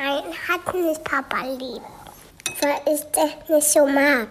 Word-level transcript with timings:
Nein, 0.00 0.22
hat 0.48 0.74
nicht 0.74 1.02
Papa 1.02 1.44
lieb. 1.58 1.82
Weil 2.60 2.94
ich 2.94 3.00
das 3.12 3.48
nicht 3.48 3.68
so 3.68 3.84
mag. 3.84 4.28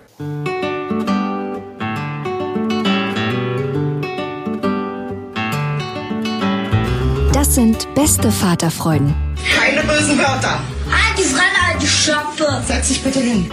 Das 7.33 7.53
sind 7.55 7.93
beste 7.95 8.31
Vaterfreuden. 8.31 9.13
Keine 9.57 9.81
bösen 9.81 10.17
Wörter. 10.17 10.61
Die 11.17 11.23
Fremde, 11.23 11.59
alte 11.69 11.85
Schöpfe. 11.85 12.63
Setz 12.65 12.87
dich 12.87 13.03
bitte 13.03 13.19
hin. 13.19 13.51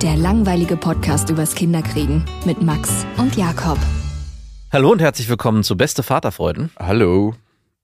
Der 0.00 0.16
langweilige 0.16 0.76
Podcast 0.76 1.30
übers 1.30 1.56
Kinderkriegen 1.56 2.24
mit 2.44 2.62
Max 2.62 3.04
und 3.16 3.36
Jakob. 3.36 3.78
Hallo 4.72 4.92
und 4.92 5.00
herzlich 5.00 5.28
willkommen 5.28 5.64
zu 5.64 5.76
Beste 5.76 6.04
Vaterfreuden. 6.04 6.70
Hallo. 6.78 7.34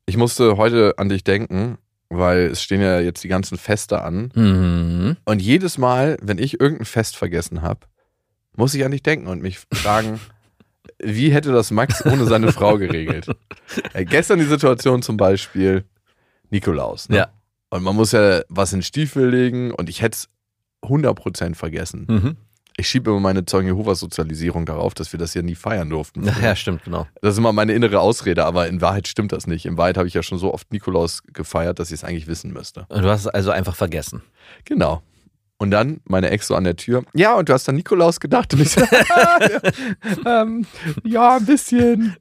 Ich 0.07 0.17
musste 0.17 0.57
heute 0.57 0.95
an 0.99 1.09
dich 1.09 1.25
denken, 1.25 1.79
weil 2.09 2.47
es 2.47 2.63
stehen 2.63 2.81
ja 2.81 3.01
jetzt 3.01 3.25
die 3.25 3.29
ganzen 3.29 3.59
Feste 3.59 4.03
an. 4.03 4.33
Mhm. 4.35 5.17
Und 5.25 5.43
jedes 5.43 5.79
Mal, 5.79 6.17
wenn 6.23 6.39
ich 6.39 6.61
irgendein 6.61 6.87
Fest 6.87 7.17
vergessen 7.17 7.63
habe, 7.63 7.81
muss 8.55 8.75
ich 8.75 8.85
an 8.85 8.93
dich 8.93 9.03
denken 9.03 9.27
und 9.27 9.43
mich 9.43 9.61
fragen, 9.73 10.21
wie 10.99 11.33
hätte 11.33 11.53
das 11.53 11.71
Max 11.71 12.05
ohne 12.07 12.25
seine 12.27 12.53
Frau 12.53 12.79
geregelt? 12.79 13.29
Ja, 13.95 14.05
gestern 14.05 14.39
die 14.39 14.45
Situation 14.47 15.03
zum 15.03 15.17
Beispiel, 15.17 15.85
Nikolaus. 16.51 17.09
Ne? 17.09 17.17
Ja. 17.17 17.29
Und 17.71 17.83
man 17.83 17.97
muss 17.97 18.13
ja 18.13 18.43
was 18.49 18.73
in 18.73 18.79
den 18.79 18.85
Stiefel 18.85 19.29
legen 19.29 19.73
und 19.73 19.89
ich 19.89 20.01
hätte 20.01 20.17
es 20.17 20.29
100% 20.83 21.55
vergessen. 21.55 22.07
Mhm. 22.09 22.37
Ich 22.79 22.89
schiebe 22.89 23.11
immer 23.11 23.21
meine 23.21 23.47
Zeugen 23.47 23.69
Jehovas 23.69 24.01
Sozialisierung 24.01 24.67
darauf, 24.67 24.93
dass 24.93 25.11
wir 25.13 25.19
das 25.19 25.33
ja 25.33 25.41
nie 25.41 25.55
feiern 25.55 25.89
durften. 25.89 26.31
Ja, 26.43 26.55
stimmt, 26.55 26.85
genau. 26.85 27.07
Das 27.23 27.33
ist 27.33 27.39
immer 27.39 27.53
meine 27.53 27.73
innere 27.73 28.01
Ausrede, 28.01 28.45
aber 28.45 28.69
in 28.69 28.83
Wahrheit 28.83 29.09
stimmt 29.09 29.33
das 29.33 29.47
nicht. 29.47 29.65
In 29.65 29.79
Wahrheit 29.79 29.97
habe 29.97 30.07
ich 30.07 30.15
ja 30.15 30.23
schon 30.23 30.39
so 30.39 30.53
oft 30.53 30.71
Nikolaus 30.71 31.23
gefeiert, 31.33 31.79
dass 31.79 31.91
ich 31.91 31.95
es 31.95 32.05
eigentlich 32.05 32.27
wissen 32.27 32.53
müsste. 32.53 32.87
Du 32.91 33.09
hast 33.09 33.21
es 33.21 33.29
also 33.29 33.51
einfach 33.51 33.75
vergessen. 33.75 34.23
Genau. 34.67 35.03
Und 35.59 35.71
dann 35.71 36.01
meine 36.05 36.29
Ex 36.31 36.49
so 36.49 36.55
an 36.55 36.65
der 36.65 36.77
Tür. 36.77 37.05
Ja, 37.15 37.35
und 37.35 37.49
du 37.49 37.55
hast 37.55 37.67
an 37.69 37.77
Nikolaus 37.77 38.21
gedacht. 38.21 38.53
Und 38.53 38.61
ich 38.61 38.71
so, 38.71 38.83
ja, 38.83 39.39
ähm, 40.43 40.67
ja, 41.03 41.37
ein 41.37 41.47
bisschen. 41.47 42.17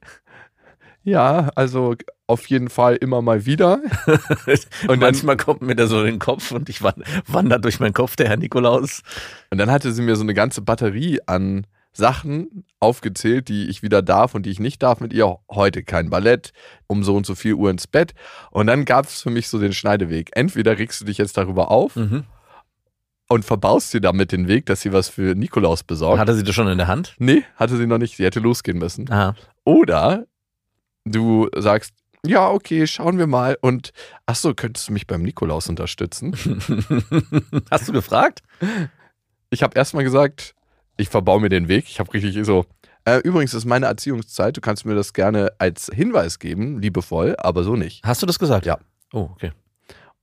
Ja, 1.06 1.50
also 1.54 1.94
auf 2.26 2.46
jeden 2.48 2.68
Fall 2.68 2.96
immer 2.96 3.22
mal 3.22 3.46
wieder. 3.46 3.80
Und 4.88 5.00
manchmal 5.00 5.36
kommt 5.36 5.62
mir 5.62 5.76
der 5.76 5.86
so 5.86 6.00
in 6.00 6.06
den 6.06 6.18
Kopf 6.18 6.50
und 6.50 6.68
ich 6.68 6.82
wandert 6.82 7.64
durch 7.64 7.78
meinen 7.78 7.92
Kopf, 7.94 8.16
der 8.16 8.28
Herr 8.28 8.36
Nikolaus. 8.36 9.02
Und 9.50 9.58
dann 9.58 9.70
hatte 9.70 9.92
sie 9.92 10.02
mir 10.02 10.16
so 10.16 10.22
eine 10.24 10.34
ganze 10.34 10.62
Batterie 10.62 11.20
an 11.26 11.64
Sachen 11.92 12.64
aufgezählt, 12.80 13.48
die 13.48 13.68
ich 13.68 13.82
wieder 13.82 14.02
darf 14.02 14.34
und 14.34 14.44
die 14.44 14.50
ich 14.50 14.58
nicht 14.58 14.82
darf 14.82 14.98
mit 15.00 15.12
ihr. 15.12 15.38
Heute 15.48 15.84
kein 15.84 16.10
Ballett, 16.10 16.52
um 16.88 17.04
so 17.04 17.14
und 17.16 17.24
so 17.24 17.36
viel 17.36 17.54
Uhr 17.54 17.70
ins 17.70 17.86
Bett. 17.86 18.12
Und 18.50 18.66
dann 18.66 18.84
gab 18.84 19.06
es 19.06 19.22
für 19.22 19.30
mich 19.30 19.48
so 19.48 19.60
den 19.60 19.72
Schneideweg. 19.72 20.30
Entweder 20.34 20.76
regst 20.78 21.00
du 21.00 21.04
dich 21.04 21.18
jetzt 21.18 21.36
darüber 21.38 21.70
auf 21.70 21.94
Mhm. 21.94 22.24
und 23.28 23.44
verbaust 23.44 23.94
dir 23.94 24.00
damit 24.00 24.32
den 24.32 24.48
Weg, 24.48 24.66
dass 24.66 24.80
sie 24.80 24.92
was 24.92 25.08
für 25.08 25.36
Nikolaus 25.36 25.84
besorgt. 25.84 26.18
Hatte 26.18 26.34
sie 26.34 26.42
das 26.44 26.54
schon 26.54 26.66
in 26.68 26.78
der 26.78 26.88
Hand? 26.88 27.14
nee, 27.18 27.44
hatte 27.54 27.76
sie 27.76 27.86
noch 27.86 27.98
nicht. 27.98 28.16
Sie 28.16 28.24
hätte 28.24 28.40
losgehen 28.40 28.78
müssen. 28.78 29.08
Aha. 29.10 29.36
Oder 29.64 30.26
du 31.06 31.48
sagst, 31.56 31.94
ja, 32.26 32.50
okay, 32.50 32.86
schauen 32.86 33.18
wir 33.18 33.26
mal. 33.26 33.56
Und 33.60 33.92
ach 34.26 34.34
so, 34.34 34.52
könntest 34.54 34.88
du 34.88 34.92
mich 34.92 35.06
beim 35.06 35.22
Nikolaus 35.22 35.68
unterstützen? 35.68 36.32
Hast 37.70 37.88
du 37.88 37.92
gefragt? 37.92 38.42
Ich 39.50 39.62
habe 39.62 39.78
erstmal 39.78 40.04
gesagt, 40.04 40.54
ich 40.96 41.08
verbau 41.08 41.38
mir 41.38 41.48
den 41.48 41.68
Weg. 41.68 41.86
Ich 41.88 42.00
habe 42.00 42.12
richtig 42.12 42.44
so. 42.44 42.66
Äh, 43.04 43.18
übrigens 43.18 43.54
ist 43.54 43.64
meine 43.64 43.86
Erziehungszeit. 43.86 44.56
Du 44.56 44.60
kannst 44.60 44.84
mir 44.84 44.94
das 44.94 45.12
gerne 45.12 45.52
als 45.58 45.88
Hinweis 45.92 46.38
geben, 46.38 46.80
liebevoll, 46.80 47.36
aber 47.38 47.62
so 47.62 47.76
nicht. 47.76 48.04
Hast 48.04 48.22
du 48.22 48.26
das 48.26 48.38
gesagt? 48.38 48.66
Ja. 48.66 48.78
Oh, 49.12 49.28
okay. 49.32 49.52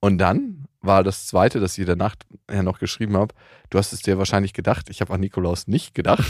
Und 0.02 0.18
dann 0.18 0.66
war 0.82 1.04
das 1.04 1.28
zweite, 1.28 1.62
das 1.62 1.78
ich 1.78 1.86
danach 1.86 2.16
ja 2.52 2.62
noch 2.62 2.80
geschrieben 2.80 3.16
habe. 3.16 3.34
Du 3.70 3.78
hast 3.78 3.94
es 3.94 4.02
dir 4.02 4.18
wahrscheinlich 4.18 4.52
gedacht. 4.52 4.90
Ich 4.90 5.00
habe 5.00 5.14
an 5.14 5.22
Nikolaus 5.22 5.68
nicht 5.68 5.96
gedacht. 5.96 6.30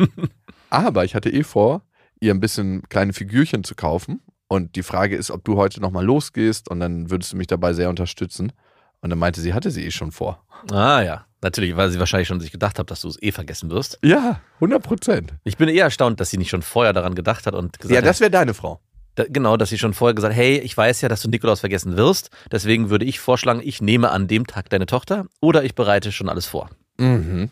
aber 0.70 1.04
ich 1.04 1.14
hatte 1.14 1.30
eh 1.30 1.44
vor, 1.44 1.82
ihr 2.20 2.32
ein 2.34 2.40
bisschen 2.40 2.82
kleine 2.88 3.12
Figürchen 3.12 3.64
zu 3.64 3.74
kaufen. 3.74 4.20
Und 4.48 4.76
die 4.76 4.82
Frage 4.82 5.16
ist, 5.16 5.30
ob 5.30 5.44
du 5.44 5.56
heute 5.56 5.80
nochmal 5.80 6.04
losgehst 6.04 6.70
und 6.70 6.80
dann 6.80 7.10
würdest 7.10 7.32
du 7.32 7.36
mich 7.36 7.46
dabei 7.46 7.74
sehr 7.74 7.90
unterstützen. 7.90 8.52
Und 9.00 9.10
dann 9.10 9.18
meinte 9.18 9.40
sie, 9.40 9.52
hatte 9.54 9.70
sie 9.70 9.84
eh 9.84 9.90
schon 9.90 10.10
vor. 10.10 10.42
Ah 10.72 11.02
ja, 11.02 11.26
natürlich, 11.42 11.76
weil 11.76 11.90
sie 11.90 11.98
wahrscheinlich 11.98 12.28
schon 12.28 12.40
sich 12.40 12.50
gedacht 12.50 12.78
hat, 12.78 12.90
dass 12.90 13.02
du 13.02 13.08
es 13.08 13.22
eh 13.22 13.30
vergessen 13.30 13.70
wirst. 13.70 13.98
Ja, 14.02 14.40
100 14.54 14.82
Prozent. 14.82 15.34
Ich 15.44 15.56
bin 15.56 15.68
eher 15.68 15.84
erstaunt, 15.84 16.18
dass 16.18 16.30
sie 16.30 16.38
nicht 16.38 16.48
schon 16.50 16.62
vorher 16.62 16.92
daran 16.92 17.14
gedacht 17.14 17.46
hat 17.46 17.54
und 17.54 17.78
gesagt 17.78 17.92
Ja, 17.92 17.98
hat, 17.98 18.06
das 18.06 18.20
wäre 18.20 18.30
deine 18.30 18.54
Frau. 18.54 18.80
Da, 19.14 19.24
genau, 19.28 19.56
dass 19.56 19.68
sie 19.68 19.78
schon 19.78 19.94
vorher 19.94 20.14
gesagt 20.14 20.32
hat, 20.34 20.40
hey, 20.40 20.58
ich 20.58 20.76
weiß 20.76 21.00
ja, 21.02 21.08
dass 21.08 21.22
du 21.22 21.28
Nikolaus 21.28 21.60
vergessen 21.60 21.96
wirst, 21.96 22.30
deswegen 22.50 22.88
würde 22.88 23.04
ich 23.04 23.20
vorschlagen, 23.20 23.60
ich 23.62 23.82
nehme 23.82 24.10
an 24.10 24.28
dem 24.28 24.46
Tag 24.46 24.70
deine 24.70 24.86
Tochter 24.86 25.26
oder 25.40 25.62
ich 25.64 25.74
bereite 25.74 26.10
schon 26.10 26.28
alles 26.28 26.46
vor. 26.46 26.70
Mhm. 26.98 27.50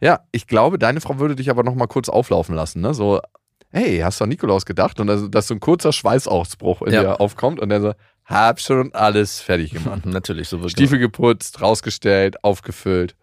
Ja, 0.00 0.20
ich 0.32 0.46
glaube, 0.46 0.78
deine 0.78 1.00
Frau 1.00 1.18
würde 1.18 1.36
dich 1.36 1.50
aber 1.50 1.62
nochmal 1.62 1.88
kurz 1.88 2.08
auflaufen 2.08 2.54
lassen, 2.54 2.80
ne? 2.80 2.92
So, 2.92 3.20
hey, 3.76 3.98
hast 3.98 4.20
du 4.20 4.24
an 4.24 4.30
Nikolaus 4.30 4.64
gedacht? 4.66 4.98
Und 5.00 5.08
also, 5.10 5.28
dass 5.28 5.46
so 5.48 5.54
ein 5.54 5.60
kurzer 5.60 5.92
Schweißausbruch 5.92 6.82
in 6.82 6.92
Ja. 6.94 7.02
dir 7.02 7.20
aufkommt 7.20 7.60
und 7.60 7.68
der 7.68 7.80
so, 7.80 7.92
hab 8.24 8.60
schon 8.60 8.92
alles 8.94 9.40
fertig 9.40 9.70
gemacht. 9.74 10.06
Natürlich, 10.06 10.48
so 10.48 10.58
wirklich. 10.58 10.72
Stiefel 10.72 10.98
geputzt, 10.98 11.60
rausgestellt, 11.60 12.42
aufgefüllt. 12.42 13.14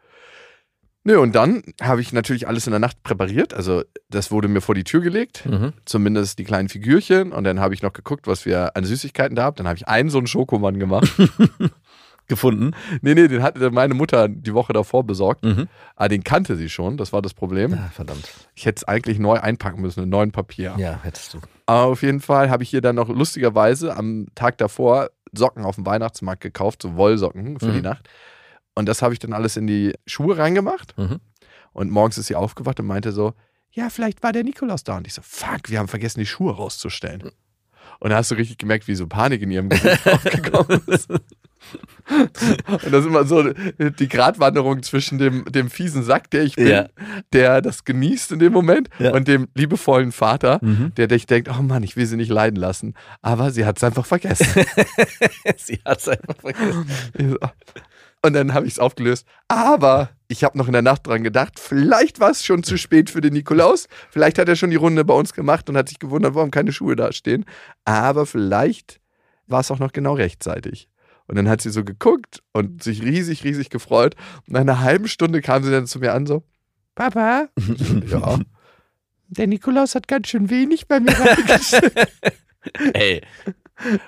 Nö, 1.06 1.18
und 1.20 1.36
dann 1.36 1.64
habe 1.82 2.00
ich 2.00 2.14
natürlich 2.14 2.48
alles 2.48 2.66
in 2.66 2.72
der 2.72 2.80
Nacht 2.80 3.04
präpariert. 3.04 3.54
Also, 3.54 3.84
das 4.10 4.32
wurde 4.32 4.48
mir 4.48 4.62
vor 4.62 4.74
die 4.74 4.86
Tür 4.86 5.02
gelegt. 5.02 5.46
Mhm. 5.46 5.74
Zumindest 5.84 6.40
die 6.40 6.46
kleinen 6.46 6.70
Figürchen. 6.70 7.34
Und 7.34 7.44
dann 7.44 7.60
habe 7.60 7.74
ich 7.74 7.82
noch 7.82 7.92
geguckt, 7.92 8.26
was 8.26 8.46
wir 8.46 8.78
an 8.78 8.86
Süßigkeiten 8.86 9.36
da 9.36 9.44
haben. 9.44 9.58
Dann 9.58 9.68
habe 9.68 9.76
ich 9.76 9.88
einen 9.90 10.10
so 10.10 10.18
einen 10.20 10.28
Schokomann 10.28 10.80
gemacht. 10.80 11.12
Gefunden. 12.34 12.72
nee, 13.02 13.14
nee, 13.14 13.28
den 13.28 13.42
hatte 13.44 13.72
meine 13.72 13.94
Mutter 13.94 14.28
die 14.28 14.54
Woche 14.54 14.74
davor 14.74 15.04
besorgt. 15.06 15.44
Mhm. 15.44 15.68
Ah, 15.96 16.08
den 16.08 16.24
kannte 16.24 16.56
sie 16.56 16.70
schon. 16.70 16.98
Das 16.98 17.14
war 17.14 17.22
das 17.22 17.34
Problem. 17.34 17.72
Ja, 17.72 17.90
verdammt. 17.94 18.30
Ich 18.56 18.66
hätte 18.66 18.78
es 18.78 18.84
eigentlich 18.84 19.20
neu 19.20 19.40
einpacken 19.40 19.82
müssen 19.82 20.04
in 20.04 20.10
neuen 20.10 20.32
Papier. 20.32 20.76
Ja, 20.78 21.00
hättest 21.04 21.34
du. 21.34 21.40
Aber 21.66 21.84
auf 21.92 22.02
jeden 22.02 22.20
Fall 22.22 22.50
habe 22.50 22.64
ich 22.64 22.70
hier 22.70 22.82
dann 22.82 22.96
noch 22.96 23.10
lustigerweise 23.10 23.96
am 23.96 24.28
Tag 24.36 24.58
davor 24.58 25.10
Socken 25.32 25.64
auf 25.66 25.76
dem 25.76 25.86
Weihnachtsmarkt 25.86 26.42
gekauft, 26.42 26.82
so 26.84 26.96
Wollsocken 26.96 27.60
für 27.60 27.68
Mhm. 27.68 27.74
die 27.74 27.82
Nacht. 27.82 28.08
Und 28.76 28.88
das 28.88 29.02
habe 29.02 29.14
ich 29.14 29.20
dann 29.20 29.34
alles 29.34 29.56
in 29.58 29.68
die 29.68 29.94
Schuhe 30.06 30.38
reingemacht. 30.38 30.98
Mhm. 30.98 31.20
Und 31.74 31.90
morgens 31.92 32.18
ist 32.18 32.28
sie 32.28 32.36
aufgewacht 32.36 32.80
und 32.80 32.86
meinte 32.88 33.12
so, 33.12 33.34
ja, 33.72 33.90
vielleicht 33.90 34.22
war 34.22 34.32
der 34.34 34.44
Nikolaus 34.44 34.84
da. 34.84 34.98
Und 34.98 35.08
ich 35.08 35.14
so, 35.16 35.22
fuck, 35.24 35.70
wir 35.70 35.80
haben 35.80 35.88
vergessen, 35.88 36.20
die 36.20 36.26
Schuhe 36.28 36.56
rauszustellen. 36.56 37.32
Und 38.00 38.10
da 38.12 38.18
hast 38.18 38.30
du 38.32 38.36
richtig 38.36 38.58
gemerkt, 38.60 38.88
wie 38.88 38.96
so 38.96 39.08
Panik 39.08 39.42
in 39.42 39.50
ihrem 39.52 39.70
Gesicht 39.70 40.08
aufgekommen 40.12 40.82
ist. 40.88 41.10
Und 42.10 42.92
das 42.92 43.02
ist 43.02 43.06
immer 43.08 43.26
so 43.26 43.44
die 43.80 44.08
Gratwanderung 44.10 44.84
zwischen 44.84 45.18
dem, 45.18 45.46
dem 45.46 45.70
fiesen 45.70 46.04
Sack, 46.04 46.30
der 46.32 46.44
ich 46.44 46.56
bin, 46.56 46.68
Ja. 46.68 46.88
der 47.32 47.62
das 47.62 47.86
genießt 47.86 48.34
in 48.34 48.40
dem 48.40 48.54
Moment, 48.54 48.90
Ja. 49.00 49.14
und 49.14 49.28
dem 49.28 49.48
liebevollen 49.56 50.12
Vater, 50.12 50.60
Mhm. 50.62 50.94
der 50.96 51.08
dich 51.08 51.26
denkt, 51.26 51.50
oh 51.50 51.62
Mann, 51.62 51.84
ich 51.84 51.96
will 51.96 52.06
sie 52.06 52.18
nicht 52.18 52.30
leiden 52.32 52.58
lassen. 52.58 52.94
Aber 53.22 53.52
sie 53.52 53.66
hat 53.66 53.78
es 53.78 53.84
einfach 53.84 54.06
vergessen. 54.06 54.46
sie 55.58 55.80
hat 55.86 56.00
es 56.00 56.10
einfach 56.10 56.36
vergessen. 56.42 56.86
Und 58.26 58.34
dann 58.34 58.54
habe 58.54 58.66
ich 58.66 58.74
es 58.74 58.80
aufgelöst. 58.80 59.26
Aber 59.50 60.10
ich 60.30 60.44
habe 60.44 60.58
noch 60.58 60.68
in 60.68 60.74
der 60.74 60.82
Nacht 60.82 61.06
dran 61.06 61.24
gedacht, 61.24 61.60
vielleicht 61.60 62.20
war 62.20 62.32
es 62.32 62.44
schon 62.46 62.64
zu 62.64 62.78
spät 62.78 63.10
für 63.10 63.20
den 63.22 63.34
Nikolaus. 63.34 63.88
Vielleicht 64.12 64.40
hat 64.40 64.48
er 64.48 64.56
schon 64.56 64.70
die 64.70 64.78
Runde 64.78 65.04
bei 65.04 65.14
uns 65.14 65.34
gemacht 65.34 65.70
und 65.70 65.76
hat 65.78 65.90
sich 65.90 66.00
gewundert, 66.00 66.34
warum 66.34 66.50
keine 66.52 66.72
Schuhe 66.72 66.96
da 66.96 67.12
stehen. 67.12 67.44
Aber 67.86 68.26
vielleicht 68.26 69.02
war 69.48 69.60
es 69.60 69.70
auch 69.72 69.80
noch 69.80 69.92
genau 69.92 70.14
rechtzeitig. 70.14 70.88
Und 71.28 71.36
dann 71.38 71.48
hat 71.50 71.62
sie 71.62 71.70
so 71.70 71.84
geguckt 71.84 72.44
und 72.52 72.84
sich 72.84 73.02
riesig, 73.02 73.44
riesig 73.44 73.70
gefreut. 73.70 74.16
Und 74.48 74.54
nach 74.54 74.62
einer 74.62 74.80
halben 74.82 75.08
Stunde 75.08 75.42
kam 75.42 75.64
sie 75.64 75.72
dann 75.72 75.88
zu 75.88 76.00
mir 76.00 76.14
an 76.14 76.26
so, 76.26 76.44
Papa, 76.96 77.48
ja, 78.10 78.40
der 79.30 79.48
Nikolaus 79.48 79.96
hat 79.96 80.08
ganz 80.08 80.28
schön 80.28 80.50
wenig 80.50 80.88
bei 80.88 81.00
mir 81.00 81.18
reingeschickt. 81.18 82.08
Ey, 82.94 83.22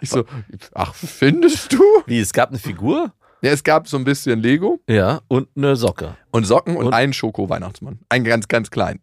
Ich 0.01 0.09
so, 0.09 0.25
ach, 0.73 0.93
findest 0.93 1.73
du? 1.73 1.81
wie, 2.05 2.19
es 2.19 2.31
gab 2.33 2.49
eine 2.49 2.59
Figur? 2.59 3.13
Ja, 3.41 3.51
es 3.51 3.63
gab 3.63 3.87
so 3.87 3.97
ein 3.97 4.03
bisschen 4.03 4.39
Lego 4.39 4.79
Ja, 4.87 5.21
und 5.27 5.47
eine 5.55 5.75
Socke. 5.75 6.15
und 6.31 6.45
Socken 6.45 6.77
und, 6.77 6.87
Und- 6.87 6.93
einen 6.93 7.13
Schoko-Weihnachtsmann. 7.13 7.99
Einen 8.09 8.25
ganz, 8.25 8.47
ganz 8.47 8.69
kleinen. 8.71 8.99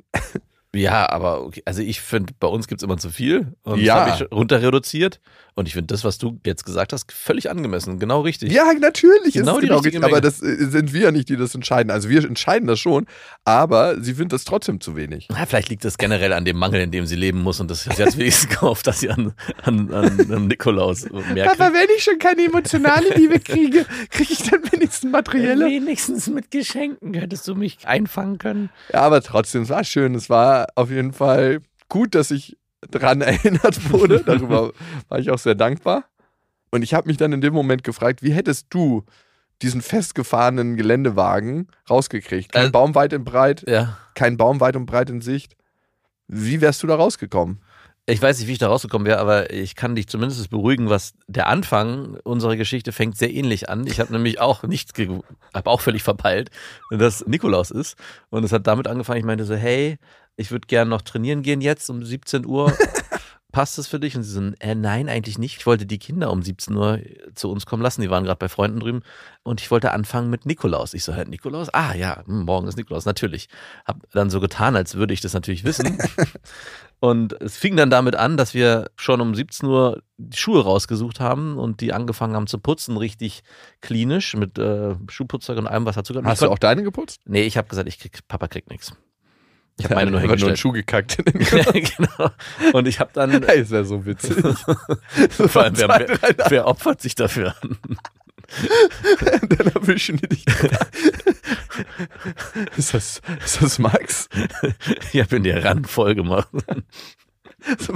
Ja, 0.74 1.08
aber 1.10 1.42
okay. 1.42 1.62
also 1.66 1.82
ich 1.82 2.00
finde, 2.00 2.32
bei 2.40 2.46
uns 2.48 2.66
gibt's 2.66 2.82
immer 2.82 2.96
zu 2.96 3.10
viel. 3.10 3.54
Und 3.62 3.80
Ja. 3.80 4.04
das 4.06 4.14
habe 4.14 4.24
ich 4.30 4.32
runter 4.36 4.62
reduziert. 4.62 5.20
Und 5.54 5.68
ich 5.68 5.74
finde 5.74 5.88
das, 5.88 6.02
was 6.02 6.16
du 6.16 6.40
jetzt 6.46 6.64
gesagt 6.64 6.94
hast, 6.94 7.12
völlig 7.12 7.50
angemessen. 7.50 7.98
Genau 7.98 8.22
richtig. 8.22 8.50
Ja, 8.52 8.72
natürlich 8.72 9.34
Genau 9.34 9.56
ist 9.58 9.62
die 9.62 9.66
es 9.66 9.68
genau 9.68 9.76
richtige 9.80 9.96
richtig, 9.98 10.04
aber 10.04 10.20
das 10.22 10.40
äh, 10.42 10.64
sind 10.70 10.94
wir 10.94 11.12
nicht, 11.12 11.28
die 11.28 11.36
das 11.36 11.54
entscheiden. 11.54 11.90
Also 11.90 12.08
wir 12.08 12.24
entscheiden 12.24 12.66
das 12.66 12.80
schon, 12.80 13.06
aber 13.44 14.00
sie 14.02 14.14
findet 14.14 14.32
das 14.32 14.44
trotzdem 14.44 14.80
zu 14.80 14.96
wenig. 14.96 15.28
Ja, 15.30 15.44
vielleicht 15.44 15.68
liegt 15.68 15.84
das 15.84 15.98
generell 15.98 16.32
an 16.32 16.46
dem 16.46 16.56
Mangel, 16.56 16.80
in 16.80 16.90
dem 16.90 17.04
sie 17.04 17.16
leben 17.16 17.42
muss 17.42 17.60
und 17.60 17.70
das 17.70 17.84
sie 17.84 17.90
hat 17.90 18.16
wenigstens 18.16 18.48
gehofft, 18.60 18.86
dass 18.86 19.00
sie 19.00 19.10
an, 19.10 19.34
an, 19.62 19.92
an, 19.92 20.32
an 20.32 20.46
Nikolaus 20.46 21.04
mehr 21.10 21.48
kriegt. 21.48 21.58
wenn 21.58 21.88
ich 21.98 22.02
schon 22.02 22.18
keine 22.18 22.44
emotionale 22.46 23.10
Liebe 23.14 23.38
kriege, 23.38 23.84
kriege 24.08 24.32
ich 24.32 24.48
dann 24.50 24.62
wenigstens 24.72 25.10
materielle. 25.10 25.66
Wenigstens 25.66 26.28
mit 26.28 26.50
Geschenken 26.50 27.12
hättest 27.12 27.46
du 27.46 27.54
mich 27.56 27.76
einfangen 27.86 28.38
können. 28.38 28.70
Ja, 28.90 29.02
aber 29.02 29.20
trotzdem, 29.20 29.62
es 29.64 29.68
war 29.68 29.84
schön. 29.84 30.14
Es 30.14 30.30
war 30.30 30.61
auf 30.74 30.90
jeden 30.90 31.12
Fall 31.12 31.60
gut, 31.88 32.14
dass 32.14 32.30
ich 32.30 32.56
dran 32.90 33.20
erinnert 33.22 33.90
wurde. 33.90 34.22
Darüber 34.24 34.72
war 35.08 35.18
ich 35.18 35.30
auch 35.30 35.38
sehr 35.38 35.54
dankbar. 35.54 36.04
Und 36.70 36.82
ich 36.82 36.94
habe 36.94 37.06
mich 37.08 37.16
dann 37.18 37.32
in 37.32 37.40
dem 37.40 37.52
Moment 37.54 37.84
gefragt, 37.84 38.22
wie 38.22 38.32
hättest 38.32 38.66
du 38.70 39.04
diesen 39.60 39.82
festgefahrenen 39.82 40.76
Geländewagen 40.76 41.68
rausgekriegt? 41.88 42.52
Kein 42.52 42.68
Äh, 42.68 42.70
Baum 42.70 42.94
weit 42.94 43.12
und 43.14 43.24
breit, 43.24 43.64
Ja. 43.68 43.98
kein 44.14 44.36
Baum 44.36 44.60
weit 44.60 44.74
und 44.76 44.86
breit 44.86 45.10
in 45.10 45.20
Sicht. 45.20 45.54
Wie 46.28 46.60
wärst 46.60 46.82
du 46.82 46.86
da 46.86 46.94
rausgekommen? 46.96 47.60
Ich 48.06 48.20
weiß 48.20 48.38
nicht, 48.40 48.48
wie 48.48 48.52
ich 48.52 48.58
da 48.58 48.66
rausgekommen 48.66 49.06
wäre, 49.06 49.20
aber 49.20 49.52
ich 49.52 49.76
kann 49.76 49.94
dich 49.94 50.08
zumindest 50.08 50.50
beruhigen, 50.50 50.90
was 50.90 51.12
der 51.28 51.46
Anfang 51.46 52.16
unserer 52.24 52.56
Geschichte 52.56 52.90
fängt 52.90 53.16
sehr 53.16 53.32
ähnlich 53.32 53.68
an. 53.68 53.86
Ich 53.86 54.00
habe 54.00 54.12
nämlich 54.12 54.40
auch 54.40 54.64
nichts, 54.64 54.92
habe 54.98 55.70
auch 55.70 55.80
völlig 55.80 56.02
verpeilt, 56.02 56.50
dass 56.90 57.24
Nikolaus 57.26 57.70
ist. 57.70 57.96
Und 58.30 58.42
es 58.42 58.50
hat 58.50 58.66
damit 58.66 58.88
angefangen, 58.88 59.20
ich 59.20 59.24
meinte 59.24 59.44
so, 59.44 59.54
hey, 59.54 59.98
ich 60.36 60.50
würde 60.50 60.66
gerne 60.66 60.90
noch 60.90 61.02
trainieren 61.02 61.42
gehen 61.42 61.60
jetzt 61.60 61.88
um 61.90 62.04
17 62.04 62.46
Uhr. 62.46 62.72
Passt 63.52 63.76
das 63.76 63.86
für 63.86 64.00
dich? 64.00 64.16
Und 64.16 64.22
sie 64.22 64.32
so, 64.32 64.40
äh, 64.60 64.74
nein, 64.74 65.10
eigentlich 65.10 65.36
nicht. 65.36 65.58
Ich 65.58 65.66
wollte 65.66 65.84
die 65.84 65.98
Kinder 65.98 66.30
um 66.30 66.42
17 66.42 66.74
Uhr 66.74 67.00
zu 67.34 67.50
uns 67.50 67.66
kommen 67.66 67.82
lassen. 67.82 68.00
Die 68.00 68.08
waren 68.08 68.24
gerade 68.24 68.38
bei 68.38 68.48
Freunden 68.48 68.80
drüben. 68.80 69.02
Und 69.42 69.60
ich 69.60 69.70
wollte 69.70 69.92
anfangen 69.92 70.30
mit 70.30 70.46
Nikolaus. 70.46 70.94
Ich 70.94 71.04
so, 71.04 71.14
halt 71.14 71.28
Nikolaus? 71.28 71.68
Ah 71.68 71.94
ja, 71.94 72.24
hm, 72.24 72.44
morgen 72.44 72.66
ist 72.66 72.78
Nikolaus, 72.78 73.04
natürlich. 73.04 73.50
Hab 73.84 74.10
dann 74.12 74.30
so 74.30 74.40
getan, 74.40 74.74
als 74.74 74.94
würde 74.94 75.12
ich 75.12 75.20
das 75.20 75.34
natürlich 75.34 75.64
wissen. 75.64 75.98
Und 77.02 77.38
es 77.42 77.56
fing 77.56 77.76
dann 77.76 77.90
damit 77.90 78.14
an, 78.14 78.36
dass 78.36 78.54
wir 78.54 78.90
schon 78.96 79.20
um 79.20 79.34
17 79.34 79.68
Uhr 79.68 80.02
die 80.18 80.36
Schuhe 80.36 80.62
rausgesucht 80.62 81.18
haben 81.18 81.58
und 81.58 81.80
die 81.80 81.92
angefangen 81.92 82.36
haben 82.36 82.46
zu 82.46 82.60
putzen, 82.60 82.96
richtig 82.96 83.42
klinisch 83.80 84.36
mit 84.36 84.56
äh, 84.56 84.94
Schuhputzzeug 85.08 85.58
und 85.58 85.66
allem, 85.66 85.84
was 85.84 85.96
dazu 85.96 86.12
gehört. 86.12 86.28
Hast 86.28 86.42
du 86.42 86.48
auch 86.48 86.60
deine 86.60 86.84
geputzt? 86.84 87.20
Nee, 87.24 87.42
ich 87.42 87.56
habe 87.56 87.66
gesagt, 87.66 87.88
ich 87.88 87.98
krieg, 87.98 88.20
Papa 88.28 88.46
kriegt 88.46 88.70
nichts. 88.70 88.92
Ich 89.78 89.84
habe 89.86 89.94
meine 89.96 90.10
nur 90.10 90.20
Einfach 90.20 90.36
nur 90.38 90.48
einen 90.50 90.56
hingestellt. 90.56 90.58
Schuh 90.58 90.72
gekackt. 90.72 91.18
in 91.18 91.24
den 91.24 91.84
genau. 91.84 92.30
Und 92.72 92.88
ich 92.88 93.00
habe 93.00 93.10
dann, 93.14 93.30
Ey, 93.44 93.60
das 93.60 93.70
wäre 93.70 93.84
so 93.84 94.04
witzig. 94.06 94.36
vor 95.48 95.62
allem, 95.62 95.76
wer, 95.76 95.88
wer, 95.88 96.36
wer 96.48 96.66
opfert 96.66 97.00
sich 97.00 97.14
dafür? 97.14 97.54
Dann 99.48 99.68
erwischen 99.74 100.18
die 100.18 100.28
dich. 100.28 100.44
ist, 102.76 102.92
das, 102.92 103.22
ist 103.44 103.62
das 103.62 103.78
Max? 103.78 104.28
Ich 105.12 105.20
habe 105.20 105.36
in 105.36 105.44
der 105.44 105.64
Rand 105.64 105.88
voll 105.88 106.14
gemacht. 106.14 106.48
So. 107.78 107.92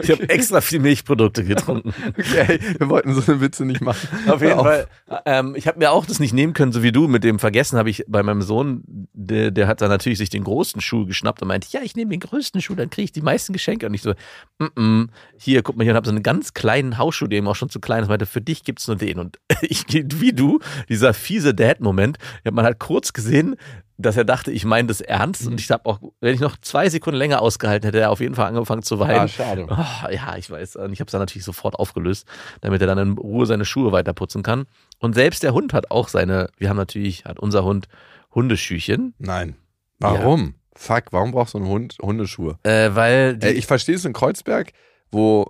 Ich 0.00 0.10
habe 0.10 0.28
extra 0.28 0.60
viel 0.60 0.80
Milchprodukte 0.80 1.44
getrunken. 1.44 1.94
Okay, 2.18 2.58
wir 2.78 2.88
wollten 2.88 3.14
so 3.14 3.30
eine 3.30 3.40
Witze 3.40 3.64
nicht 3.64 3.80
machen. 3.80 4.08
Auf 4.28 4.40
jeden 4.40 4.54
Hör 4.54 4.62
Fall. 4.62 4.86
Ähm, 5.24 5.54
ich 5.56 5.66
habe 5.66 5.78
mir 5.78 5.90
auch 5.90 6.06
das 6.06 6.20
nicht 6.20 6.32
nehmen 6.32 6.52
können, 6.52 6.72
so 6.72 6.82
wie 6.82 6.92
du. 6.92 7.08
Mit 7.08 7.24
dem 7.24 7.38
Vergessen 7.38 7.78
habe 7.78 7.90
ich 7.90 8.04
bei 8.06 8.22
meinem 8.22 8.42
Sohn, 8.42 8.82
der, 9.12 9.50
der 9.50 9.66
hat 9.66 9.80
dann 9.80 9.88
natürlich 9.88 10.18
sich 10.18 10.30
den 10.30 10.44
großen 10.44 10.80
Schuh 10.80 11.06
geschnappt 11.06 11.42
und 11.42 11.48
meinte, 11.48 11.68
ja, 11.70 11.80
ich 11.82 11.96
nehme 11.96 12.10
den 12.10 12.20
größten 12.20 12.60
Schuh, 12.60 12.74
dann 12.74 12.90
kriege 12.90 13.04
ich 13.04 13.12
die 13.12 13.22
meisten 13.22 13.52
Geschenke. 13.52 13.86
Und 13.86 13.94
ich 13.94 14.02
so, 14.02 14.14
mm 14.58 14.64
-mm, 14.76 15.08
hier, 15.36 15.62
guck 15.62 15.76
mal 15.76 15.84
hier, 15.84 15.92
und 15.92 15.96
habe 15.96 16.06
so 16.06 16.12
einen 16.12 16.22
ganz 16.22 16.54
kleinen 16.54 16.98
Hausschuh, 16.98 17.26
der 17.26 17.38
eben 17.38 17.48
auch 17.48 17.56
schon 17.56 17.70
zu 17.70 17.80
klein 17.80 18.02
ist. 18.02 18.08
meinte, 18.08 18.26
für 18.26 18.40
dich 18.40 18.64
gibt's 18.64 18.86
nur 18.86 18.96
den. 18.96 19.18
Und 19.18 19.38
ich, 19.62 19.84
wie 19.88 20.32
du, 20.32 20.60
dieser 20.88 21.14
fiese 21.14 21.54
Dad-Moment, 21.54 22.18
ja, 22.44 22.50
man 22.50 22.64
hat 22.64 22.78
kurz 22.78 23.12
gesehen, 23.12 23.56
dass 23.98 24.16
er 24.16 24.24
dachte, 24.24 24.50
ich 24.50 24.64
meine 24.64 24.88
das 24.88 25.00
ernst. 25.00 25.46
Und 25.46 25.60
ich 25.60 25.70
habe 25.70 25.86
auch, 25.86 26.00
wenn 26.20 26.34
ich 26.34 26.40
noch 26.40 26.56
zwei 26.60 26.88
Sekunden 26.88 27.18
länger 27.18 27.40
ausgehalten 27.42 27.86
hätte, 27.86 28.00
er 28.00 28.10
auf 28.10 28.20
jeden 28.20 28.34
Fall 28.34 28.46
angefangen 28.46 28.82
zu 28.82 28.98
weinen. 28.98 29.20
Ah, 29.20 29.28
schade. 29.28 29.66
Oh, 29.70 30.10
ja, 30.10 30.36
ich 30.36 30.50
weiß. 30.50 30.76
Und 30.76 30.92
ich 30.92 31.00
habe 31.00 31.08
es 31.08 31.12
dann 31.12 31.20
natürlich 31.20 31.44
sofort 31.44 31.76
aufgelöst, 31.76 32.26
damit 32.60 32.80
er 32.80 32.86
dann 32.86 32.98
in 32.98 33.18
Ruhe 33.18 33.46
seine 33.46 33.64
Schuhe 33.64 33.92
weiter 33.92 34.12
putzen 34.12 34.42
kann. 34.42 34.64
Und 34.98 35.14
selbst 35.14 35.42
der 35.42 35.52
Hund 35.54 35.72
hat 35.72 35.90
auch 35.90 36.08
seine, 36.08 36.48
wir 36.56 36.68
haben 36.68 36.76
natürlich, 36.76 37.24
hat 37.24 37.38
unser 37.38 37.64
Hund 37.64 37.86
Hundeschüchen, 38.34 39.14
Nein. 39.18 39.56
Warum? 39.98 40.54
Fuck, 40.74 41.04
warum 41.12 41.32
brauchst 41.32 41.54
du 41.54 41.58
einen 41.58 41.68
Hund 41.68 41.98
Hundeschuhe? 42.00 42.58
äh, 42.62 42.90
weil 42.94 43.36
die, 43.36 43.48
Ey, 43.48 43.52
ich 43.52 43.66
verstehe 43.66 43.94
es 43.94 44.04
in 44.04 44.14
Kreuzberg, 44.14 44.72
wo 45.10 45.46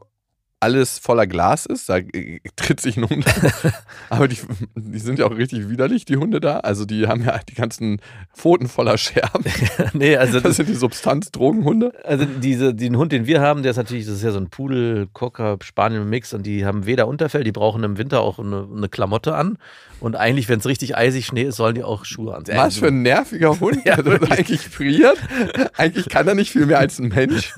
alles 0.62 0.98
voller 1.00 1.26
Glas 1.26 1.66
ist, 1.66 1.88
da 1.88 1.98
tritt 2.56 2.80
sich 2.80 2.96
ein 2.96 3.08
Hund. 3.08 3.24
Aber 4.10 4.28
die, 4.28 4.38
die 4.76 4.98
sind 5.00 5.18
ja 5.18 5.26
auch 5.26 5.36
richtig 5.36 5.68
widerlich, 5.68 6.04
die 6.04 6.16
Hunde 6.16 6.40
da. 6.40 6.60
Also 6.60 6.84
die 6.84 7.08
haben 7.08 7.24
ja 7.24 7.38
die 7.48 7.54
ganzen 7.54 8.00
Pfoten 8.32 8.68
voller 8.68 8.96
Scherben. 8.96 9.44
nee, 9.92 10.16
also, 10.16 10.34
Das 10.34 10.42
das, 10.44 10.56
sind 10.56 10.68
die 10.68 10.74
Substanzdrogenhunde. 10.74 11.92
also 12.04 12.24
diese, 12.24 12.74
den 12.74 12.96
Hund, 12.96 13.10
den 13.10 13.26
wir 13.26 13.40
haben, 13.40 13.62
der 13.62 13.72
ist 13.72 13.76
natürlich, 13.76 14.06
das 14.06 14.16
ist 14.16 14.22
ja 14.22 14.30
so 14.30 14.38
ein 14.38 14.50
Pudel, 14.50 15.08
Cocker, 15.12 15.58
Spanien-Mix 15.60 16.32
und 16.32 16.44
die 16.44 16.64
haben 16.64 16.86
weder 16.86 17.08
Unterfell, 17.08 17.42
die 17.42 17.52
brauchen 17.52 17.82
im 17.82 17.98
Winter 17.98 18.20
auch 18.20 18.38
eine, 18.38 18.68
eine 18.74 18.88
Klamotte 18.88 19.34
an. 19.34 19.58
Und 20.02 20.16
eigentlich, 20.16 20.48
wenn 20.48 20.58
es 20.58 20.66
richtig 20.66 20.96
eisig 20.96 21.26
Schnee 21.26 21.42
ist, 21.44 21.56
sollen 21.56 21.76
die 21.76 21.84
auch 21.84 22.04
Schuhe 22.04 22.34
anziehen. 22.34 22.56
Was 22.56 22.76
für 22.78 22.88
ein 22.88 23.02
nerviger 23.02 23.60
Hund, 23.60 23.78
Ja, 23.84 24.02
der 24.02 24.20
eigentlich 24.32 24.60
friert. 24.60 25.16
Eigentlich 25.76 26.08
kann 26.08 26.26
er 26.26 26.34
nicht 26.34 26.50
viel 26.50 26.66
mehr 26.66 26.80
als 26.80 26.98
ein 26.98 27.08
Mensch. 27.08 27.54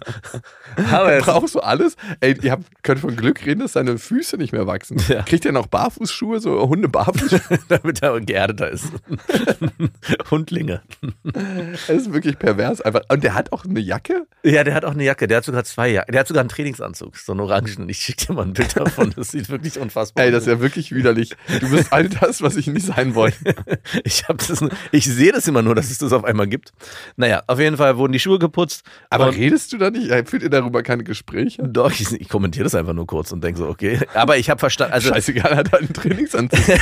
Aber 0.91 1.11
Er 1.13 1.23
braucht 1.23 1.49
so 1.49 1.61
alles. 1.61 1.97
Ey, 2.21 2.37
ihr 2.43 2.51
habt, 2.51 2.65
könnt 2.83 2.94
von 2.99 3.17
Glück 3.17 3.45
reden, 3.47 3.61
dass 3.61 3.73
seine 3.73 3.99
Füße 3.99 4.37
nicht 4.37 4.53
mehr 4.53 4.67
wachsen. 4.67 4.97
Ja. 5.09 5.23
Kriegt 5.23 5.45
er 5.45 5.53
noch 5.53 5.67
Barfußschuhe, 5.67 6.41
so 6.41 6.69
Hunde 6.69 6.89
Barfußschuhe? 6.89 7.59
damit 7.69 8.03
er 8.03 8.21
geerdeter 8.21 8.71
ist. 8.71 8.87
Hundlinge. 10.31 10.83
Das 11.23 11.89
ist 11.89 12.13
wirklich 12.13 12.39
pervers. 12.39 12.81
Einfach. 12.81 13.03
Und 13.09 13.25
der 13.25 13.35
hat 13.35 13.53
auch 13.53 13.65
eine 13.65 13.81
Jacke? 13.81 14.27
Ja, 14.43 14.65
der 14.65 14.75
hat 14.75 14.85
auch 14.85 14.93
eine 14.93 15.05
Jacke. 15.05 15.27
Der 15.27 15.39
hat 15.39 15.45
sogar 15.45 15.65
zwei 15.65 15.89
Jacken. 15.91 16.13
Der 16.13 16.21
hat 16.21 16.29
sogar 16.29 16.41
einen 16.41 16.49
Trainingsanzug, 16.49 17.17
so 17.17 17.33
einen 17.33 17.41
orangen. 17.41 17.89
Ich 17.89 17.99
schicke 17.99 18.27
dir 18.27 18.33
mal 18.35 18.43
ein 18.43 18.53
Bild 18.53 18.77
davon. 18.77 19.13
Das 19.17 19.31
sieht 19.31 19.49
wirklich 19.49 19.79
unfassbar 19.79 20.25
Ey, 20.25 20.31
aus. 20.31 20.35
das 20.35 20.43
ist 20.45 20.49
ja 20.53 20.61
wirklich 20.61 20.93
widerlich. 20.95 21.31
Du 21.61 21.71
bist 21.71 21.93
all 21.93 22.09
das, 22.09 22.43
was 22.43 22.57
ich 22.57 22.67
nicht 22.67 22.87
sein 22.87 23.15
wollte. 23.15 23.55
Ich, 24.05 24.25
das, 24.29 24.65
ich 24.93 25.05
sehe 25.05 25.33
das 25.33 25.47
immer 25.49 25.63
nur, 25.63 25.75
dass 25.75 25.91
es 25.91 25.99
das 25.99 26.13
auf 26.13 26.25
einmal 26.25 26.47
gibt. 26.47 26.73
Naja, 27.17 27.43
auf 27.47 27.59
jeden 27.59 27.77
Fall 27.77 27.97
wurden 27.97 28.13
die 28.13 28.19
Schuhe 28.21 28.39
geputzt. 28.39 28.85
Aber 29.11 29.35
redest 29.35 29.73
du 29.73 29.79
da 29.79 29.91
nicht? 29.91 30.11
Ey, 30.11 30.25
Führt 30.25 30.43
ihr 30.43 30.51
darüber 30.51 30.83
keine 30.83 31.05
Gespräche? 31.05 31.63
doch, 31.69 31.91
ich, 31.93 32.13
ich 32.13 32.29
kommentiere 32.29 32.65
das 32.65 32.75
einfach 32.75 32.84
nur 32.93 33.07
kurz 33.07 33.33
und 33.33 33.43
denke 33.43 33.59
so, 33.59 33.69
okay. 33.69 34.01
Aber 34.15 34.37
ich 34.37 34.51
habe 34.51 34.59
verstanden, 34.59 34.93
also 34.93 35.09
Scheißegal, 35.09 35.57
hat 35.57 35.73
halt 35.73 35.83
einen 35.83 35.93
Trainingsanzug. 35.93 36.59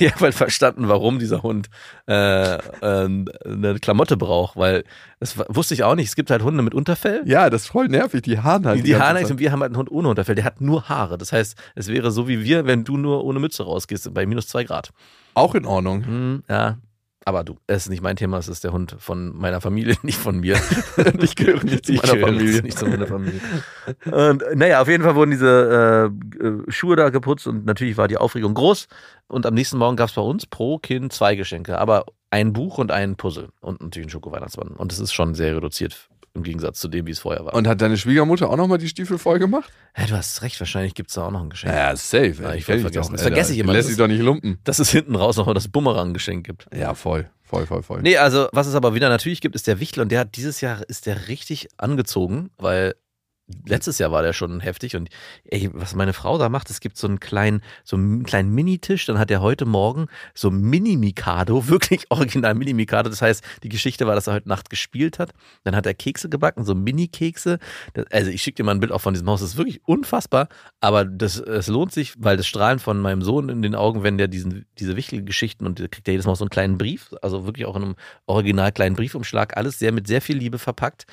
ich 0.00 0.12
habe 0.12 0.24
halt 0.24 0.34
verstanden, 0.34 0.88
warum 0.88 1.18
dieser 1.18 1.42
Hund 1.42 1.68
äh, 2.08 2.54
äh, 2.54 2.60
eine 2.80 3.78
Klamotte 3.80 4.16
braucht, 4.16 4.56
weil 4.56 4.84
das 5.20 5.38
wusste 5.48 5.74
ich 5.74 5.84
auch 5.84 5.94
nicht. 5.94 6.08
Es 6.08 6.16
gibt 6.16 6.30
halt 6.30 6.42
Hunde 6.42 6.62
mit 6.62 6.74
Unterfell. 6.74 7.22
ja, 7.26 7.48
das 7.50 7.62
ist 7.62 7.68
voll 7.68 7.88
nervig. 7.88 8.22
Die 8.22 8.38
Haaren 8.38 8.66
halt. 8.66 8.78
Die, 8.78 8.82
die 8.82 8.90
ganze 8.90 9.06
Haare 9.06 9.20
Zeit. 9.20 9.30
und 9.30 9.38
wir 9.38 9.52
haben 9.52 9.60
halt 9.60 9.70
einen 9.70 9.78
Hund 9.78 9.90
ohne 9.90 10.08
Unterfell. 10.08 10.34
Der 10.34 10.44
hat 10.44 10.60
nur 10.60 10.88
Haare. 10.88 11.18
Das 11.18 11.32
heißt, 11.32 11.56
es 11.74 11.88
wäre 11.88 12.10
so 12.10 12.28
wie 12.28 12.42
wir, 12.42 12.66
wenn 12.66 12.84
du 12.84 12.96
nur 12.96 13.24
ohne 13.24 13.38
Mütze 13.38 13.62
rausgehst, 13.62 14.12
bei 14.12 14.26
minus 14.26 14.48
zwei 14.48 14.64
Grad. 14.64 14.90
Auch 15.34 15.54
in 15.54 15.66
Ordnung. 15.66 16.04
Hm, 16.04 16.42
ja. 16.48 16.78
Aber 17.24 17.42
du, 17.42 17.56
es 17.66 17.84
ist 17.84 17.88
nicht 17.88 18.02
mein 18.02 18.16
Thema, 18.16 18.38
es 18.38 18.48
ist 18.48 18.64
der 18.64 18.72
Hund 18.72 18.96
von 18.98 19.36
meiner 19.36 19.60
Familie, 19.60 19.96
nicht 20.02 20.18
von 20.18 20.40
mir. 20.40 20.58
ich 21.20 21.36
gehöre 21.36 21.64
nicht 21.64 21.86
zu 21.86 21.92
meiner 21.94 22.18
Familie. 22.18 22.62
Nicht 22.62 22.78
zu 22.78 22.86
meiner 22.86 23.06
Familie. 23.06 23.40
Und 24.10 24.42
naja, 24.54 24.82
auf 24.82 24.88
jeden 24.88 25.02
Fall 25.02 25.14
wurden 25.14 25.30
diese 25.30 26.10
äh, 26.42 26.46
äh, 26.46 26.62
Schuhe 26.68 26.96
da 26.96 27.10
geputzt 27.10 27.46
und 27.46 27.64
natürlich 27.66 27.96
war 27.96 28.08
die 28.08 28.18
Aufregung 28.18 28.54
groß. 28.54 28.88
Und 29.26 29.46
am 29.46 29.54
nächsten 29.54 29.78
Morgen 29.78 29.96
gab 29.96 30.08
es 30.08 30.14
bei 30.14 30.22
uns 30.22 30.46
pro 30.46 30.78
Kind 30.78 31.12
zwei 31.12 31.34
Geschenke, 31.34 31.78
aber 31.78 32.06
ein 32.30 32.52
Buch 32.52 32.78
und 32.78 32.90
ein 32.90 33.16
Puzzle 33.16 33.48
und 33.60 33.80
natürlich 33.80 34.08
ein 34.08 34.10
Schoko-Weihnachtsmann. 34.10 34.68
Und 34.68 34.92
es 34.92 34.98
ist 34.98 35.12
schon 35.12 35.34
sehr 35.34 35.56
reduziert 35.56 36.10
im 36.34 36.42
Gegensatz 36.42 36.80
zu 36.80 36.88
dem, 36.88 37.06
wie 37.06 37.12
es 37.12 37.20
vorher 37.20 37.44
war. 37.44 37.54
Und 37.54 37.66
hat 37.68 37.80
deine 37.80 37.96
Schwiegermutter 37.96 38.50
auch 38.50 38.56
nochmal 38.56 38.78
die 38.78 38.88
Stiefel 38.88 39.18
voll 39.18 39.38
gemacht? 39.38 39.70
ja, 39.96 40.06
du 40.06 40.16
hast 40.16 40.42
recht, 40.42 40.58
wahrscheinlich 40.60 40.94
gibt 40.94 41.10
es 41.10 41.14
da 41.14 41.26
auch 41.26 41.30
noch 41.30 41.42
ein 41.42 41.50
Geschenk. 41.50 41.72
Ja, 41.72 41.94
safe. 41.94 42.34
Ja, 42.42 42.54
ich 42.54 42.66
doch, 42.66 42.90
Das 42.90 43.10
Alter. 43.10 43.18
vergesse 43.18 43.52
ich 43.52 43.60
immer. 43.60 43.72
Lässt 43.72 43.84
Das 43.84 43.88
sich 43.88 43.96
doch 43.96 44.08
nicht 44.08 44.20
lumpen. 44.20 44.58
Dass 44.64 44.80
es 44.80 44.90
hinten 44.90 45.14
raus 45.14 45.36
noch 45.36 45.52
das 45.54 45.68
Bumerang-Geschenk 45.68 46.44
gibt. 46.44 46.66
Ja, 46.76 46.94
voll. 46.94 47.30
Voll, 47.44 47.66
voll, 47.66 47.82
voll. 47.82 48.02
Nee, 48.02 48.16
also 48.16 48.48
was 48.52 48.66
es 48.66 48.74
aber 48.74 48.94
wieder 48.94 49.08
natürlich 49.08 49.40
gibt, 49.40 49.54
ist 49.54 49.66
der 49.68 49.78
Wichtel 49.78 50.00
und 50.00 50.10
der 50.10 50.20
hat 50.20 50.34
dieses 50.36 50.60
Jahr 50.60 50.82
ist 50.88 51.06
der 51.06 51.28
richtig 51.28 51.68
angezogen, 51.76 52.50
weil 52.56 52.94
letztes 53.66 53.98
Jahr 53.98 54.10
war 54.10 54.22
der 54.22 54.32
schon 54.32 54.60
heftig 54.60 54.96
und 54.96 55.10
ey, 55.44 55.68
was 55.72 55.94
meine 55.94 56.12
Frau 56.12 56.38
da 56.38 56.48
macht, 56.48 56.70
es 56.70 56.80
gibt 56.80 56.96
so 56.96 57.06
einen 57.06 57.20
kleinen, 57.20 57.62
so 57.84 57.96
einen 57.96 58.24
kleinen 58.24 58.50
Minitisch, 58.54 59.04
dann 59.04 59.18
hat 59.18 59.30
er 59.30 59.42
heute 59.42 59.66
Morgen 59.66 60.06
so 60.34 60.50
Mini-Mikado, 60.50 61.68
wirklich 61.68 62.10
original 62.10 62.54
Mini-Mikado. 62.54 63.10
Das 63.10 63.22
heißt, 63.22 63.44
die 63.62 63.68
Geschichte 63.68 64.06
war, 64.06 64.14
dass 64.14 64.26
er 64.26 64.34
heute 64.34 64.48
Nacht 64.48 64.70
gespielt 64.70 65.18
hat. 65.18 65.32
Dann 65.62 65.76
hat 65.76 65.84
er 65.86 65.94
Kekse 65.94 66.28
gebacken, 66.28 66.64
so 66.64 66.74
Mini-Kekse. 66.74 67.58
Also 68.10 68.30
ich 68.30 68.42
schicke 68.42 68.56
dir 68.56 68.64
mal 68.64 68.72
ein 68.72 68.80
Bild 68.80 68.92
auch 68.92 69.00
von 69.00 69.14
diesem 69.14 69.28
Haus. 69.28 69.40
Das 69.40 69.50
ist 69.50 69.56
wirklich 69.56 69.82
unfassbar, 69.86 70.48
aber 70.80 71.04
das, 71.04 71.38
es 71.38 71.66
lohnt 71.66 71.92
sich, 71.92 72.14
weil 72.18 72.36
das 72.36 72.46
Strahlen 72.46 72.78
von 72.78 73.00
meinem 73.00 73.22
Sohn 73.22 73.50
in 73.50 73.62
den 73.62 73.74
Augen, 73.74 74.02
wenn 74.02 74.16
der 74.16 74.28
diesen, 74.28 74.64
diese 74.78 74.96
Wichtelgeschichten 74.96 75.66
und 75.66 75.78
der 75.78 75.88
kriegt 75.88 76.08
ja 76.08 76.12
jedes 76.12 76.26
Mal 76.26 76.34
so 76.34 76.44
einen 76.44 76.50
kleinen 76.50 76.78
Brief, 76.78 77.14
also 77.20 77.44
wirklich 77.44 77.66
auch 77.66 77.76
in 77.76 77.82
einem 77.82 77.94
original 78.26 78.72
kleinen 78.72 78.96
Briefumschlag, 78.96 79.56
alles 79.56 79.78
sehr 79.78 79.92
mit 79.92 80.06
sehr 80.06 80.22
viel 80.22 80.38
Liebe 80.38 80.58
verpackt. 80.58 81.06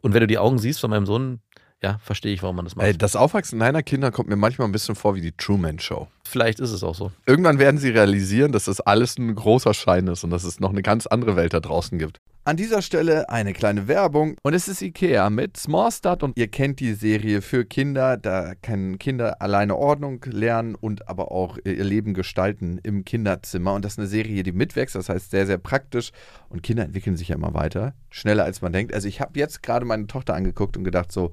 Und 0.00 0.14
wenn 0.14 0.20
du 0.20 0.26
die 0.28 0.38
Augen 0.38 0.58
siehst 0.58 0.80
von 0.80 0.90
meinem 0.90 1.06
Sohn, 1.06 1.40
ja, 1.82 1.98
verstehe 2.02 2.34
ich, 2.34 2.42
warum 2.42 2.56
man 2.56 2.64
das 2.64 2.74
macht. 2.74 2.86
Ey, 2.86 2.96
das 2.96 3.14
Aufwachsen 3.14 3.60
deiner 3.60 3.82
Kinder 3.82 4.10
kommt 4.10 4.28
mir 4.28 4.36
manchmal 4.36 4.66
ein 4.66 4.72
bisschen 4.72 4.96
vor 4.96 5.14
wie 5.14 5.20
die 5.20 5.32
Truman 5.32 5.78
Show. 5.78 6.08
Vielleicht 6.24 6.58
ist 6.58 6.72
es 6.72 6.82
auch 6.82 6.94
so. 6.94 7.12
Irgendwann 7.24 7.58
werden 7.58 7.78
sie 7.78 7.90
realisieren, 7.90 8.52
dass 8.52 8.64
das 8.64 8.80
alles 8.80 9.16
ein 9.16 9.34
großer 9.34 9.74
Schein 9.74 10.08
ist 10.08 10.24
und 10.24 10.30
dass 10.30 10.44
es 10.44 10.58
noch 10.58 10.70
eine 10.70 10.82
ganz 10.82 11.06
andere 11.06 11.36
Welt 11.36 11.54
da 11.54 11.60
draußen 11.60 11.98
gibt. 11.98 12.18
An 12.44 12.56
dieser 12.56 12.80
Stelle 12.80 13.28
eine 13.28 13.52
kleine 13.52 13.88
Werbung 13.88 14.36
und 14.42 14.54
es 14.54 14.68
ist 14.68 14.80
Ikea 14.80 15.28
mit 15.28 15.58
Small 15.58 15.92
Start 15.92 16.22
und 16.22 16.36
ihr 16.38 16.48
kennt 16.48 16.80
die 16.80 16.94
Serie 16.94 17.42
für 17.42 17.66
Kinder. 17.66 18.16
Da 18.16 18.54
können 18.54 18.98
Kinder 18.98 19.42
alleine 19.42 19.76
Ordnung 19.76 20.24
lernen 20.24 20.74
und 20.74 21.08
aber 21.08 21.30
auch 21.30 21.58
ihr 21.62 21.84
Leben 21.84 22.14
gestalten 22.14 22.80
im 22.82 23.04
Kinderzimmer. 23.04 23.74
Und 23.74 23.84
das 23.84 23.92
ist 23.92 23.98
eine 23.98 24.08
Serie, 24.08 24.42
die 24.42 24.52
mitwächst, 24.52 24.94
das 24.94 25.10
heißt 25.10 25.30
sehr, 25.30 25.46
sehr 25.46 25.58
praktisch 25.58 26.10
und 26.48 26.62
Kinder 26.62 26.84
entwickeln 26.84 27.18
sich 27.18 27.28
ja 27.28 27.36
immer 27.36 27.52
weiter, 27.52 27.92
schneller 28.08 28.44
als 28.44 28.62
man 28.62 28.72
denkt. 28.72 28.94
Also 28.94 29.08
ich 29.08 29.20
habe 29.20 29.38
jetzt 29.38 29.62
gerade 29.62 29.84
meine 29.84 30.06
Tochter 30.06 30.34
angeguckt 30.34 30.78
und 30.78 30.84
gedacht 30.84 31.12
so, 31.12 31.32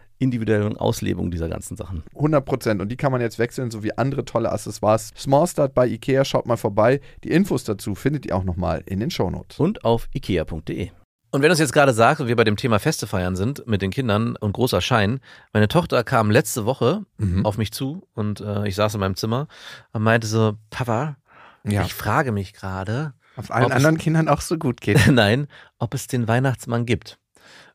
individuellen 0.21 0.77
Auslebung 0.77 1.31
dieser 1.31 1.49
ganzen 1.49 1.75
Sachen. 1.77 2.03
100 2.15 2.45
Prozent. 2.45 2.81
Und 2.81 2.89
die 2.89 2.97
kann 2.97 3.11
man 3.11 3.21
jetzt 3.21 3.39
wechseln, 3.39 3.71
sowie 3.71 3.91
andere 3.97 4.23
tolle 4.25 4.51
Accessoires. 4.51 5.11
Small 5.17 5.47
Start 5.47 5.73
bei 5.73 5.87
Ikea, 5.87 6.23
schaut 6.25 6.45
mal 6.45 6.57
vorbei. 6.57 7.01
Die 7.23 7.31
Infos 7.31 7.63
dazu 7.63 7.95
findet 7.95 8.25
ihr 8.25 8.35
auch 8.35 8.43
nochmal 8.43 8.83
in 8.85 8.99
den 8.99 9.11
Shownotes. 9.11 9.59
Und 9.59 9.83
auf 9.83 10.07
ikea.de. 10.13 10.91
Und 11.33 11.41
wenn 11.41 11.47
du 11.47 11.53
es 11.53 11.59
jetzt 11.59 11.71
gerade 11.71 11.93
sagst 11.93 12.19
und 12.21 12.27
wir 12.27 12.35
bei 12.35 12.43
dem 12.43 12.57
Thema 12.57 12.77
Feste 12.79 13.07
feiern 13.07 13.37
sind 13.37 13.65
mit 13.65 13.81
den 13.81 13.89
Kindern 13.91 14.35
und 14.35 14.51
großer 14.51 14.81
Schein, 14.81 15.21
meine 15.53 15.69
Tochter 15.69 16.03
kam 16.03 16.29
letzte 16.29 16.65
Woche 16.65 17.05
Mhm. 17.17 17.45
auf 17.45 17.57
mich 17.57 17.71
zu 17.71 18.05
und 18.13 18.41
äh, 18.41 18.67
ich 18.67 18.75
saß 18.75 18.95
in 18.95 18.99
meinem 18.99 19.15
Zimmer 19.15 19.47
und 19.93 20.03
meinte 20.03 20.27
so, 20.27 20.53
Papa, 20.71 21.15
Ja. 21.63 21.83
ich 21.83 21.93
frage 21.93 22.33
mich 22.33 22.51
gerade, 22.53 23.13
Auf 23.37 23.49
allen 23.49 23.63
ob 23.63 23.71
es- 23.71 23.75
anderen 23.77 23.97
Kindern 23.97 24.27
auch 24.27 24.41
so 24.41 24.57
gut 24.57 24.81
geht. 24.81 24.97
nein, 25.09 25.47
ob 25.79 25.93
es 25.93 26.07
den 26.07 26.27
Weihnachtsmann 26.27 26.85
gibt. 26.85 27.17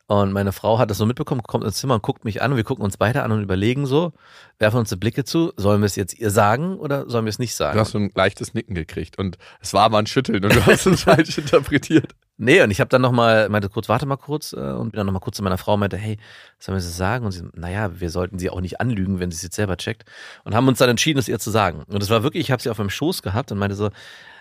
Und 0.07 0.31
meine 0.31 0.53
Frau 0.53 0.79
hat 0.79 0.89
das 0.89 0.97
so 0.97 1.05
mitbekommen, 1.05 1.43
kommt 1.43 1.65
ins 1.65 1.77
Zimmer 1.77 1.95
und 1.95 2.01
guckt 2.01 2.23
mich 2.23 2.41
an 2.41 2.51
und 2.51 2.57
wir 2.57 2.63
gucken 2.63 2.83
uns 2.83 2.95
beide 2.95 3.23
an 3.23 3.33
und 3.33 3.43
überlegen 3.43 3.85
so, 3.85 4.13
werfen 4.57 4.77
uns 4.77 4.89
die 4.89 4.95
Blicke 4.95 5.25
zu, 5.25 5.51
sollen 5.57 5.81
wir 5.81 5.85
es 5.85 5.97
jetzt 5.97 6.17
ihr 6.17 6.31
sagen 6.31 6.77
oder 6.77 7.09
sollen 7.09 7.25
wir 7.25 7.29
es 7.29 7.39
nicht 7.39 7.55
sagen? 7.55 7.75
Du 7.75 7.81
hast 7.81 7.91
so 7.91 7.97
ein 7.97 8.11
leichtes 8.15 8.53
Nicken 8.53 8.73
gekriegt 8.73 9.19
und 9.19 9.37
es 9.59 9.73
war 9.73 9.83
aber 9.83 9.97
ein 9.97 10.07
Schütteln 10.07 10.45
und 10.45 10.55
du 10.55 10.65
hast 10.65 10.85
es 10.85 11.01
falsch 11.03 11.37
interpretiert. 11.37 12.15
Nee, 12.37 12.61
und 12.61 12.71
ich 12.71 12.79
habe 12.79 12.87
dann 12.87 13.01
nochmal, 13.01 13.49
meinte 13.49 13.67
kurz, 13.67 13.89
warte 13.89 14.05
mal 14.05 14.15
kurz, 14.15 14.53
äh, 14.53 14.57
und 14.57 14.91
bin 14.91 14.97
dann 14.97 15.07
nochmal 15.07 15.21
kurz 15.21 15.37
zu 15.37 15.43
meiner 15.43 15.57
Frau 15.57 15.73
und 15.73 15.81
meinte, 15.81 15.97
hey, 15.97 16.17
sollen 16.57 16.77
wir 16.77 16.79
es 16.79 16.95
sagen? 16.95 17.25
Und 17.25 17.31
sie, 17.31 17.43
naja, 17.53 17.99
wir 17.99 18.09
sollten 18.09 18.39
sie 18.39 18.49
auch 18.49 18.61
nicht 18.61 18.79
anlügen, 18.79 19.19
wenn 19.19 19.31
sie 19.31 19.35
es 19.35 19.41
jetzt 19.41 19.55
selber 19.55 19.75
checkt. 19.75 20.05
Und 20.45 20.55
haben 20.55 20.67
uns 20.67 20.77
dann 20.77 20.89
entschieden, 20.89 21.17
es 21.19 21.27
ihr 21.27 21.39
zu 21.39 21.51
sagen. 21.51 21.83
Und 21.87 22.01
es 22.01 22.09
war 22.09 22.23
wirklich, 22.23 22.45
ich 22.45 22.51
habe 22.51 22.61
sie 22.61 22.69
auf 22.69 22.77
meinem 22.77 22.91
Schoß 22.91 23.23
gehabt 23.23 23.51
und 23.51 23.57
meinte 23.57 23.75
so, 23.75 23.89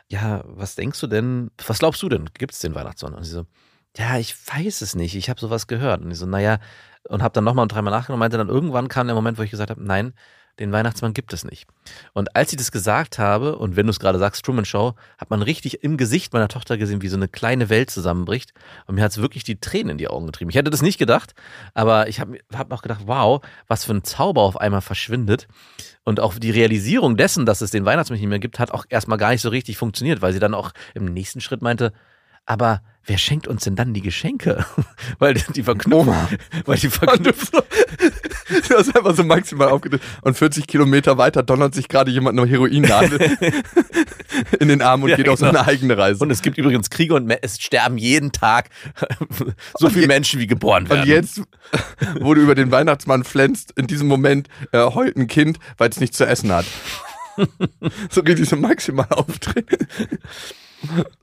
ja, 0.08 0.44
was 0.46 0.76
denkst 0.76 1.00
du 1.00 1.06
denn, 1.06 1.50
was 1.66 1.80
glaubst 1.80 2.02
du 2.02 2.08
denn, 2.08 2.28
gibt 2.34 2.52
es 2.52 2.60
den 2.60 2.74
Weihnachtsmann? 2.74 3.14
Und 3.14 3.24
sie 3.24 3.32
so, 3.32 3.46
ja, 3.96 4.18
ich 4.18 4.34
weiß 4.48 4.82
es 4.82 4.94
nicht, 4.94 5.14
ich 5.14 5.30
habe 5.30 5.40
sowas 5.40 5.66
gehört. 5.66 6.02
Und 6.02 6.10
ich 6.10 6.18
so, 6.18 6.26
naja, 6.26 6.58
und 7.08 7.22
habe 7.22 7.32
dann 7.32 7.44
nochmal 7.44 7.62
und 7.62 7.72
dreimal 7.72 7.92
nachgedacht 7.92 8.14
und 8.14 8.18
meinte 8.18 8.36
dann, 8.36 8.48
irgendwann 8.48 8.88
kam 8.88 9.06
der 9.06 9.16
Moment, 9.16 9.38
wo 9.38 9.42
ich 9.42 9.50
gesagt 9.50 9.70
habe, 9.70 9.82
nein, 9.82 10.12
den 10.58 10.72
Weihnachtsmann 10.72 11.12
gibt 11.12 11.32
es 11.34 11.44
nicht. 11.44 11.66
Und 12.14 12.34
als 12.34 12.50
ich 12.50 12.56
das 12.56 12.72
gesagt 12.72 13.18
habe, 13.18 13.56
und 13.56 13.76
wenn 13.76 13.86
du 13.86 13.90
es 13.90 14.00
gerade 14.00 14.18
sagst, 14.18 14.44
Truman 14.44 14.64
Show, 14.64 14.94
hat 15.18 15.28
man 15.28 15.42
richtig 15.42 15.84
im 15.84 15.98
Gesicht 15.98 16.32
meiner 16.32 16.48
Tochter 16.48 16.78
gesehen, 16.78 17.02
wie 17.02 17.08
so 17.08 17.16
eine 17.16 17.28
kleine 17.28 17.68
Welt 17.68 17.90
zusammenbricht. 17.90 18.52
Und 18.86 18.94
mir 18.94 19.04
hat 19.04 19.12
es 19.12 19.20
wirklich 19.20 19.44
die 19.44 19.60
Tränen 19.60 19.90
in 19.90 19.98
die 19.98 20.08
Augen 20.08 20.26
getrieben. 20.26 20.50
Ich 20.50 20.56
hätte 20.56 20.70
das 20.70 20.80
nicht 20.80 20.98
gedacht, 20.98 21.34
aber 21.74 22.08
ich 22.08 22.20
habe 22.20 22.38
hab 22.54 22.72
auch 22.72 22.82
gedacht, 22.82 23.02
wow, 23.04 23.44
was 23.66 23.84
für 23.84 23.92
ein 23.92 24.04
Zauber 24.04 24.42
auf 24.42 24.58
einmal 24.58 24.80
verschwindet. 24.80 25.46
Und 26.04 26.20
auch 26.20 26.34
die 26.38 26.50
Realisierung 26.50 27.16
dessen, 27.16 27.44
dass 27.44 27.60
es 27.60 27.70
den 27.70 27.84
Weihnachtsmann 27.84 28.18
nicht 28.18 28.28
mehr 28.28 28.38
gibt, 28.38 28.58
hat 28.58 28.70
auch 28.70 28.86
erstmal 28.88 29.18
gar 29.18 29.30
nicht 29.30 29.42
so 29.42 29.50
richtig 29.50 29.76
funktioniert, 29.76 30.22
weil 30.22 30.32
sie 30.32 30.38
dann 30.40 30.54
auch 30.54 30.72
im 30.94 31.04
nächsten 31.04 31.40
Schritt 31.42 31.60
meinte, 31.60 31.92
aber 32.46 32.80
wer 33.04 33.18
schenkt 33.18 33.46
uns 33.46 33.64
denn 33.64 33.76
dann 33.76 33.94
die 33.94 34.02
Geschenke? 34.02 34.64
weil 35.18 35.34
die 35.34 35.62
Verknüpfung, 35.62 36.08
Oma. 36.08 36.28
weil 36.64 36.78
die 36.78 36.90
Verknüpfung, 36.90 37.62
Du 38.68 38.76
hast 38.76 38.94
einfach 38.96 39.14
so 39.14 39.24
maximal 39.24 39.68
aufgedrückt. 39.68 40.04
Und 40.22 40.36
40 40.36 40.66
Kilometer 40.66 41.18
weiter 41.18 41.42
donnert 41.42 41.74
sich 41.74 41.88
gerade 41.88 42.10
jemand 42.10 42.38
eine 42.38 42.48
Heroinnadel 42.48 43.36
in 44.60 44.68
den 44.68 44.82
Arm 44.82 45.02
und 45.02 45.10
Ja, 45.10 45.16
geht 45.16 45.28
auf 45.28 45.38
genau. 45.40 45.52
seine 45.52 45.66
eigene 45.66 45.98
Reise. 45.98 46.22
Und 46.22 46.30
es 46.30 46.42
gibt 46.42 46.56
übrigens 46.58 46.90
Kriege 46.90 47.14
und 47.14 47.30
es 47.30 47.60
sterben 47.60 47.98
jeden 47.98 48.32
Tag 48.32 48.70
so 49.78 49.88
viele 49.90 50.06
Menschen, 50.06 50.38
wie 50.40 50.46
geboren 50.46 50.88
werden. 50.88 51.02
Und 51.02 51.08
jetzt, 51.08 51.42
wo 52.20 52.34
du 52.34 52.40
über 52.40 52.54
den 52.54 52.70
Weihnachtsmann 52.70 53.24
flänzt, 53.24 53.72
in 53.72 53.86
diesem 53.86 54.06
Moment 54.06 54.48
äh, 54.72 54.78
heult 54.78 55.16
ein 55.16 55.26
Kind, 55.26 55.58
weil 55.76 55.90
es 55.90 55.98
nichts 55.98 56.16
zu 56.16 56.24
essen 56.26 56.52
hat. 56.52 56.66
so 58.10 58.20
richtig 58.20 58.48
so 58.48 58.56
maximal 58.56 59.08
aufdrehen. 59.10 59.66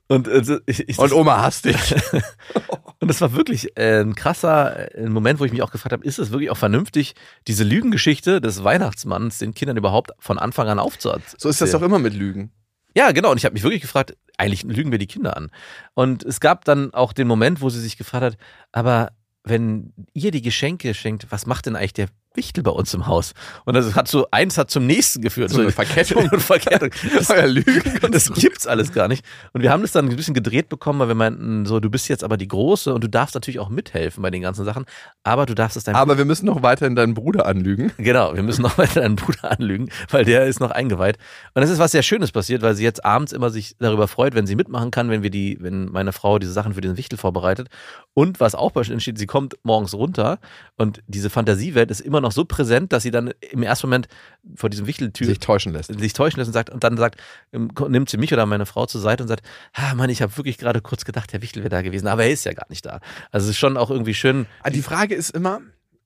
Und, 0.08 0.28
äh, 0.28 0.60
ich, 0.66 0.88
ich, 0.88 0.98
Und 0.98 1.12
Oma 1.12 1.42
hasst 1.42 1.64
dich. 1.64 1.76
und 3.00 3.08
das 3.08 3.20
war 3.20 3.34
wirklich 3.34 3.76
äh, 3.76 4.00
ein 4.00 4.14
krasser 4.14 4.94
äh, 4.94 5.08
Moment, 5.08 5.40
wo 5.40 5.44
ich 5.44 5.52
mich 5.52 5.62
auch 5.62 5.70
gefragt 5.70 5.92
habe, 5.92 6.04
ist 6.04 6.18
es 6.18 6.30
wirklich 6.30 6.50
auch 6.50 6.56
vernünftig, 6.56 7.14
diese 7.46 7.64
Lügengeschichte 7.64 8.40
des 8.40 8.64
Weihnachtsmanns 8.64 9.38
den 9.38 9.54
Kindern 9.54 9.76
überhaupt 9.76 10.12
von 10.18 10.38
Anfang 10.38 10.68
an 10.68 10.78
aufzuerzählen? 10.78 11.36
So 11.38 11.48
ist 11.48 11.60
das 11.60 11.70
doch 11.70 11.82
immer 11.82 11.98
mit 11.98 12.14
Lügen. 12.14 12.52
Ja, 12.96 13.10
genau. 13.12 13.30
Und 13.30 13.38
ich 13.38 13.44
habe 13.44 13.54
mich 13.54 13.62
wirklich 13.62 13.82
gefragt, 13.82 14.16
eigentlich 14.36 14.62
lügen 14.62 14.90
wir 14.92 14.98
die 14.98 15.06
Kinder 15.06 15.36
an. 15.36 15.50
Und 15.94 16.22
es 16.22 16.40
gab 16.40 16.64
dann 16.64 16.94
auch 16.94 17.12
den 17.12 17.26
Moment, 17.26 17.60
wo 17.60 17.70
sie 17.70 17.80
sich 17.80 17.96
gefragt 17.96 18.24
hat, 18.24 18.36
aber 18.72 19.12
wenn 19.42 19.92
ihr 20.12 20.30
die 20.30 20.42
Geschenke 20.42 20.94
schenkt, 20.94 21.26
was 21.30 21.46
macht 21.46 21.66
denn 21.66 21.76
eigentlich 21.76 21.92
der 21.92 22.08
Wichtel 22.34 22.62
bei 22.62 22.70
uns 22.70 22.92
im 22.94 23.06
Haus? 23.06 23.34
Und 23.64 23.74
das 23.74 23.94
hat 23.94 24.08
so, 24.08 24.26
eins 24.30 24.58
hat 24.58 24.70
zum 24.70 24.86
nächsten 24.86 25.22
geführt. 25.22 25.50
So 25.50 25.60
eine 25.60 25.72
Verkettung. 25.72 26.28
eine 26.30 26.40
Verkettung. 26.40 26.90
Das, 27.14 27.30
Euer 27.34 27.46
Lügen. 27.46 28.00
das 28.10 28.32
gibt's 28.32 28.66
alles 28.66 28.92
gar 28.92 29.08
nicht. 29.08 29.24
Und 29.52 29.62
wir 29.62 29.70
haben 29.70 29.82
das 29.82 29.92
dann 29.92 30.08
ein 30.08 30.16
bisschen 30.16 30.34
gedreht 30.34 30.68
bekommen, 30.68 30.98
weil 30.98 31.08
wir 31.08 31.14
meinten, 31.14 31.66
so, 31.66 31.80
du 31.80 31.90
bist 31.90 32.08
jetzt 32.08 32.24
aber 32.24 32.36
die 32.36 32.48
Große 32.48 32.92
und 32.92 33.04
du 33.04 33.08
darfst 33.08 33.34
natürlich 33.34 33.60
auch 33.60 33.68
mithelfen 33.68 34.22
bei 34.22 34.30
den 34.30 34.42
ganzen 34.42 34.64
Sachen, 34.64 34.84
aber 35.22 35.46
du 35.46 35.54
darfst 35.54 35.76
es 35.76 35.84
deinem 35.84 35.96
Aber 35.96 36.18
wir 36.18 36.24
müssen 36.24 36.46
noch 36.46 36.62
weiterhin 36.62 36.96
deinen 36.96 37.14
Bruder 37.14 37.46
anlügen. 37.46 37.92
Genau, 37.98 38.34
wir 38.34 38.42
müssen 38.42 38.62
noch 38.62 38.78
weiter 38.78 39.00
deinen 39.00 39.16
Bruder 39.16 39.50
anlügen, 39.52 39.90
weil 40.10 40.24
der 40.24 40.46
ist 40.46 40.60
noch 40.60 40.70
eingeweiht. 40.70 41.18
Und 41.54 41.62
es 41.62 41.70
ist 41.70 41.78
was 41.78 41.92
sehr 41.92 42.02
Schönes 42.02 42.32
passiert, 42.32 42.62
weil 42.62 42.74
sie 42.74 42.84
jetzt 42.84 43.04
abends 43.04 43.32
immer 43.32 43.50
sich 43.50 43.76
darüber 43.78 44.08
freut, 44.08 44.34
wenn 44.34 44.46
sie 44.46 44.56
mitmachen 44.56 44.90
kann, 44.90 45.10
wenn 45.10 45.22
wir 45.22 45.30
die, 45.30 45.58
wenn 45.60 45.86
meine 45.86 46.12
Frau 46.12 46.38
diese 46.38 46.52
Sachen 46.52 46.74
für 46.74 46.80
den 46.80 46.96
Wichtel 46.96 47.18
vorbereitet. 47.18 47.68
Und 48.16 48.38
was 48.38 48.54
auch 48.54 48.74
entsteht, 48.76 49.18
sie 49.18 49.26
kommt 49.26 49.56
morgens 49.64 49.92
runter 49.92 50.38
und 50.76 51.02
diese 51.08 51.30
Fantasiewelt 51.30 51.90
ist 51.90 52.00
immer 52.00 52.20
noch 52.20 52.30
so 52.30 52.44
präsent, 52.44 52.92
dass 52.92 53.02
sie 53.02 53.10
dann 53.10 53.32
im 53.50 53.64
ersten 53.64 53.88
Moment 53.88 54.06
vor 54.54 54.70
diesem 54.70 54.86
Wichteltür 54.86 55.26
Sich 55.26 55.40
täuschen 55.40 55.72
lässt. 55.72 55.98
sich 55.98 56.12
täuschen 56.12 56.38
lässt 56.38 56.48
und 56.48 56.52
sagt 56.54 56.70
und 56.70 56.84
dann 56.84 56.96
sagt, 56.96 57.20
ähm, 57.52 57.72
nimmt 57.88 58.08
sie 58.08 58.16
mich 58.16 58.32
oder 58.32 58.46
meine 58.46 58.66
Frau 58.66 58.86
zur 58.86 59.00
Seite 59.00 59.24
und 59.24 59.28
sagt, 59.28 59.44
ah 59.72 59.94
Mann, 59.94 60.10
ich 60.10 60.22
habe 60.22 60.36
wirklich 60.36 60.58
gerade 60.58 60.80
kurz 60.80 61.04
gedacht, 61.04 61.32
der 61.32 61.42
Wichtel 61.42 61.64
wäre 61.64 61.70
da 61.70 61.82
gewesen, 61.82 62.06
aber 62.06 62.22
er 62.24 62.30
ist 62.30 62.44
ja 62.44 62.52
gar 62.52 62.66
nicht 62.68 62.86
da. 62.86 63.00
Also 63.32 63.46
es 63.46 63.50
ist 63.50 63.58
schon 63.58 63.76
auch 63.76 63.90
irgendwie 63.90 64.14
schön. 64.14 64.46
Ah, 64.62 64.70
Die 64.70 64.82
Frage 64.82 65.16
ist 65.16 65.30
immer, 65.30 65.60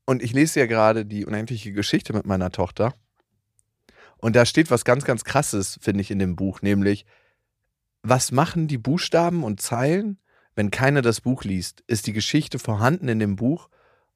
und 0.06 0.22
ich 0.22 0.32
lese 0.32 0.60
ja 0.60 0.66
gerade 0.66 1.04
die 1.04 1.26
unendliche 1.26 1.72
Geschichte 1.72 2.14
mit 2.14 2.24
meiner 2.24 2.50
Tochter. 2.50 2.94
Und 4.16 4.34
da 4.34 4.46
steht 4.46 4.70
was 4.70 4.86
ganz, 4.86 5.04
ganz 5.04 5.24
krasses, 5.24 5.78
finde 5.82 6.00
ich, 6.00 6.10
in 6.10 6.18
dem 6.18 6.36
Buch, 6.36 6.62
nämlich, 6.62 7.04
was 8.02 8.32
machen 8.32 8.66
die 8.66 8.78
Buchstaben 8.78 9.44
und 9.44 9.60
Zeilen, 9.60 10.18
wenn 10.58 10.72
keiner 10.72 11.02
das 11.02 11.20
Buch 11.20 11.44
liest, 11.44 11.84
ist 11.86 12.08
die 12.08 12.12
Geschichte 12.12 12.58
vorhanden 12.58 13.06
in 13.06 13.20
dem 13.20 13.36
Buch 13.36 13.68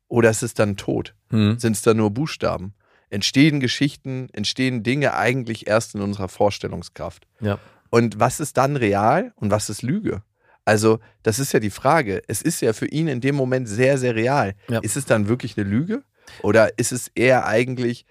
oder 0.08 0.28
ist 0.28 0.42
es 0.42 0.54
dann 0.54 0.76
tot? 0.76 1.14
Hm. 1.30 1.56
Sind 1.61 1.76
es 1.76 1.82
da 1.82 1.94
nur 1.94 2.11
Buchstaben? 2.11 2.75
Entstehen 3.11 3.61
Geschichten, 3.61 4.28
entstehen 4.32 4.82
Dinge 4.82 5.14
eigentlich 5.14 5.68
erst 5.68 5.94
in 5.94 6.00
unserer 6.00 6.26
Vorstellungskraft? 6.26 7.28
Ja. 7.38 7.61
Und 7.90 8.18
was 8.18 8.40
ist 8.40 8.56
dann 8.56 8.75
real 8.75 9.32
und 9.37 9.52
was 9.52 9.70
ist 9.70 9.82
Lüge? 9.82 10.25
Also, 10.64 10.99
das 11.22 11.38
ist 11.38 11.52
ja 11.52 11.61
die 11.61 11.70
Frage. 11.70 12.22
Es 12.26 12.42
ist 12.42 12.61
ja 12.61 12.72
für 12.72 12.88
ihn 12.88 13.06
in 13.06 13.20
dem 13.20 13.37
Moment 13.37 13.68
sehr, 13.68 13.96
sehr 13.96 14.16
real. 14.16 14.56
Ja. 14.68 14.80
Ist 14.80 14.96
es 14.96 15.04
dann 15.04 15.28
wirklich 15.28 15.56
eine 15.56 15.70
Lüge? 15.70 16.02
Oder 16.42 16.76
ist 16.76 16.90
es 16.90 17.06
eher 17.14 17.46
eigentlich 17.46 18.04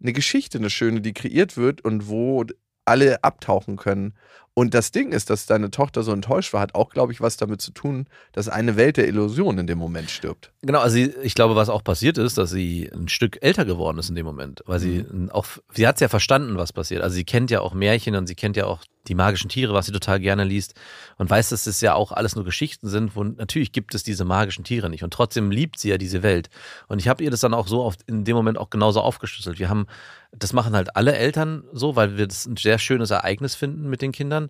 eine 0.00 0.12
Geschichte, 0.12 0.58
eine 0.58 0.70
schöne, 0.70 1.00
die 1.00 1.14
kreiert 1.14 1.56
wird 1.56 1.84
und 1.84 2.06
wo 2.06 2.44
alle 2.84 3.24
abtauchen 3.24 3.74
können? 3.74 4.14
Und 4.54 4.74
das 4.74 4.90
Ding 4.90 5.12
ist, 5.12 5.30
dass 5.30 5.46
deine 5.46 5.70
Tochter 5.70 6.02
so 6.02 6.12
enttäuscht 6.12 6.52
war, 6.52 6.60
hat 6.60 6.74
auch, 6.74 6.90
glaube 6.90 7.12
ich, 7.12 7.22
was 7.22 7.38
damit 7.38 7.62
zu 7.62 7.70
tun, 7.70 8.06
dass 8.32 8.50
eine 8.50 8.76
Welt 8.76 8.98
der 8.98 9.08
Illusion 9.08 9.56
in 9.56 9.66
dem 9.66 9.78
Moment 9.78 10.10
stirbt. 10.10 10.52
Genau, 10.60 10.80
also 10.80 10.94
sie, 10.94 11.14
ich 11.22 11.34
glaube, 11.34 11.56
was 11.56 11.70
auch 11.70 11.82
passiert 11.82 12.18
ist, 12.18 12.36
dass 12.36 12.50
sie 12.50 12.90
ein 12.92 13.08
Stück 13.08 13.38
älter 13.40 13.64
geworden 13.64 13.98
ist 13.98 14.10
in 14.10 14.14
dem 14.14 14.26
Moment, 14.26 14.62
weil 14.66 14.78
sie 14.78 15.06
auch, 15.30 15.46
sie 15.72 15.86
hat 15.86 16.00
ja 16.00 16.08
verstanden, 16.08 16.58
was 16.58 16.74
passiert. 16.74 17.02
Also 17.02 17.14
sie 17.14 17.24
kennt 17.24 17.50
ja 17.50 17.60
auch 17.60 17.72
Märchen 17.72 18.14
und 18.14 18.26
sie 18.26 18.34
kennt 18.34 18.58
ja 18.58 18.66
auch 18.66 18.82
die 19.08 19.14
magischen 19.14 19.48
Tiere, 19.48 19.74
was 19.74 19.86
sie 19.86 19.92
total 19.92 20.20
gerne 20.20 20.44
liest 20.44 20.74
und 21.18 21.28
weiß, 21.28 21.48
dass 21.48 21.66
es 21.66 21.80
ja 21.80 21.94
auch 21.94 22.12
alles 22.12 22.36
nur 22.36 22.44
Geschichten 22.44 22.88
sind, 22.88 23.16
wo 23.16 23.24
natürlich 23.24 23.72
gibt 23.72 23.94
es 23.94 24.04
diese 24.04 24.24
magischen 24.24 24.64
Tiere 24.64 24.88
nicht 24.90 25.02
und 25.02 25.12
trotzdem 25.12 25.50
liebt 25.50 25.78
sie 25.78 25.88
ja 25.88 25.98
diese 25.98 26.22
Welt. 26.22 26.50
Und 26.88 27.00
ich 27.00 27.08
habe 27.08 27.24
ihr 27.24 27.30
das 27.30 27.40
dann 27.40 27.54
auch 27.54 27.66
so 27.66 27.82
oft 27.82 28.02
in 28.02 28.24
dem 28.24 28.36
Moment 28.36 28.58
auch 28.58 28.70
genauso 28.70 29.00
aufgeschlüsselt. 29.00 29.58
Wir 29.58 29.68
haben, 29.68 29.86
das 30.30 30.52
machen 30.52 30.74
halt 30.74 30.94
alle 30.94 31.14
Eltern 31.14 31.64
so, 31.72 31.96
weil 31.96 32.16
wir 32.16 32.26
das 32.26 32.46
ein 32.46 32.56
sehr 32.56 32.78
schönes 32.78 33.10
Ereignis 33.10 33.54
finden 33.54 33.88
mit 33.88 34.02
den 34.02 34.12
Kindern 34.12 34.41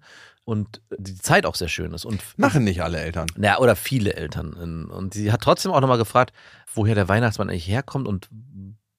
und 0.44 0.82
die 0.98 1.16
Zeit 1.16 1.46
auch 1.46 1.54
sehr 1.54 1.68
schön 1.68 1.92
ist. 1.92 2.04
Und 2.04 2.20
Machen 2.36 2.64
nicht 2.64 2.82
alle 2.82 2.98
Eltern. 2.98 3.26
ja, 3.38 3.58
oder 3.58 3.76
viele 3.76 4.14
Eltern. 4.14 4.54
Und 4.90 5.14
sie 5.14 5.32
hat 5.32 5.40
trotzdem 5.40 5.72
auch 5.72 5.80
nochmal 5.80 5.98
gefragt, 5.98 6.34
woher 6.74 6.94
der 6.94 7.08
Weihnachtsmann 7.08 7.48
eigentlich 7.48 7.68
herkommt 7.68 8.08
und 8.08 8.28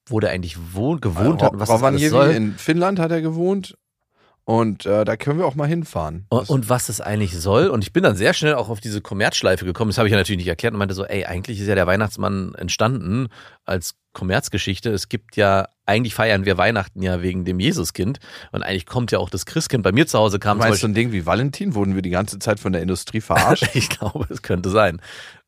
wo 0.07 0.19
der 0.19 0.31
eigentlich 0.31 0.57
wohnt, 0.73 1.01
gewohnt 1.01 1.41
hat 1.41 1.53
und 1.53 1.59
was 1.59 1.69
das 1.69 1.83
alles 1.83 2.09
soll. 2.09 2.31
in 2.31 2.53
Finnland 2.53 2.99
hat 2.99 3.11
er 3.11 3.21
gewohnt 3.21 3.77
und 4.45 4.85
äh, 4.85 5.05
da 5.05 5.15
können 5.15 5.39
wir 5.39 5.45
auch 5.45 5.55
mal 5.55 5.67
hinfahren. 5.67 6.25
Und, 6.27 6.49
und 6.49 6.69
was 6.69 6.87
das 6.87 6.99
eigentlich 6.99 7.37
soll. 7.39 7.67
Und 7.67 7.81
ich 7.83 7.93
bin 7.93 8.03
dann 8.03 8.17
sehr 8.17 8.33
schnell 8.33 8.55
auch 8.55 8.67
auf 8.67 8.81
diese 8.81 8.99
Kommerzschleife 8.99 9.63
gekommen. 9.63 9.89
Das 9.89 9.97
habe 9.97 10.09
ich 10.09 10.11
ja 10.11 10.17
natürlich 10.17 10.39
nicht 10.39 10.47
erklärt 10.47 10.73
und 10.73 10.79
meinte 10.79 10.95
so, 10.95 11.05
ey, 11.05 11.25
eigentlich 11.25 11.61
ist 11.61 11.67
ja 11.67 11.75
der 11.75 11.87
Weihnachtsmann 11.87 12.53
entstanden 12.55 13.29
als 13.63 13.95
Kommerzgeschichte. 14.11 14.89
Es 14.91 15.07
gibt 15.07 15.37
ja, 15.37 15.69
eigentlich 15.85 16.13
feiern 16.13 16.43
wir 16.43 16.57
Weihnachten 16.57 17.01
ja 17.01 17.21
wegen 17.21 17.45
dem 17.45 17.61
Jesuskind. 17.61 18.19
Und 18.51 18.63
eigentlich 18.63 18.85
kommt 18.85 19.13
ja 19.13 19.19
auch 19.19 19.29
das 19.29 19.45
Christkind. 19.45 19.81
Bei 19.81 19.93
mir 19.93 20.07
zu 20.07 20.19
Hause 20.19 20.39
kam 20.39 20.57
zum 20.57 20.59
Meinst 20.59 20.83
du 20.83 20.87
Beispiel 20.87 20.89
ein 20.89 20.93
Ding 20.93 21.11
wie 21.13 21.25
Valentin? 21.25 21.73
Wurden 21.73 21.95
wir 21.95 22.01
die 22.01 22.09
ganze 22.09 22.37
Zeit 22.39 22.59
von 22.59 22.73
der 22.73 22.81
Industrie 22.81 23.21
verarscht? 23.21 23.69
Ich 23.75 23.89
glaube, 23.89 24.27
es 24.29 24.41
könnte 24.41 24.69
sein. 24.69 25.01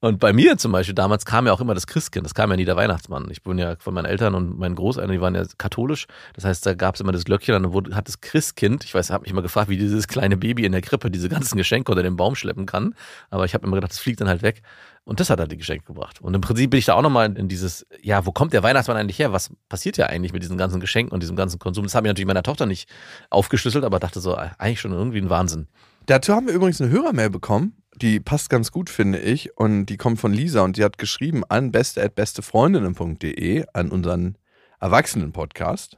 Und 0.05 0.19
bei 0.19 0.33
mir 0.33 0.55
zum 0.59 0.71
Beispiel, 0.71 0.93
damals 0.93 1.25
kam 1.25 1.47
ja 1.47 1.51
auch 1.51 1.61
immer 1.61 1.73
das 1.73 1.87
Christkind, 1.87 2.27
das 2.27 2.35
kam 2.35 2.51
ja 2.51 2.55
nie 2.55 2.65
der 2.65 2.75
Weihnachtsmann. 2.75 3.27
Ich 3.31 3.41
bin 3.41 3.57
ja 3.57 3.75
von 3.79 3.91
meinen 3.91 4.05
Eltern 4.05 4.35
und 4.35 4.55
meinen 4.59 4.75
Großeltern, 4.75 5.11
die 5.11 5.19
waren 5.19 5.33
ja 5.33 5.43
katholisch. 5.57 6.05
Das 6.35 6.45
heißt, 6.45 6.63
da 6.63 6.75
gab 6.75 6.93
es 6.93 7.01
immer 7.01 7.11
das 7.11 7.25
Glöckchen 7.25 7.53
dann 7.53 7.73
wurde, 7.73 7.95
hat 7.95 8.07
das 8.07 8.21
Christkind, 8.21 8.83
ich 8.83 8.93
weiß, 8.93 9.09
habe 9.09 9.23
mich 9.23 9.33
mal 9.33 9.41
gefragt, 9.41 9.67
wie 9.67 9.77
dieses 9.77 10.07
kleine 10.07 10.37
Baby 10.37 10.63
in 10.63 10.73
der 10.73 10.81
Krippe 10.81 11.09
diese 11.09 11.27
ganzen 11.27 11.57
Geschenke 11.57 11.91
unter 11.91 12.03
den 12.03 12.17
Baum 12.17 12.35
schleppen 12.35 12.67
kann. 12.67 12.93
Aber 13.31 13.45
ich 13.45 13.55
habe 13.55 13.65
immer 13.65 13.77
gedacht, 13.77 13.93
das 13.93 13.97
fliegt 13.97 14.21
dann 14.21 14.27
halt 14.27 14.43
weg. 14.43 14.61
Und 15.05 15.19
das 15.19 15.31
hat 15.31 15.39
halt 15.39 15.51
die 15.51 15.57
Geschenke 15.57 15.85
gebracht. 15.85 16.21
Und 16.21 16.35
im 16.35 16.41
Prinzip 16.41 16.69
bin 16.69 16.77
ich 16.77 16.85
da 16.85 16.93
auch 16.93 17.01
nochmal 17.01 17.35
in 17.35 17.47
dieses, 17.47 17.87
ja, 17.99 18.27
wo 18.27 18.31
kommt 18.31 18.53
der 18.53 18.61
Weihnachtsmann 18.61 18.97
eigentlich 18.97 19.17
her? 19.17 19.33
Was 19.33 19.49
passiert 19.69 19.97
ja 19.97 20.05
eigentlich 20.05 20.33
mit 20.33 20.43
diesen 20.43 20.59
ganzen 20.59 20.79
Geschenken 20.79 21.15
und 21.15 21.23
diesem 21.23 21.35
ganzen 21.35 21.57
Konsum? 21.57 21.83
Das 21.83 21.95
habe 21.95 22.05
ich 22.05 22.09
natürlich 22.11 22.27
meiner 22.27 22.43
Tochter 22.43 22.67
nicht 22.67 22.87
aufgeschlüsselt, 23.31 23.83
aber 23.83 23.99
dachte 23.99 24.19
so, 24.19 24.35
eigentlich 24.35 24.81
schon 24.81 24.91
irgendwie 24.91 25.17
ein 25.17 25.31
Wahnsinn. 25.31 25.67
Dazu 26.05 26.33
haben 26.35 26.45
wir 26.45 26.53
übrigens 26.53 26.79
eine 26.79 26.91
Hörermail 26.91 27.31
bekommen. 27.31 27.75
Die 27.95 28.19
passt 28.19 28.49
ganz 28.49 28.71
gut, 28.71 28.89
finde 28.89 29.19
ich. 29.19 29.57
Und 29.57 29.85
die 29.85 29.97
kommt 29.97 30.19
von 30.19 30.33
Lisa 30.33 30.61
und 30.61 30.77
die 30.77 30.83
hat 30.83 30.97
geschrieben 30.97 31.43
an 31.47 31.71
beste.bestefreundinnen.de 31.71 33.65
an 33.73 33.89
unseren 33.89 34.37
Erwachsenen-Podcast 34.79 35.97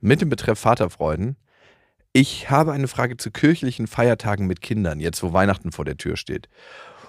mit 0.00 0.20
dem 0.20 0.30
Betreff 0.30 0.58
Vaterfreuden. 0.58 1.36
Ich 2.12 2.50
habe 2.50 2.72
eine 2.72 2.88
Frage 2.88 3.18
zu 3.18 3.30
kirchlichen 3.30 3.86
Feiertagen 3.86 4.46
mit 4.46 4.62
Kindern, 4.62 5.00
jetzt 5.00 5.22
wo 5.22 5.32
Weihnachten 5.34 5.72
vor 5.72 5.84
der 5.84 5.98
Tür 5.98 6.16
steht. 6.16 6.48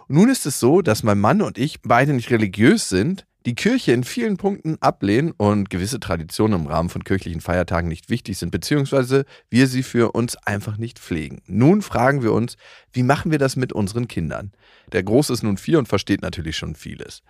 Nun 0.10 0.30
ist 0.30 0.46
es 0.46 0.60
so, 0.60 0.82
dass 0.82 1.04
mein 1.04 1.20
Mann 1.20 1.42
und 1.42 1.58
ich 1.58 1.82
beide 1.82 2.14
nicht 2.14 2.32
religiös 2.32 2.90
sind, 2.90 3.26
die 3.50 3.56
Kirche 3.56 3.94
in 3.94 4.04
vielen 4.04 4.38
Punkten 4.38 4.78
ablehnen 4.80 5.32
und 5.32 5.72
gewisse 5.72 6.00
Traditionen 6.00 6.62
im 6.62 6.68
Rahmen 6.68 6.90
von 6.90 7.04
kirchlichen 7.04 7.42
Feiertagen 7.42 7.90
nicht 7.90 8.12
wichtig 8.12 8.38
sind, 8.38 8.52
beziehungsweise 8.52 9.26
wir 9.50 9.66
sie 9.66 9.82
für 9.82 10.12
uns 10.12 10.36
einfach 10.36 10.78
nicht 10.78 11.00
pflegen. 11.00 11.42
Nun 11.48 11.82
fragen 11.82 12.22
wir 12.22 12.32
uns, 12.32 12.58
wie 12.94 13.02
machen 13.02 13.32
wir 13.32 13.40
das 13.40 13.56
mit 13.56 13.74
unseren 13.74 14.08
Kindern? 14.08 14.52
Der 14.92 15.02
Große 15.02 15.34
ist 15.34 15.42
nun 15.42 15.58
vier 15.58 15.80
und 15.80 15.88
versteht 15.88 16.22
natürlich 16.22 16.58
schon 16.58 16.76
vieles. 16.76 17.24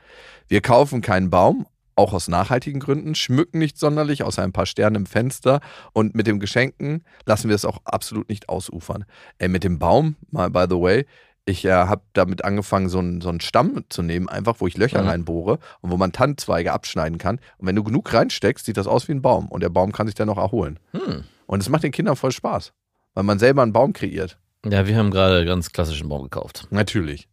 Wir 0.50 0.60
kaufen 0.60 1.00
keinen 1.00 1.30
Baum, 1.30 1.68
auch 1.96 2.12
aus 2.12 2.28
nachhaltigen 2.28 2.82
Gründen, 2.82 3.16
schmücken 3.16 3.60
nicht 3.60 3.78
sonderlich, 3.78 4.24
außer 4.24 4.44
ein 4.44 4.52
paar 4.52 4.66
Sterne 4.66 4.98
im 4.98 5.06
Fenster 5.06 5.62
und 5.94 6.16
mit 6.16 6.28
dem 6.28 6.42
Geschenken 6.42 7.06
lassen 7.26 7.48
wir 7.48 7.56
es 7.56 7.64
auch 7.64 7.80
absolut 7.86 8.28
nicht 8.28 8.50
ausufern. 8.50 9.06
Ey, 9.38 9.48
mit 9.48 9.64
dem 9.64 9.80
Baum, 9.80 10.18
mal 10.32 10.50
by 10.50 10.66
the 10.70 10.76
way, 10.76 11.06
ich 11.50 11.66
äh, 11.66 11.72
habe 11.72 12.02
damit 12.14 12.44
angefangen, 12.46 12.90
so 12.90 13.00
einen, 13.00 13.22
so 13.22 13.30
einen 13.30 13.42
Stamm 13.42 13.84
zu 13.90 14.02
nehmen, 14.02 14.30
einfach, 14.30 14.56
wo 14.60 14.68
ich 14.68 14.78
Löcher 14.78 15.02
Mhm. 15.02 15.08
reinbohre 15.10 15.60
und 15.82 15.92
wo 15.92 15.98
man 15.98 16.12
Tannenzweige 16.12 16.72
abschneiden 16.72 17.18
kann. 17.18 17.40
Und 17.58 17.68
wenn 17.68 17.76
du 17.76 17.84
genug 17.84 18.14
reinsteckst, 18.14 18.66
sieht 18.66 18.78
das 18.78 18.88
aus 18.88 19.08
wie 19.08 19.14
ein 19.14 19.22
Baum. 19.22 19.48
Und 19.50 19.62
der 19.62 19.70
Baum 19.70 19.92
kann 19.92 20.08
sich 20.08 20.16
dann 20.16 20.28
noch 20.28 20.38
erholen. 20.38 20.80
Hm. 20.92 21.24
Und 21.46 21.62
es 21.62 21.70
macht 21.70 21.84
den 21.84 21.92
Kindern 21.92 22.16
voll 22.16 22.32
Spaß, 22.32 22.74
weil 23.14 23.24
man 23.24 23.40
selber 23.40 23.64
einen 23.64 23.74
Baum 23.74 23.94
kreiert. 23.94 24.38
Ja, 24.66 24.86
wir 24.88 24.98
haben 24.98 25.10
gerade 25.12 25.46
ganz 25.46 25.72
klassischen 25.72 26.10
Baum 26.10 26.24
gekauft. 26.24 26.68
Natürlich. 26.70 27.28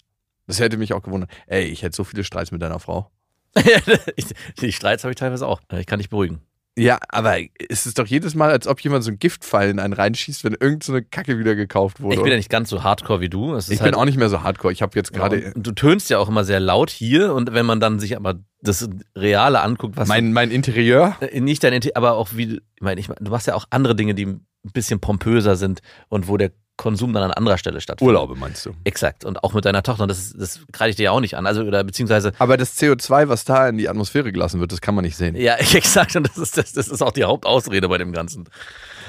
Das 0.46 0.60
hätte 0.60 0.76
mich 0.76 0.92
auch 0.92 1.02
gewundert. 1.02 1.30
Ey, 1.46 1.64
ich 1.64 1.82
hätte 1.82 1.96
so 1.96 2.04
viele 2.04 2.22
Streits 2.24 2.52
mit 2.52 2.62
deiner 2.62 2.78
Frau. 2.78 3.10
Die 4.60 4.72
Streits 4.72 5.02
habe 5.04 5.12
ich 5.12 5.16
teilweise 5.18 5.46
auch. 5.46 5.60
Ich 5.72 5.86
kann 5.86 5.98
dich 5.98 6.08
beruhigen. 6.10 6.40
Ja, 6.78 6.98
aber 7.08 7.38
es 7.70 7.86
ist 7.86 7.98
doch 7.98 8.06
jedes 8.06 8.34
Mal, 8.34 8.50
als 8.50 8.66
ob 8.66 8.80
jemand 8.80 9.02
so 9.02 9.08
einen 9.08 9.18
Giftpfeil 9.18 9.70
in 9.70 9.78
einen 9.78 9.94
reinschießt, 9.94 10.44
wenn 10.44 10.54
irgend 10.60 10.82
so 10.82 10.92
eine 10.92 11.02
Kacke 11.02 11.38
wieder 11.38 11.54
gekauft 11.54 12.02
wurde. 12.02 12.16
Ich 12.16 12.22
bin 12.22 12.30
ja 12.30 12.36
nicht 12.36 12.50
ganz 12.50 12.68
so 12.68 12.82
hardcore 12.82 13.20
wie 13.20 13.30
du. 13.30 13.56
Ich 13.56 13.68
halt, 13.68 13.82
bin 13.82 13.94
auch 13.94 14.04
nicht 14.04 14.18
mehr 14.18 14.28
so 14.28 14.42
hardcore. 14.42 14.72
Ich 14.72 14.82
habe 14.82 14.92
jetzt 14.94 15.14
gerade. 15.14 15.52
Und 15.54 15.66
Du 15.66 15.72
tönst 15.72 16.10
ja 16.10 16.18
auch 16.18 16.28
immer 16.28 16.44
sehr 16.44 16.60
laut 16.60 16.90
hier 16.90 17.32
und 17.32 17.54
wenn 17.54 17.64
man 17.64 17.80
dann 17.80 17.98
sich 17.98 18.16
aber 18.16 18.40
das 18.60 18.88
Reale 19.14 19.60
anguckt, 19.60 19.96
was 19.96 20.06
mein, 20.06 20.34
mein 20.34 20.50
Interieur. 20.50 21.16
Äh, 21.20 21.40
nicht 21.40 21.64
dein 21.64 21.72
Inter 21.72 21.90
aber 21.94 22.12
auch 22.12 22.30
wie, 22.34 22.60
ich 22.74 22.82
meine, 22.82 23.00
ich, 23.00 23.06
du 23.06 23.30
machst 23.30 23.46
ja 23.46 23.54
auch 23.54 23.64
andere 23.70 23.96
Dinge, 23.96 24.14
die 24.14 24.26
ein 24.26 24.46
bisschen 24.72 25.00
pompöser 25.00 25.56
sind 25.56 25.80
und 26.08 26.28
wo 26.28 26.36
der 26.36 26.52
Konsum 26.76 27.12
dann 27.12 27.22
an 27.22 27.30
anderer 27.32 27.58
Stelle 27.58 27.80
stattfindet. 27.80 28.14
Urlaube 28.14 28.36
meinst 28.36 28.66
du? 28.66 28.72
Exakt. 28.84 29.24
Und 29.24 29.42
auch 29.42 29.54
mit 29.54 29.64
deiner 29.64 29.82
Tochter. 29.82 30.02
Und 30.02 30.08
das, 30.10 30.34
das 30.36 30.60
kreide 30.72 30.90
ich 30.90 30.96
dir 30.96 31.04
ja 31.04 31.10
auch 31.10 31.20
nicht 31.20 31.36
an. 31.36 31.46
Also, 31.46 31.62
oder 31.62 31.82
beziehungsweise, 31.84 32.32
Aber 32.38 32.56
das 32.56 32.76
CO2, 32.76 33.28
was 33.28 33.44
da 33.44 33.68
in 33.68 33.78
die 33.78 33.88
Atmosphäre 33.88 34.30
gelassen 34.32 34.60
wird, 34.60 34.72
das 34.72 34.80
kann 34.80 34.94
man 34.94 35.04
nicht 35.04 35.16
sehen. 35.16 35.36
ja, 35.36 35.54
exakt. 35.74 36.16
Und 36.16 36.28
das 36.28 36.36
ist, 36.38 36.58
das, 36.58 36.72
das 36.72 36.88
ist 36.88 37.02
auch 37.02 37.12
die 37.12 37.24
Hauptausrede 37.24 37.88
bei 37.88 37.98
dem 37.98 38.12
Ganzen. 38.12 38.48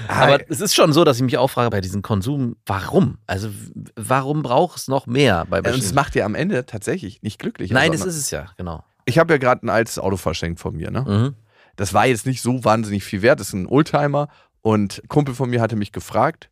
Aber 0.08 0.36
Ah, 0.36 0.39
es 0.47 0.62
ist 0.62 0.75
schon 0.75 0.93
so, 0.93 1.03
dass 1.03 1.17
ich 1.17 1.23
mich 1.23 1.38
auch 1.38 1.49
frage 1.49 1.69
bei 1.71 1.82
diesem 1.82 2.01
Konsum, 2.01 2.56
warum? 2.65 3.17
Also, 3.25 3.49
warum 3.95 4.43
braucht 4.43 4.77
es 4.77 4.88
noch 4.88 5.08
mehr 5.08 5.45
bei 5.49 5.60
und 5.60 5.67
es 5.67 5.93
macht 5.93 6.15
dir 6.15 6.25
am 6.25 6.36
Ende 6.36 6.65
tatsächlich 6.65 7.21
nicht 7.23 7.39
glücklich. 7.39 7.71
Nein, 7.71 7.91
das 7.91 8.06
ist 8.06 8.15
es 8.17 8.32
ja, 8.32 8.45
genau. 8.58 8.84
Ich 9.06 9.17
habe 9.17 9.34
ja 9.34 9.38
gerade 9.38 9.65
ein 9.65 9.69
altes 9.69 9.99
Auto 9.99 10.17
verschenkt 10.17 10.60
von 10.60 10.75
mir. 10.75 10.91
Ne? 10.91 11.01
Mhm. 11.01 11.36
Das 11.75 11.93
war 11.93 12.06
jetzt 12.06 12.25
nicht 12.25 12.41
so 12.41 12.63
wahnsinnig 12.63 13.03
viel 13.03 13.21
wert. 13.21 13.39
Das 13.39 13.47
ist 13.47 13.53
ein 13.53 13.67
Oldtimer. 13.67 14.27
Und 14.62 15.01
ein 15.03 15.08
Kumpel 15.08 15.34
von 15.34 15.49
mir 15.49 15.62
hatte 15.62 15.75
mich 15.77 15.91
gefragt, 15.93 16.49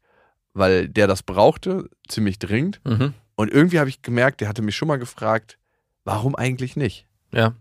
weil 0.56 0.90
der 0.90 1.06
das 1.06 1.22
brauchte, 1.22 1.90
ziemlich 2.08 2.40
dringend. 2.40 2.82
Mhm. 2.84 3.14
Und 3.36 3.52
irgendwie 3.52 3.80
habe 3.80 3.90
ich 3.90 4.02
gemerkt, 4.02 4.42
der 4.42 4.48
hatte 4.48 4.62
mich 4.64 4.76
schon 4.76 4.88
mal 4.88 4.98
gefragt, 4.98 5.60
warum 6.06 6.36
eigentlich 6.36 6.76
nicht? 6.76 7.06
Ja. 7.32 7.54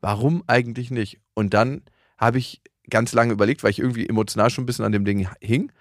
Warum 0.00 0.44
eigentlich 0.46 0.90
nicht? 0.90 1.18
Und 1.34 1.54
dann 1.54 1.82
habe 2.18 2.38
ich 2.38 2.60
ganz 2.90 3.12
lange 3.12 3.32
überlegt, 3.32 3.62
weil 3.64 3.70
ich 3.70 3.78
irgendwie 3.78 4.08
emotional 4.08 4.50
schon 4.50 4.62
ein 4.62 4.66
bisschen 4.66 4.84
an 4.84 4.92
dem 4.92 5.04
Ding 5.04 5.28
hing. 5.40 5.72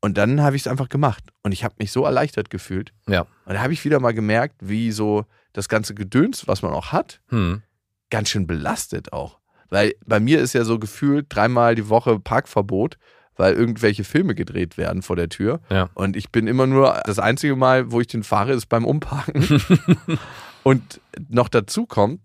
Und 0.00 0.16
dann 0.16 0.40
habe 0.42 0.56
ich 0.56 0.62
es 0.62 0.66
einfach 0.66 0.88
gemacht. 0.88 1.22
Und 1.42 1.52
ich 1.52 1.62
habe 1.62 1.74
mich 1.78 1.92
so 1.92 2.04
erleichtert 2.04 2.50
gefühlt. 2.50 2.92
Ja. 3.06 3.22
Und 3.44 3.54
da 3.54 3.60
habe 3.60 3.72
ich 3.72 3.84
wieder 3.84 4.00
mal 4.00 4.14
gemerkt, 4.14 4.56
wie 4.60 4.90
so 4.90 5.26
das 5.52 5.68
ganze 5.68 5.94
Gedöns, 5.94 6.48
was 6.48 6.62
man 6.62 6.72
auch 6.72 6.92
hat, 6.92 7.20
Hm. 7.28 7.62
ganz 8.10 8.30
schön 8.30 8.46
belastet 8.46 9.12
auch. 9.12 9.38
Weil 9.68 9.94
bei 10.06 10.18
mir 10.20 10.40
ist 10.40 10.54
ja 10.54 10.64
so 10.64 10.78
gefühlt 10.78 11.26
dreimal 11.28 11.74
die 11.74 11.88
Woche 11.88 12.18
Parkverbot, 12.18 12.98
weil 13.36 13.54
irgendwelche 13.54 14.04
Filme 14.04 14.34
gedreht 14.34 14.76
werden 14.76 15.02
vor 15.02 15.16
der 15.16 15.28
Tür. 15.28 15.60
Ja. 15.70 15.88
Und 15.94 16.16
ich 16.16 16.30
bin 16.30 16.46
immer 16.46 16.66
nur, 16.66 17.00
das 17.04 17.18
einzige 17.18 17.56
Mal, 17.56 17.90
wo 17.90 18.00
ich 18.00 18.06
den 18.06 18.22
fahre, 18.22 18.52
ist 18.52 18.66
beim 18.66 18.84
Umparken. 18.84 19.44
und 20.62 21.00
noch 21.28 21.48
dazu 21.48 21.86
kommt, 21.86 22.20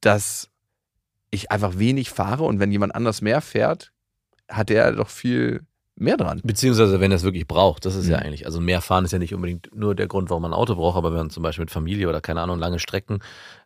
dass 0.00 0.50
ich 1.30 1.50
einfach 1.50 1.78
wenig 1.78 2.10
fahre 2.10 2.44
und 2.44 2.60
wenn 2.60 2.72
jemand 2.72 2.94
anders 2.94 3.20
mehr 3.20 3.40
fährt, 3.40 3.92
hat 4.48 4.70
der 4.70 4.92
doch 4.92 5.10
viel 5.10 5.62
mehr 6.00 6.16
dran. 6.16 6.40
Beziehungsweise, 6.44 7.00
wenn 7.00 7.10
er 7.12 7.16
es 7.16 7.22
wirklich 7.24 7.46
braucht, 7.46 7.84
das 7.84 7.94
ist 7.94 8.08
ja 8.08 8.18
Mhm. 8.18 8.22
eigentlich, 8.24 8.46
also 8.46 8.60
mehr 8.60 8.80
fahren 8.80 9.04
ist 9.04 9.12
ja 9.12 9.18
nicht 9.18 9.34
unbedingt 9.34 9.68
nur 9.74 9.94
der 9.94 10.06
Grund, 10.06 10.30
warum 10.30 10.42
man 10.42 10.52
ein 10.52 10.58
Auto 10.58 10.74
braucht, 10.74 10.96
aber 10.96 11.10
wenn 11.10 11.18
man 11.18 11.30
zum 11.30 11.42
Beispiel 11.42 11.62
mit 11.64 11.70
Familie 11.70 12.08
oder 12.08 12.20
keine 12.20 12.40
Ahnung 12.40 12.58
lange 12.58 12.78
Strecken 12.78 13.18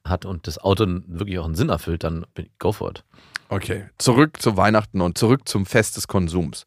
hat 0.04 0.24
und 0.24 0.46
das 0.46 0.58
Auto 0.58 0.86
wirklich 1.06 1.38
auch 1.38 1.44
einen 1.44 1.54
Sinn 1.54 1.68
erfüllt, 1.68 2.04
dann 2.04 2.24
bin- 2.34 2.48
go 2.58 2.72
for 2.72 2.90
it. 2.90 3.04
Okay, 3.48 3.84
zurück 3.98 4.40
zu 4.40 4.56
Weihnachten 4.56 5.00
und 5.00 5.18
zurück 5.18 5.46
zum 5.46 5.66
Fest 5.66 5.96
des 5.96 6.08
Konsums. 6.08 6.64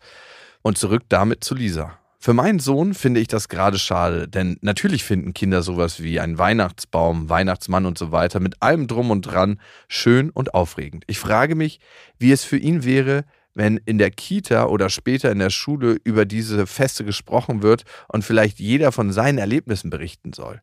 Und 0.61 0.77
zurück 0.77 1.03
damit 1.09 1.43
zu 1.43 1.55
Lisa. 1.55 1.97
Für 2.19 2.33
meinen 2.33 2.57
Sohn 2.59 2.95
finde 2.95 3.19
ich 3.19 3.27
das 3.27 3.49
gerade 3.49 3.77
schade, 3.77 4.27
denn 4.27 4.57
natürlich 4.61 5.03
finden 5.03 5.33
Kinder 5.35 5.61
sowas 5.61 6.01
wie 6.01 6.19
einen 6.19 6.39
Weihnachtsbaum, 6.39 7.29
Weihnachtsmann 7.29 7.85
und 7.85 7.99
so 7.99 8.11
weiter 8.11 8.39
mit 8.39 8.61
allem 8.63 8.87
drum 8.87 9.11
und 9.11 9.21
dran 9.21 9.59
schön 9.87 10.31
und 10.31 10.55
aufregend. 10.55 11.03
Ich 11.05 11.19
frage 11.19 11.53
mich, 11.53 11.79
wie 12.17 12.31
es 12.31 12.43
für 12.43 12.57
ihn 12.57 12.83
wäre, 12.83 13.25
wenn 13.55 13.77
in 13.77 13.97
der 13.97 14.11
Kita 14.11 14.65
oder 14.65 14.89
später 14.89 15.31
in 15.31 15.39
der 15.39 15.49
Schule 15.49 15.97
über 16.03 16.25
diese 16.25 16.67
Feste 16.67 17.03
gesprochen 17.03 17.63
wird 17.63 17.83
und 18.07 18.23
vielleicht 18.23 18.59
jeder 18.59 18.91
von 18.91 19.11
seinen 19.11 19.39
Erlebnissen 19.39 19.89
berichten 19.89 20.33
soll. 20.33 20.61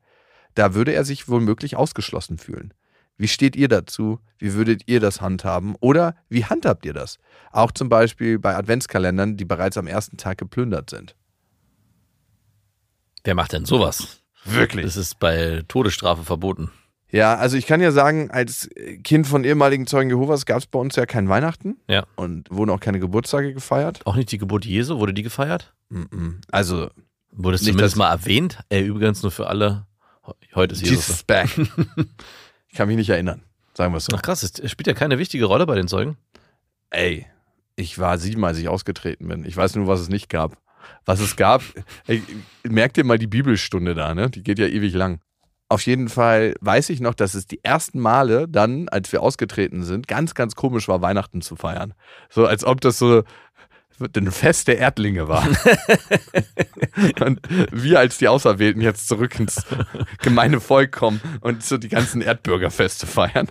Da 0.54 0.74
würde 0.74 0.92
er 0.92 1.04
sich 1.04 1.28
womöglich 1.28 1.74
ausgeschlossen 1.76 2.38
fühlen. 2.38 2.74
Wie 3.16 3.28
steht 3.28 3.56
ihr 3.56 3.68
dazu? 3.68 4.20
Wie 4.38 4.54
würdet 4.54 4.82
ihr 4.86 5.00
das 5.00 5.20
handhaben? 5.20 5.74
Oder 5.80 6.16
wie 6.28 6.44
handhabt 6.44 6.84
ihr 6.84 6.92
das? 6.92 7.18
Auch 7.50 7.72
zum 7.72 7.88
Beispiel 7.88 8.38
bei 8.38 8.54
Adventskalendern, 8.54 9.36
die 9.36 9.44
bereits 9.44 9.76
am 9.76 9.86
ersten 9.86 10.16
Tag 10.16 10.38
geplündert 10.38 10.90
sind. 10.90 11.16
Wer 13.24 13.34
macht 13.34 13.52
denn 13.52 13.64
sowas? 13.64 14.22
Wirklich? 14.44 14.84
Das 14.84 14.96
ist 14.96 15.18
bei 15.18 15.62
Todesstrafe 15.68 16.24
verboten. 16.24 16.70
Ja, 17.12 17.34
also 17.36 17.56
ich 17.58 17.66
kann 17.66 17.80
ja 17.80 17.92
sagen, 17.92 18.30
als 18.30 18.68
Kind 19.04 19.26
von 19.26 19.44
ehemaligen 19.44 19.86
Zeugen 19.86 20.08
Jehovas 20.10 20.46
gab 20.46 20.58
es 20.58 20.66
bei 20.66 20.78
uns 20.78 20.96
ja 20.96 21.04
kein 21.06 21.28
Weihnachten 21.28 21.76
Ja. 21.86 22.06
und 22.16 22.50
wurden 22.50 22.70
auch 22.70 22.80
keine 22.80 22.98
Geburtstage 23.00 23.52
gefeiert. 23.52 24.00
Auch 24.06 24.16
nicht 24.16 24.32
die 24.32 24.38
Geburt 24.38 24.64
Jesu, 24.64 24.98
wurde 24.98 25.12
die 25.14 25.22
gefeiert? 25.22 25.74
Mhm. 25.90 26.40
Also, 26.50 26.88
Wurde 27.34 27.54
es 27.54 27.62
Nicht, 27.62 27.72
zumindest 27.72 27.96
mal 27.96 28.10
erwähnt? 28.10 28.58
Ey, 28.68 28.84
übrigens 28.86 29.22
nur 29.22 29.32
für 29.32 29.46
alle. 29.46 29.86
Heute 30.54 30.74
ist 30.74 30.82
Jesus. 30.82 31.08
Jesus 31.08 31.22
back. 31.22 31.48
ich 32.68 32.76
kann 32.76 32.88
mich 32.88 32.96
nicht 32.98 33.08
erinnern, 33.08 33.42
sagen 33.74 33.92
wir 33.92 33.96
es 33.98 34.04
so. 34.04 34.14
Ach 34.16 34.20
krass, 34.22 34.42
es 34.42 34.70
spielt 34.70 34.86
ja 34.86 34.92
keine 34.92 35.18
wichtige 35.18 35.46
Rolle 35.46 35.64
bei 35.66 35.74
den 35.74 35.88
Zeugen. 35.88 36.18
Ey, 36.90 37.26
ich 37.74 37.98
war 37.98 38.18
sieben, 38.18 38.44
als 38.44 38.58
ich 38.58 38.68
ausgetreten 38.68 39.28
bin. 39.28 39.44
Ich 39.46 39.56
weiß 39.56 39.76
nur, 39.76 39.86
was 39.86 40.00
es 40.00 40.08
nicht 40.10 40.28
gab. 40.28 40.58
Was 41.06 41.20
es 41.20 41.36
gab, 41.36 41.62
ey, 42.06 42.22
merkt 42.64 42.98
ihr 42.98 43.04
mal 43.04 43.18
die 43.18 43.26
Bibelstunde 43.26 43.94
da, 43.94 44.14
ne? 44.14 44.28
Die 44.28 44.42
geht 44.42 44.58
ja 44.58 44.66
ewig 44.66 44.92
lang. 44.92 45.20
Auf 45.72 45.86
jeden 45.86 46.10
Fall 46.10 46.54
weiß 46.60 46.90
ich 46.90 47.00
noch, 47.00 47.14
dass 47.14 47.32
es 47.32 47.46
die 47.46 47.64
ersten 47.64 47.98
Male 47.98 48.46
dann, 48.46 48.90
als 48.90 49.10
wir 49.10 49.22
ausgetreten 49.22 49.84
sind, 49.84 50.06
ganz, 50.06 50.34
ganz 50.34 50.54
komisch 50.54 50.86
war, 50.86 51.00
Weihnachten 51.00 51.40
zu 51.40 51.56
feiern. 51.56 51.94
So 52.28 52.44
als 52.44 52.62
ob 52.62 52.82
das 52.82 52.98
so 52.98 53.22
ein 54.14 54.30
Fest 54.30 54.68
der 54.68 54.76
Erdlinge 54.76 55.28
war. 55.28 55.48
und 57.24 57.40
wir 57.70 58.00
als 58.00 58.18
die 58.18 58.28
Auserwählten 58.28 58.82
jetzt 58.82 59.08
zurück 59.08 59.40
ins 59.40 59.64
gemeine 60.20 60.60
Volk 60.60 60.92
kommen 60.92 61.22
und 61.40 61.64
so 61.64 61.78
die 61.78 61.88
ganzen 61.88 62.20
Erdbürgerfeste 62.20 63.06
feiern. 63.06 63.48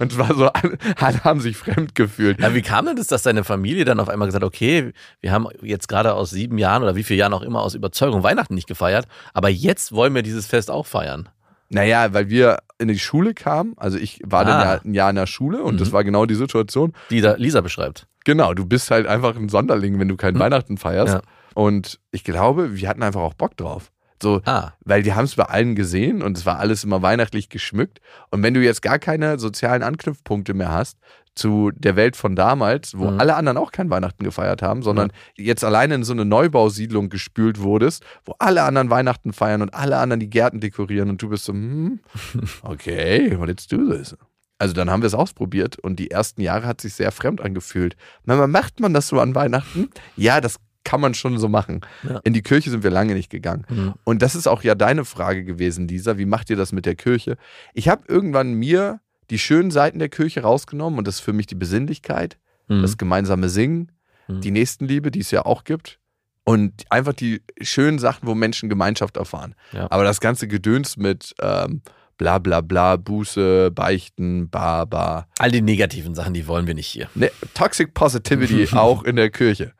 Und 0.00 0.18
war 0.18 0.34
so, 0.34 0.48
alle, 0.48 0.76
haben 1.22 1.40
sich 1.40 1.56
fremd 1.56 1.94
gefühlt. 1.94 2.40
Ja, 2.40 2.56
wie 2.56 2.62
kam 2.62 2.86
denn 2.86 2.96
das, 2.96 3.06
dass 3.06 3.22
deine 3.22 3.44
Familie 3.44 3.84
dann 3.84 4.00
auf 4.00 4.08
einmal 4.08 4.26
gesagt 4.26 4.42
hat, 4.42 4.48
okay, 4.48 4.92
wir 5.20 5.30
haben 5.30 5.46
jetzt 5.62 5.86
gerade 5.86 6.14
aus 6.14 6.30
sieben 6.30 6.58
Jahren 6.58 6.82
oder 6.82 6.96
wie 6.96 7.04
viele 7.04 7.20
Jahren 7.20 7.34
auch 7.34 7.42
immer 7.42 7.62
aus 7.62 7.76
Überzeugung 7.76 8.24
Weihnachten 8.24 8.56
nicht 8.56 8.66
gefeiert, 8.66 9.06
aber 9.32 9.48
jetzt 9.48 9.92
wollen 9.92 10.12
wir 10.16 10.22
dieses 10.22 10.48
Fest 10.48 10.68
auch 10.68 10.86
feiern. 10.86 11.28
Naja, 11.72 12.12
weil 12.12 12.28
wir 12.28 12.58
in 12.78 12.88
die 12.88 12.98
Schule 12.98 13.34
kamen. 13.34 13.74
Also 13.76 13.96
ich 13.98 14.20
war 14.24 14.44
dann 14.44 14.60
Ah. 14.60 14.64
ja 14.74 14.80
ein 14.84 14.94
Jahr 14.94 15.10
in 15.10 15.16
der 15.16 15.26
Schule 15.26 15.62
und 15.62 15.74
Mhm. 15.74 15.78
das 15.78 15.92
war 15.92 16.04
genau 16.04 16.26
die 16.26 16.34
Situation. 16.34 16.92
Die 17.10 17.20
Lisa 17.20 17.60
beschreibt. 17.60 18.06
Genau, 18.24 18.54
du 18.54 18.66
bist 18.66 18.90
halt 18.90 19.06
einfach 19.06 19.36
ein 19.36 19.48
Sonderling, 19.48 19.98
wenn 19.98 20.08
du 20.08 20.16
kein 20.16 20.38
Weihnachten 20.38 20.76
feierst. 20.78 21.14
Ja. 21.14 21.22
Und 21.54 21.98
ich 22.10 22.24
glaube, 22.24 22.76
wir 22.76 22.88
hatten 22.88 23.02
einfach 23.02 23.20
auch 23.20 23.34
Bock 23.34 23.56
drauf. 23.56 23.90
So, 24.22 24.40
Ah, 24.44 24.72
weil 24.84 25.02
die 25.02 25.14
haben 25.14 25.24
es 25.24 25.34
bei 25.34 25.44
allen 25.46 25.74
gesehen 25.74 26.22
und 26.22 26.38
es 26.38 26.46
war 26.46 26.60
alles 26.60 26.84
immer 26.84 27.02
weihnachtlich 27.02 27.48
geschmückt. 27.48 28.00
Und 28.30 28.42
wenn 28.44 28.54
du 28.54 28.60
jetzt 28.62 28.80
gar 28.80 29.00
keine 29.00 29.38
sozialen 29.40 29.82
Anknüpfpunkte 29.82 30.54
mehr 30.54 30.70
hast 30.70 30.98
zu 31.34 31.70
der 31.74 31.96
Welt 31.96 32.14
von 32.16 32.36
damals, 32.36 32.96
wo 32.98 33.10
Mhm. 33.10 33.20
alle 33.20 33.36
anderen 33.36 33.56
auch 33.58 33.72
kein 33.72 33.88
Weihnachten 33.88 34.22
gefeiert 34.24 34.60
haben, 34.62 34.82
sondern 34.82 35.12
jetzt 35.36 35.64
alleine 35.64 35.94
in 35.94 36.04
so 36.04 36.12
eine 36.12 36.24
Neubausiedlung 36.26 37.08
gespült 37.08 37.60
wurdest, 37.60 38.04
wo 38.24 38.34
alle 38.38 38.62
anderen 38.64 38.90
Weihnachten 38.90 39.32
feiern 39.32 39.62
und 39.62 39.72
alle 39.72 39.96
anderen 39.96 40.20
die 40.20 40.28
Gärten 40.30 40.60
dekorieren 40.60 41.08
und 41.08 41.22
du 41.22 41.28
bist 41.30 41.44
so, 41.44 41.52
hm, 41.54 42.00
okay, 42.62 43.28
let's 43.44 43.66
do 43.66 43.78
this. 43.90 44.16
Also 44.58 44.74
dann 44.74 44.90
haben 44.90 45.02
wir 45.02 45.06
es 45.08 45.14
ausprobiert 45.14 45.78
und 45.78 45.98
die 45.98 46.10
ersten 46.10 46.40
Jahre 46.40 46.66
hat 46.66 46.80
sich 46.80 46.94
sehr 46.94 47.10
fremd 47.10 47.40
angefühlt. 47.40 47.96
Mama, 48.24 48.46
macht 48.46 48.78
man 48.80 48.94
das 48.94 49.08
so 49.08 49.18
an 49.18 49.34
Weihnachten? 49.34 49.88
Ja, 50.16 50.40
das 50.40 50.56
kann 50.84 51.00
man 51.00 51.14
schon 51.14 51.38
so 51.38 51.48
machen. 51.48 51.80
Ja. 52.08 52.20
In 52.24 52.32
die 52.32 52.42
Kirche 52.42 52.70
sind 52.70 52.82
wir 52.84 52.90
lange 52.90 53.14
nicht 53.14 53.30
gegangen. 53.30 53.64
Mhm. 53.68 53.94
Und 54.04 54.20
das 54.22 54.34
ist 54.34 54.46
auch 54.46 54.62
ja 54.62 54.74
deine 54.74 55.04
Frage 55.04 55.44
gewesen, 55.44 55.88
Lisa. 55.88 56.18
Wie 56.18 56.26
macht 56.26 56.50
ihr 56.50 56.56
das 56.56 56.72
mit 56.72 56.86
der 56.86 56.94
Kirche? 56.94 57.36
Ich 57.72 57.88
habe 57.88 58.02
irgendwann 58.08 58.54
mir 58.54 59.00
die 59.30 59.38
schönen 59.38 59.70
Seiten 59.70 59.98
der 59.98 60.08
Kirche 60.08 60.42
rausgenommen 60.42 60.98
und 60.98 61.06
das 61.08 61.16
ist 61.16 61.20
für 61.20 61.32
mich 61.32 61.46
die 61.46 61.54
Besinnlichkeit, 61.54 62.38
Mhm. 62.68 62.82
das 62.82 62.96
gemeinsame 62.96 63.48
Singen, 63.48 63.90
Mhm. 64.28 64.40
die 64.40 64.50
Nächstenliebe, 64.50 65.10
die 65.10 65.20
es 65.20 65.30
ja 65.30 65.44
auch 65.44 65.64
gibt. 65.64 65.98
Und 66.44 66.72
einfach 66.90 67.12
die 67.12 67.40
schönen 67.60 67.98
Sachen, 68.00 68.26
wo 68.26 68.34
Menschen 68.34 68.68
Gemeinschaft 68.68 69.16
erfahren. 69.16 69.54
Ja. 69.72 69.88
Aber 69.90 70.02
das 70.04 70.20
ganze 70.20 70.48
Gedöns 70.48 70.96
mit 70.96 71.34
ähm, 71.40 71.82
bla 72.18 72.38
bla 72.38 72.60
bla, 72.60 72.96
Buße, 72.96 73.70
Beichten, 73.70 74.50
ba, 74.50 74.84
ba. 74.84 75.26
all 75.38 75.50
die 75.52 75.62
negativen 75.62 76.14
Sachen, 76.16 76.34
die 76.34 76.46
wollen 76.48 76.66
wir 76.66 76.74
nicht 76.74 76.88
hier. 76.88 77.08
Ne, 77.14 77.30
Toxic 77.54 77.94
Positivity 77.94 78.68
auch 78.76 79.04
in 79.04 79.16
der 79.16 79.30
Kirche. 79.30 79.72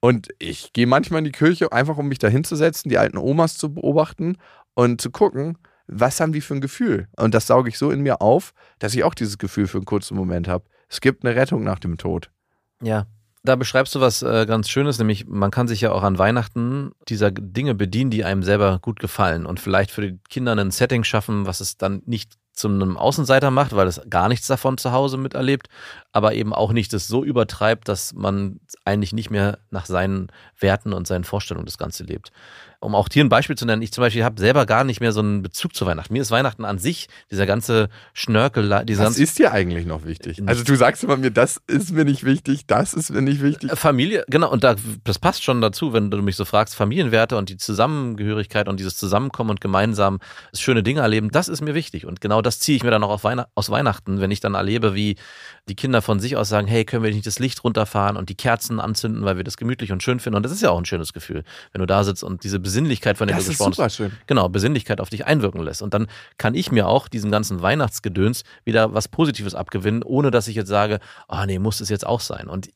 Und 0.00 0.28
ich 0.40 0.72
gehe 0.72 0.86
manchmal 0.88 1.18
in 1.18 1.24
die 1.26 1.32
Kirche, 1.32 1.70
einfach 1.72 1.96
um 1.96 2.08
mich 2.08 2.18
da 2.18 2.26
hinzusetzen, 2.28 2.88
die 2.88 2.98
alten 2.98 3.16
Omas 3.18 3.56
zu 3.56 3.72
beobachten 3.72 4.36
und 4.74 5.00
zu 5.00 5.10
gucken, 5.12 5.56
was 5.92 6.20
haben 6.20 6.32
die 6.32 6.40
für 6.40 6.54
ein 6.54 6.60
Gefühl. 6.60 7.08
Und 7.16 7.34
das 7.34 7.46
sauge 7.46 7.68
ich 7.68 7.78
so 7.78 7.90
in 7.90 8.00
mir 8.00 8.20
auf, 8.20 8.52
dass 8.78 8.94
ich 8.94 9.04
auch 9.04 9.14
dieses 9.14 9.38
Gefühl 9.38 9.66
für 9.66 9.78
einen 9.78 9.84
kurzen 9.84 10.16
Moment 10.16 10.48
habe. 10.48 10.64
Es 10.88 11.00
gibt 11.00 11.24
eine 11.24 11.34
Rettung 11.34 11.62
nach 11.62 11.78
dem 11.78 11.98
Tod. 11.98 12.30
Ja. 12.82 13.06
Da 13.44 13.56
beschreibst 13.56 13.94
du 13.96 14.00
was 14.00 14.22
äh, 14.22 14.46
ganz 14.46 14.68
Schönes, 14.68 14.98
nämlich 14.98 15.26
man 15.26 15.50
kann 15.50 15.66
sich 15.66 15.80
ja 15.80 15.90
auch 15.90 16.04
an 16.04 16.16
Weihnachten 16.16 16.92
dieser 17.08 17.32
Dinge 17.32 17.74
bedienen, 17.74 18.10
die 18.10 18.24
einem 18.24 18.44
selber 18.44 18.78
gut 18.80 19.00
gefallen 19.00 19.46
und 19.46 19.58
vielleicht 19.58 19.90
für 19.90 20.02
die 20.02 20.18
Kinder 20.28 20.54
ein 20.54 20.70
Setting 20.70 21.02
schaffen, 21.02 21.44
was 21.44 21.60
es 21.60 21.76
dann 21.76 22.02
nicht 22.06 22.34
zu 22.52 22.68
einem 22.68 22.96
Außenseiter 22.96 23.50
macht, 23.50 23.74
weil 23.74 23.88
es 23.88 24.00
gar 24.08 24.28
nichts 24.28 24.46
davon 24.46 24.78
zu 24.78 24.92
Hause 24.92 25.16
miterlebt, 25.16 25.68
aber 26.12 26.34
eben 26.34 26.52
auch 26.52 26.72
nicht 26.72 26.92
das 26.92 27.06
so 27.06 27.24
übertreibt, 27.24 27.88
dass 27.88 28.12
man 28.12 28.60
eigentlich 28.84 29.12
nicht 29.12 29.30
mehr 29.30 29.58
nach 29.70 29.86
seinen 29.86 30.28
Werten 30.58 30.92
und 30.92 31.06
seinen 31.06 31.24
Vorstellungen 31.24 31.66
das 31.66 31.78
Ganze 31.78 32.04
lebt. 32.04 32.30
Um 32.80 32.96
auch 32.96 33.08
hier 33.12 33.22
ein 33.22 33.28
Beispiel 33.28 33.56
zu 33.56 33.64
nennen, 33.64 33.80
ich 33.80 33.92
zum 33.92 34.02
Beispiel 34.02 34.24
habe 34.24 34.40
selber 34.40 34.66
gar 34.66 34.82
nicht 34.82 35.00
mehr 35.00 35.12
so 35.12 35.20
einen 35.20 35.42
Bezug 35.42 35.74
zu 35.74 35.86
Weihnachten. 35.86 36.12
Mir 36.12 36.20
ist 36.20 36.32
Weihnachten 36.32 36.64
an 36.64 36.78
sich, 36.78 37.08
dieser 37.30 37.46
ganze 37.46 37.88
Schnörkel, 38.12 38.64
dieser 38.84 39.04
Was 39.04 39.10
ganze 39.10 39.22
ist 39.22 39.38
dir 39.38 39.52
eigentlich 39.52 39.86
noch 39.86 40.04
wichtig? 40.04 40.42
Also 40.46 40.64
du 40.64 40.74
sagst 40.74 41.04
immer 41.04 41.16
mir, 41.16 41.30
das 41.30 41.60
ist 41.68 41.92
mir 41.92 42.04
nicht 42.04 42.24
wichtig, 42.24 42.66
das 42.66 42.92
ist 42.92 43.10
mir 43.10 43.22
nicht 43.22 43.40
wichtig. 43.40 43.70
Familie, 43.78 44.24
genau, 44.28 44.50
und 44.50 44.64
da, 44.64 44.74
das 45.04 45.20
passt 45.20 45.44
schon 45.44 45.60
dazu, 45.60 45.92
wenn 45.92 46.10
du 46.10 46.20
mich 46.22 46.34
so 46.34 46.44
fragst, 46.44 46.74
Familienwerte 46.74 47.36
und 47.36 47.50
die 47.50 47.56
Zusammengehörigkeit 47.56 48.68
und 48.68 48.80
dieses 48.80 48.96
Zusammenkommen 48.96 49.50
und 49.50 49.60
gemeinsam 49.60 50.18
schöne 50.52 50.82
Dinge 50.82 51.02
erleben, 51.02 51.30
das 51.30 51.46
ist 51.46 51.60
mir 51.60 51.76
wichtig. 51.76 52.04
Und 52.04 52.20
genau 52.20 52.42
das 52.42 52.58
ziehe 52.58 52.74
ich 52.74 52.82
mir 52.82 52.90
dann 52.90 53.04
auch 53.04 53.22
Weihnacht, 53.22 53.48
aus 53.54 53.70
Weihnachten, 53.70 54.20
wenn 54.20 54.32
ich 54.32 54.40
dann 54.40 54.54
erlebe, 54.54 54.96
wie 54.96 55.16
die 55.68 55.76
Kinder 55.76 56.01
von 56.02 56.20
sich 56.20 56.36
aus 56.36 56.48
sagen, 56.48 56.66
hey, 56.66 56.84
können 56.84 57.02
wir 57.02 57.10
nicht 57.12 57.26
das 57.26 57.38
Licht 57.38 57.64
runterfahren 57.64 58.16
und 58.16 58.28
die 58.28 58.34
Kerzen 58.34 58.80
anzünden, 58.80 59.24
weil 59.24 59.36
wir 59.36 59.44
das 59.44 59.56
gemütlich 59.56 59.92
und 59.92 60.02
schön 60.02 60.20
finden. 60.20 60.36
Und 60.36 60.42
das 60.42 60.52
ist 60.52 60.60
ja 60.60 60.70
auch 60.70 60.78
ein 60.78 60.84
schönes 60.84 61.12
Gefühl, 61.12 61.44
wenn 61.72 61.80
du 61.80 61.86
da 61.86 62.04
sitzt 62.04 62.22
und 62.22 62.44
diese 62.44 62.58
Besinnlichkeit, 62.60 63.16
von 63.18 63.26
der 63.28 63.36
Das 63.36 63.46
du 63.46 63.52
ist 63.52 63.58
gesprochen 63.58 63.72
super 63.74 63.84
hast, 63.84 63.96
schön. 63.96 64.12
genau, 64.26 64.48
Besinnlichkeit 64.48 65.00
auf 65.00 65.08
dich 65.10 65.26
einwirken 65.26 65.62
lässt. 65.62 65.82
Und 65.82 65.94
dann 65.94 66.06
kann 66.36 66.54
ich 66.54 66.70
mir 66.70 66.86
auch 66.88 67.08
diesem 67.08 67.30
ganzen 67.30 67.62
Weihnachtsgedöns 67.62 68.44
wieder 68.64 68.92
was 68.92 69.08
Positives 69.08 69.54
abgewinnen, 69.54 70.02
ohne 70.02 70.30
dass 70.30 70.48
ich 70.48 70.56
jetzt 70.56 70.68
sage, 70.68 70.98
ah 71.28 71.46
nee, 71.46 71.58
muss 71.58 71.80
es 71.80 71.88
jetzt 71.88 72.06
auch 72.06 72.20
sein. 72.20 72.48
Und 72.48 72.68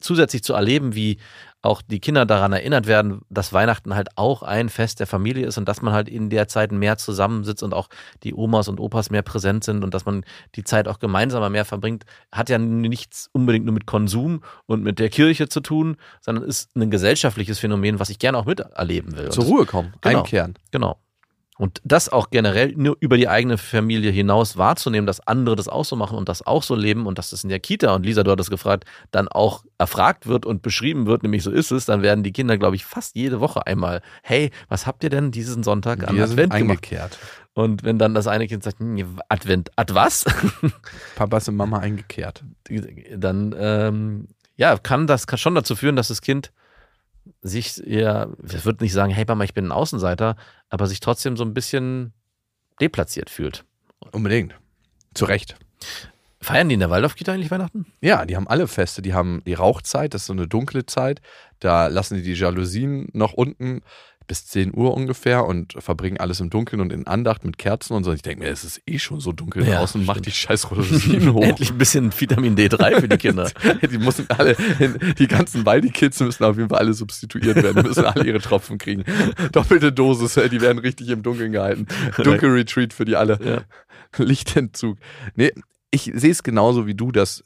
zusätzlich 0.00 0.42
zu 0.42 0.54
erleben, 0.54 0.94
wie 0.94 1.18
auch 1.62 1.82
die 1.82 2.00
Kinder 2.00 2.24
daran 2.24 2.52
erinnert 2.52 2.86
werden, 2.86 3.20
dass 3.28 3.52
Weihnachten 3.52 3.94
halt 3.94 4.16
auch 4.16 4.42
ein 4.42 4.70
Fest 4.70 4.98
der 4.98 5.06
Familie 5.06 5.46
ist 5.46 5.58
und 5.58 5.68
dass 5.68 5.82
man 5.82 5.92
halt 5.92 6.08
in 6.08 6.30
der 6.30 6.48
Zeit 6.48 6.72
mehr 6.72 6.96
zusammensitzt 6.96 7.62
und 7.62 7.74
auch 7.74 7.88
die 8.22 8.34
Omas 8.34 8.68
und 8.68 8.80
Opas 8.80 9.10
mehr 9.10 9.22
präsent 9.22 9.64
sind 9.64 9.84
und 9.84 9.92
dass 9.92 10.06
man 10.06 10.24
die 10.54 10.64
Zeit 10.64 10.88
auch 10.88 10.98
gemeinsamer 10.98 11.50
mehr 11.50 11.66
verbringt, 11.66 12.04
hat 12.32 12.48
ja 12.48 12.58
nichts 12.58 13.28
unbedingt 13.32 13.66
nur 13.66 13.74
mit 13.74 13.86
Konsum 13.86 14.42
und 14.66 14.82
mit 14.82 14.98
der 14.98 15.10
Kirche 15.10 15.48
zu 15.48 15.60
tun, 15.60 15.96
sondern 16.22 16.44
ist 16.44 16.74
ein 16.76 16.90
gesellschaftliches 16.90 17.58
Phänomen, 17.58 18.00
was 18.00 18.08
ich 18.08 18.18
gerne 18.18 18.38
auch 18.38 18.46
miterleben 18.46 19.16
will. 19.16 19.28
Zur 19.28 19.44
Ruhe 19.44 19.66
kommen, 19.66 19.92
Genau. 20.00 20.18
einkehren. 20.20 20.54
Genau. 20.70 20.96
Und 21.60 21.82
das 21.84 22.08
auch 22.08 22.30
generell 22.30 22.72
nur 22.74 22.96
über 23.00 23.18
die 23.18 23.28
eigene 23.28 23.58
Familie 23.58 24.10
hinaus 24.10 24.56
wahrzunehmen, 24.56 25.06
dass 25.06 25.20
andere 25.26 25.56
das 25.56 25.68
auch 25.68 25.84
so 25.84 25.94
machen 25.94 26.16
und 26.16 26.26
das 26.26 26.40
auch 26.40 26.62
so 26.62 26.74
leben 26.74 27.04
und 27.06 27.18
dass 27.18 27.28
das 27.28 27.44
in 27.44 27.50
der 27.50 27.60
Kita, 27.60 27.94
und 27.94 28.06
Lisa, 28.06 28.22
du 28.22 28.30
hattest 28.30 28.48
gefragt, 28.48 28.86
dann 29.10 29.28
auch 29.28 29.62
erfragt 29.76 30.26
wird 30.26 30.46
und 30.46 30.62
beschrieben 30.62 31.04
wird, 31.04 31.22
nämlich 31.22 31.42
so 31.42 31.50
ist 31.50 31.70
es, 31.70 31.84
dann 31.84 32.00
werden 32.00 32.24
die 32.24 32.32
Kinder, 32.32 32.56
glaube 32.56 32.76
ich, 32.76 32.86
fast 32.86 33.14
jede 33.14 33.40
Woche 33.40 33.66
einmal, 33.66 34.00
hey, 34.22 34.50
was 34.70 34.86
habt 34.86 35.04
ihr 35.04 35.10
denn 35.10 35.32
diesen 35.32 35.62
Sonntag 35.62 36.08
an 36.08 36.16
Wir 36.16 36.24
Advent 36.24 36.54
gemacht? 36.54 36.78
eingekehrt. 36.78 37.18
Und 37.52 37.84
wenn 37.84 37.98
dann 37.98 38.14
das 38.14 38.26
eine 38.26 38.48
Kind 38.48 38.62
sagt, 38.62 38.78
hm, 38.78 39.18
Advent, 39.28 39.70
Ad 39.76 39.94
was? 39.94 40.24
Papa 41.14 41.40
und 41.46 41.56
Mama 41.56 41.80
eingekehrt. 41.80 42.42
dann 43.14 43.54
ähm, 43.58 44.28
ja, 44.56 44.78
kann 44.78 45.06
das 45.06 45.26
kann 45.26 45.38
schon 45.38 45.54
dazu 45.54 45.76
führen, 45.76 45.96
dass 45.96 46.08
das 46.08 46.22
Kind 46.22 46.52
sich 47.42 47.76
ja, 47.84 48.28
ich 48.44 48.64
würde 48.64 48.84
nicht 48.84 48.92
sagen, 48.92 49.12
hey 49.12 49.24
Mama, 49.26 49.44
ich 49.44 49.54
bin 49.54 49.66
ein 49.66 49.72
Außenseiter, 49.72 50.36
aber 50.68 50.86
sich 50.86 51.00
trotzdem 51.00 51.36
so 51.36 51.44
ein 51.44 51.54
bisschen 51.54 52.12
deplatziert 52.80 53.30
fühlt. 53.30 53.64
Unbedingt. 54.12 54.54
Zu 55.14 55.24
Recht. 55.24 55.56
Feiern 56.42 56.68
die 56.68 56.74
in 56.74 56.80
der 56.80 56.88
Waldorfkita 56.88 57.32
eigentlich 57.32 57.50
Weihnachten? 57.50 57.84
Ja, 58.00 58.24
die 58.24 58.34
haben 58.34 58.48
alle 58.48 58.66
Feste. 58.66 59.02
Die 59.02 59.12
haben 59.12 59.42
die 59.44 59.54
Rauchzeit, 59.54 60.14
das 60.14 60.22
ist 60.22 60.26
so 60.26 60.32
eine 60.32 60.48
dunkle 60.48 60.86
Zeit. 60.86 61.20
Da 61.58 61.88
lassen 61.88 62.14
die 62.14 62.22
die 62.22 62.32
Jalousien 62.32 63.08
noch 63.12 63.34
unten 63.34 63.82
bis 64.30 64.46
10 64.46 64.76
Uhr 64.76 64.94
ungefähr 64.94 65.44
und 65.44 65.74
verbringen 65.80 66.18
alles 66.18 66.38
im 66.38 66.50
Dunkeln 66.50 66.80
und 66.80 66.92
in 66.92 67.04
Andacht 67.04 67.44
mit 67.44 67.58
Kerzen 67.58 67.94
und 67.94 68.04
so. 68.04 68.12
Ich 68.12 68.22
denke 68.22 68.44
mir, 68.44 68.50
es 68.50 68.62
ist 68.62 68.80
eh 68.86 69.00
schon 69.00 69.18
so 69.18 69.32
dunkel 69.32 69.66
Ja, 69.66 69.78
draußen, 69.78 70.04
mach 70.04 70.20
die 70.20 70.30
scheiß 70.30 70.68
Jalousien 70.70 71.32
hoch. 71.34 71.42
Endlich 71.42 71.72
ein 71.72 71.78
bisschen 71.78 72.12
Vitamin 72.16 72.54
D3 72.54 73.00
für 73.00 73.08
die 73.08 73.16
Kinder. 73.16 73.50
Die 73.90 73.98
müssen 73.98 74.26
alle, 74.30 74.56
die 75.18 75.26
ganzen 75.26 75.66
Waldi-Kids 75.66 76.20
müssen 76.20 76.44
auf 76.44 76.56
jeden 76.56 76.68
Fall 76.68 76.78
alle 76.78 76.94
substituiert 76.94 77.56
werden, 77.56 77.82
müssen 77.82 78.04
alle 78.04 78.24
ihre 78.24 78.38
Tropfen 78.38 78.78
kriegen. 78.78 79.02
Doppelte 79.52 79.92
Dosis, 79.92 80.34
die 80.34 80.60
werden 80.60 80.78
richtig 80.78 81.08
im 81.08 81.24
Dunkeln 81.24 81.50
gehalten. 81.50 81.88
Dunkelretreat 82.16 82.92
für 82.92 83.04
die 83.04 83.16
alle. 83.16 83.36
Ja. 83.44 84.24
Lichtentzug. 84.24 84.98
Nee, 85.34 85.52
ich 85.90 86.12
sehe 86.14 86.30
es 86.30 86.44
genauso 86.44 86.86
wie 86.86 86.94
du, 86.94 87.10
dass 87.10 87.44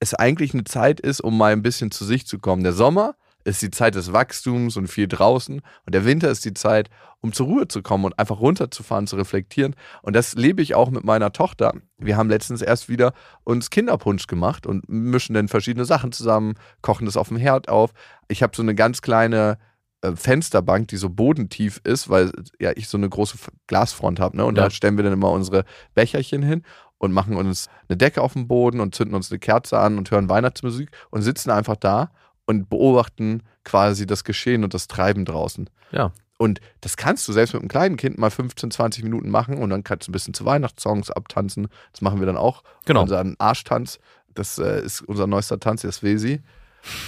es 0.00 0.12
eigentlich 0.12 0.52
eine 0.52 0.64
Zeit 0.64 1.00
ist, 1.00 1.22
um 1.22 1.38
mal 1.38 1.52
ein 1.52 1.62
bisschen 1.62 1.90
zu 1.90 2.04
sich 2.04 2.26
zu 2.26 2.38
kommen. 2.38 2.62
Der 2.62 2.74
Sommer 2.74 3.14
ist 3.44 3.62
die 3.62 3.70
Zeit 3.70 3.94
des 3.94 4.12
Wachstums 4.12 4.76
und 4.76 4.88
viel 4.88 5.06
draußen 5.06 5.60
und 5.60 5.94
der 5.94 6.04
Winter 6.04 6.30
ist 6.30 6.44
die 6.44 6.54
Zeit, 6.54 6.88
um 7.20 7.32
zur 7.32 7.46
Ruhe 7.46 7.68
zu 7.68 7.82
kommen 7.82 8.04
und 8.04 8.18
einfach 8.18 8.40
runterzufahren, 8.40 9.06
zu 9.06 9.16
reflektieren. 9.16 9.74
Und 10.02 10.14
das 10.14 10.34
lebe 10.34 10.60
ich 10.60 10.74
auch 10.74 10.90
mit 10.90 11.04
meiner 11.04 11.32
Tochter. 11.32 11.72
Wir 11.96 12.16
haben 12.16 12.28
letztens 12.28 12.60
erst 12.60 12.88
wieder 12.88 13.12
uns 13.44 13.70
Kinderpunsch 13.70 14.26
gemacht 14.26 14.66
und 14.66 14.88
mischen 14.88 15.34
dann 15.34 15.48
verschiedene 15.48 15.84
Sachen 15.86 16.12
zusammen, 16.12 16.54
kochen 16.82 17.06
das 17.06 17.16
auf 17.16 17.28
dem 17.28 17.38
Herd 17.38 17.68
auf. 17.68 17.92
Ich 18.28 18.42
habe 18.42 18.54
so 18.54 18.62
eine 18.62 18.74
ganz 18.74 19.00
kleine 19.00 19.58
äh, 20.02 20.12
Fensterbank, 20.14 20.88
die 20.88 20.98
so 20.98 21.08
bodentief 21.08 21.80
ist, 21.84 22.10
weil 22.10 22.30
ja 22.60 22.72
ich 22.76 22.88
so 22.88 22.98
eine 22.98 23.08
große 23.08 23.38
Glasfront 23.68 24.20
habe. 24.20 24.36
Ne? 24.36 24.44
Und 24.44 24.58
Ja. 24.58 24.64
da 24.64 24.70
stellen 24.70 24.96
wir 24.98 25.04
dann 25.04 25.14
immer 25.14 25.30
unsere 25.30 25.64
Becherchen 25.94 26.42
hin 26.42 26.62
und 26.98 27.12
machen 27.12 27.36
uns 27.36 27.68
eine 27.88 27.96
Decke 27.96 28.20
auf 28.20 28.34
den 28.34 28.48
Boden 28.48 28.80
und 28.80 28.94
zünden 28.94 29.14
uns 29.14 29.30
eine 29.30 29.38
Kerze 29.38 29.78
an 29.78 29.96
und 29.96 30.10
hören 30.10 30.28
Weihnachtsmusik 30.28 30.90
und 31.10 31.22
sitzen 31.22 31.50
einfach 31.50 31.76
da 31.76 32.10
und 32.46 32.68
beobachten 32.68 33.42
quasi 33.64 34.06
das 34.06 34.24
Geschehen 34.24 34.64
und 34.64 34.74
das 34.74 34.88
Treiben 34.88 35.24
draußen. 35.24 35.70
Ja. 35.92 36.12
Und 36.36 36.60
das 36.80 36.96
kannst 36.96 37.26
du 37.28 37.32
selbst 37.32 37.54
mit 37.54 37.62
einem 37.62 37.68
kleinen 37.68 37.96
Kind 37.96 38.18
mal 38.18 38.30
15, 38.30 38.70
20 38.70 39.04
Minuten 39.04 39.30
machen 39.30 39.58
und 39.58 39.70
dann 39.70 39.84
kannst 39.84 40.06
du 40.06 40.10
ein 40.10 40.12
bisschen 40.12 40.34
zu 40.34 40.44
Weihnachtssongs 40.44 41.10
abtanzen. 41.10 41.68
Das 41.92 42.00
machen 42.00 42.18
wir 42.18 42.26
dann 42.26 42.36
auch. 42.36 42.62
Genau. 42.86 43.02
Unseren 43.02 43.36
Arschtanz, 43.38 43.98
das 44.34 44.58
äh, 44.58 44.82
ist 44.82 45.02
unser 45.02 45.26
neuester 45.26 45.60
Tanz, 45.60 45.82
der 45.82 45.92
Svesi, 45.92 46.42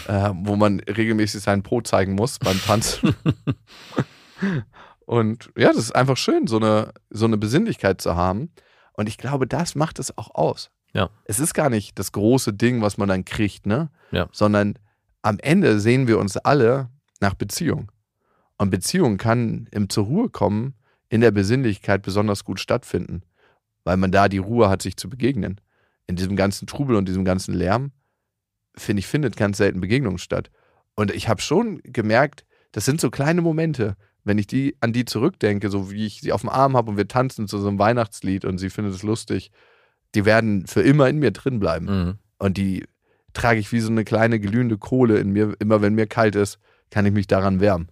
äh, 0.07 0.31
wo 0.33 0.57
man 0.57 0.81
regelmäßig 0.81 1.43
seinen 1.43 1.63
Po 1.63 1.81
zeigen 1.81 2.15
muss 2.15 2.39
beim 2.39 2.61
Tanzen. 2.63 3.17
und 5.07 5.51
ja, 5.57 5.69
das 5.69 5.79
ist 5.79 5.97
einfach 5.97 6.17
schön, 6.17 6.47
so 6.47 6.57
eine, 6.57 6.93
so 7.11 7.27
eine 7.27 7.37
Besinnlichkeit 7.37 8.01
zu 8.01 8.15
haben. 8.15 8.53
Und 8.93 9.09
ich 9.09 9.19
glaube, 9.19 9.47
das 9.47 9.75
macht 9.75 9.99
es 9.99 10.17
auch 10.17 10.35
aus. 10.35 10.71
Ja. 10.95 11.11
Es 11.25 11.41
ist 11.41 11.53
gar 11.53 11.69
nicht 11.69 11.99
das 11.99 12.13
große 12.13 12.55
Ding, 12.55 12.81
was 12.81 12.97
man 12.97 13.09
dann 13.09 13.25
kriegt, 13.25 13.67
ne? 13.67 13.91
Ja. 14.13 14.29
Sondern 14.33 14.79
am 15.27 15.41
Ende 15.41 15.81
sehen 15.81 16.07
wir 16.07 16.21
uns 16.21 16.37
alle 16.37 16.89
nach 17.21 17.35
Beziehung. 17.35 17.91
Und 18.59 18.71
Beziehung 18.71 19.19
kann 19.19 19.67
im 19.73 19.89
zur 19.91 20.05
Ruhe 20.05 20.29
kommen 20.31 20.75
in 21.09 21.21
der 21.21 21.33
Besinnlichkeit 21.33 22.03
besonders 22.03 22.45
gut 22.45 22.61
stattfinden, 22.61 23.23
weil 23.83 23.97
man 23.97 24.13
da 24.13 24.29
die 24.29 24.39
Ruhe 24.39 24.69
hat, 24.69 24.83
sich 24.83 24.97
zu 24.97 25.11
begegnen. 25.11 25.61
In 26.07 26.15
diesem 26.15 26.37
ganzen 26.37 26.69
Trubel 26.69 26.95
und 26.95 27.09
diesem 27.09 27.25
ganzen 27.25 27.55
Lärm, 27.55 27.91
finde 28.77 29.01
ich, 29.01 29.09
findet 29.09 29.37
ganz 29.37 29.57
selten 29.57 29.81
Begegnung 29.81 30.19
statt. 30.19 30.53
Und 30.95 31.11
ich 31.11 31.29
habe 31.29 31.43
schon 31.43 31.81
gemerkt, 31.83 32.45
das 32.71 32.85
sind 32.85 33.01
so 33.01 33.11
kleine 33.11 33.43
Momente, 33.43 33.97
wenn 34.23 34.39
ich 34.39 34.47
die 34.47 34.77
an 34.79 34.93
die 34.93 35.07
zurückdenke, 35.07 35.71
so 35.71 35.91
wie 35.91 36.07
ich 36.07 36.21
sie 36.21 36.33
auf 36.33 36.43
dem 36.43 36.51
Arm 36.51 36.77
habe 36.77 36.93
und 36.93 36.97
wir 36.97 37.09
tanzen 37.09 37.49
zu 37.49 37.59
so 37.59 37.67
einem 37.67 37.81
Weihnachtslied 37.81 38.45
und 38.45 38.59
sie 38.59 38.71
findet 38.71 38.95
es 38.95 39.03
lustig, 39.03 39.51
die 40.15 40.25
werden 40.25 40.69
für 40.69 40.83
immer 40.83 41.09
in 41.09 41.19
mir 41.19 41.33
drin 41.33 41.59
bleiben. 41.59 41.87
Mhm. 41.87 42.19
Und 42.39 42.57
die 42.57 42.85
trage 43.37 43.61
ich 43.61 43.71
wie 43.71 43.81
so 43.81 43.91
eine 43.91 44.05
kleine 44.05 44.41
glühende 44.41 44.79
Kohle 44.79 45.19
in 45.19 45.31
mir. 45.31 45.55
Immer 45.59 45.83
wenn 45.83 45.95
mir 45.95 46.07
kalt 46.07 46.35
ist, 46.35 46.59
kann 46.91 47.07
ich 47.07 47.13
mich 47.13 47.27
daran 47.27 47.61
wärmen. 47.61 47.89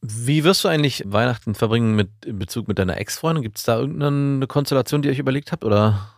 Wie 0.00 0.44
wirst 0.44 0.62
du 0.62 0.68
eigentlich 0.68 1.02
Weihnachten 1.06 1.54
verbringen 1.54 1.96
mit, 1.96 2.08
in 2.24 2.38
Bezug 2.38 2.68
mit 2.68 2.78
deiner 2.78 2.98
Ex-Freundin? 2.98 3.42
Gibt 3.42 3.58
es 3.58 3.64
da 3.64 3.78
irgendeine 3.78 4.46
Konstellation, 4.46 5.02
die 5.02 5.08
ihr 5.08 5.12
euch 5.12 5.18
überlegt 5.18 5.50
habt? 5.50 5.64
Oder? 5.64 6.14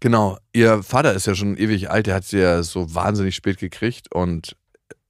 Genau, 0.00 0.38
ihr 0.52 0.82
Vater 0.82 1.14
ist 1.14 1.26
ja 1.26 1.34
schon 1.34 1.56
ewig 1.56 1.90
alt, 1.90 2.06
der 2.06 2.16
hat 2.16 2.24
sie 2.24 2.38
ja 2.38 2.62
so 2.62 2.94
wahnsinnig 2.94 3.34
spät 3.34 3.58
gekriegt 3.58 4.12
und 4.12 4.56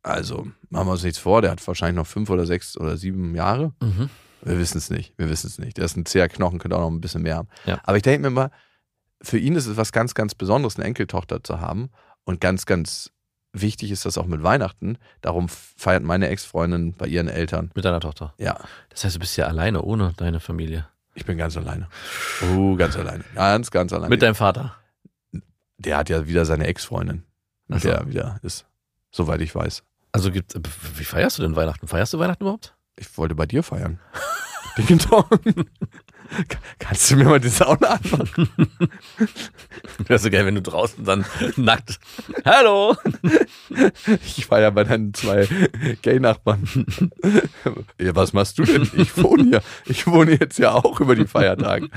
also 0.02 0.46
machen 0.68 0.86
wir 0.86 0.92
uns 0.92 1.02
nichts 1.02 1.18
vor, 1.18 1.42
der 1.42 1.50
hat 1.50 1.66
wahrscheinlich 1.66 1.96
noch 1.96 2.06
fünf 2.06 2.30
oder 2.30 2.46
sechs 2.46 2.76
oder 2.76 2.96
sieben 2.96 3.34
Jahre. 3.34 3.72
Mhm. 3.80 4.10
Wir 4.42 4.58
wissen 4.58 4.78
es 4.78 4.90
nicht, 4.90 5.14
wir 5.16 5.30
wissen 5.30 5.46
es 5.46 5.58
nicht. 5.58 5.78
Der 5.78 5.86
ist 5.86 5.96
ein 5.96 6.04
zäher 6.04 6.28
Knochen, 6.28 6.58
könnte 6.58 6.76
auch 6.76 6.82
noch 6.82 6.90
ein 6.90 7.00
bisschen 7.00 7.22
mehr 7.22 7.36
haben. 7.36 7.48
Ja. 7.64 7.80
Aber 7.84 7.96
ich 7.96 8.02
denke 8.02 8.28
mir 8.28 8.30
mal, 8.30 8.50
für 9.22 9.38
ihn 9.38 9.54
ist 9.54 9.66
es 9.66 9.76
was 9.76 9.92
ganz, 9.92 10.14
ganz 10.14 10.34
Besonderes, 10.34 10.76
eine 10.76 10.84
Enkeltochter 10.84 11.42
zu 11.42 11.60
haben 11.60 11.90
und 12.24 12.40
ganz, 12.40 12.66
ganz 12.66 13.10
wichtig 13.52 13.90
ist 13.90 14.06
das 14.06 14.16
auch 14.18 14.26
mit 14.26 14.42
Weihnachten. 14.42 14.96
Darum 15.20 15.48
feiert 15.48 16.02
meine 16.02 16.28
Ex-Freundin 16.28 16.94
bei 16.94 17.06
ihren 17.06 17.28
Eltern. 17.28 17.70
Mit 17.74 17.84
deiner 17.84 18.00
Tochter. 18.00 18.32
Ja, 18.38 18.58
Das 18.90 19.04
heißt, 19.04 19.16
du 19.16 19.20
bist 19.20 19.36
ja 19.36 19.46
alleine, 19.46 19.82
ohne 19.82 20.12
deine 20.16 20.40
Familie. 20.40 20.86
ich 21.14 21.24
bin 21.26 21.36
ganz 21.38 21.56
alleine. 21.56 21.88
Oh, 22.54 22.74
ganz 22.76 22.96
alleine. 22.96 23.24
Ganz, 23.34 23.70
ganz 23.70 23.92
alleine. 23.92 24.08
Mit 24.10 24.22
deinem 24.22 24.34
Vater. 24.34 24.74
der 25.78 25.98
hat 25.98 26.08
ja 26.08 26.26
wieder 26.26 26.44
seine 26.46 26.66
Ex-Freundin, 26.66 27.24
mit 27.68 27.82
so. 27.82 27.88
der 27.88 27.98
er 27.98 28.08
wieder 28.08 28.38
ist. 28.42 28.64
Soweit 29.10 29.40
ich 29.42 29.54
weiß. 29.54 29.82
Also 30.12 30.30
gibt 30.30 30.54
wie 30.96 31.04
feierst 31.04 31.38
du 31.38 31.42
denn 31.42 31.56
Weihnachten? 31.56 31.86
Feierst 31.88 32.12
du 32.14 32.18
Weihnachten 32.18 32.44
überhaupt? 32.44 32.74
Ich 32.96 33.16
wollte 33.18 33.34
bei 33.34 33.46
dir 33.46 33.62
feiern. 33.62 33.98
Ding 34.88 34.98
Dong. 34.98 35.24
Kannst 36.78 37.10
du 37.10 37.16
mir 37.16 37.24
mal 37.24 37.40
die 37.40 37.48
Sauna 37.48 37.98
anmachen? 38.02 38.48
Wäre 40.06 40.18
so 40.18 40.30
geil, 40.30 40.46
wenn 40.46 40.54
du 40.54 40.62
draußen 40.62 41.04
dann 41.04 41.24
nackt. 41.56 41.98
Hallo! 42.44 42.96
Ich 44.24 44.46
feier 44.46 44.70
bei 44.70 44.84
deinen 44.84 45.14
zwei 45.14 45.48
Gay-Nachbarn. 46.02 46.86
ja, 48.00 48.14
was 48.14 48.32
machst 48.32 48.58
du 48.58 48.64
denn? 48.64 48.88
Ich 48.94 49.16
wohne 49.22 49.44
hier. 49.44 49.62
Ich 49.86 50.06
wohne 50.06 50.32
jetzt 50.32 50.58
ja 50.58 50.72
auch 50.72 51.00
über 51.00 51.14
die 51.14 51.26
Feiertage. 51.26 51.88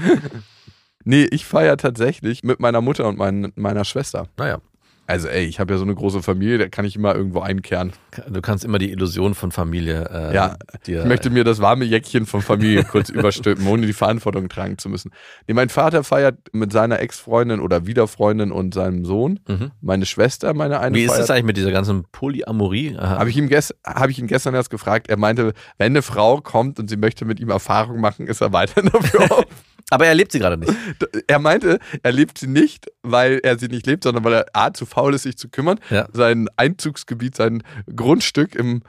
Nee, 1.04 1.28
ich 1.32 1.46
feiere 1.46 1.78
tatsächlich 1.78 2.44
mit 2.44 2.60
meiner 2.60 2.82
Mutter 2.82 3.08
und 3.08 3.18
mein, 3.18 3.54
meiner 3.56 3.86
Schwester. 3.86 4.28
Naja, 4.38 4.60
Also 5.08 5.28
ey, 5.28 5.46
ich 5.46 5.60
habe 5.60 5.74
ja 5.74 5.78
so 5.78 5.84
eine 5.84 5.94
große 5.94 6.24
Familie, 6.24 6.58
da 6.58 6.68
kann 6.68 6.84
ich 6.84 6.96
immer 6.96 7.14
irgendwo 7.14 7.42
einkehren. 7.42 7.94
du 8.28 8.42
kannst 8.42 8.66
immer 8.66 8.80
die 8.80 8.92
Illusion 8.92 9.36
von 9.36 9.52
Familie 9.52 10.10
äh, 10.12 10.34
Ja, 10.34 10.56
dir. 10.88 11.02
Ich 11.02 11.06
möchte 11.06 11.30
mir 11.30 11.44
das 11.44 11.60
warme 11.62 11.86
Jäckchen 11.86 12.26
von 12.26 12.42
Familie 12.42 12.84
kurz 12.92 13.10
überstülpen, 13.10 13.68
ohne 13.68 13.86
die 13.86 13.94
Verantwortung 13.94 14.50
tragen 14.50 14.80
zu 14.80 14.90
müssen. 14.90 15.12
Nee, 15.48 15.54
mein 15.54 15.70
Vater 15.70 16.04
feiert 16.04 16.40
mit 16.54 16.72
seiner 16.72 17.00
Ex-Freundin 17.00 17.60
oder 17.60 17.86
Wiederfreundin 17.86 18.52
und 18.52 18.74
seinem 18.74 19.06
Sohn. 19.06 19.40
Mhm. 19.48 19.72
Meine 19.82 20.08
Schwester, 20.08 20.54
meine 20.56 20.80
eine 20.80 20.96
Wie 20.96 21.04
ist 21.04 21.10
das 21.12 21.18
feiert. 21.28 21.32
eigentlich 21.32 21.46
mit 21.46 21.58
dieser 21.58 21.72
ganzen 21.72 22.06
Polyamorie? 22.12 22.98
Habe 22.98 23.30
ich, 23.30 23.38
ihm 23.38 23.48
gest 23.48 23.76
hab 23.86 24.10
ich 24.10 24.18
ihn 24.18 24.28
gestern 24.28 24.56
erst 24.56 24.72
gefragt. 24.72 25.08
Er 25.08 25.18
meinte, 25.18 25.54
wenn 25.78 25.92
eine 25.92 26.02
Frau 26.02 26.42
kommt 26.42 26.80
und 26.80 26.90
sie 26.90 26.98
möchte 26.98 27.26
mit 27.26 27.40
ihm 27.40 27.50
Erfahrung 27.50 28.00
machen, 28.02 28.26
ist 28.26 28.42
er 28.42 28.54
weiterhin 28.54 28.90
dafür 28.94 29.32
offen. 29.32 29.46
Aber 29.92 30.08
er 30.08 30.16
lebt 30.16 30.32
sie 30.32 30.40
gerade 30.40 30.58
nicht. 30.58 30.74
Er 31.28 31.40
meinte, 31.40 31.80
er 32.04 32.12
lebt 32.12 32.38
sie 32.38 32.48
nicht, 32.48 32.86
weil 33.02 33.40
er 33.44 33.58
sie 33.58 33.68
nicht 33.68 33.86
lebt, 33.88 34.04
sondern 34.04 34.24
weil 34.24 34.34
er 34.34 34.46
A, 34.54 34.72
zu 34.74 34.86
faul 34.86 35.14
ist, 35.16 35.24
sich 35.24 35.38
zu 35.38 35.50
kümmern. 35.50 35.80
Ja. 35.90 36.08
Sein 36.14 36.48
Einzugsgebiet, 36.56 37.36
sein 37.36 37.64
Grundstück 37.96 38.54
im 38.56 38.84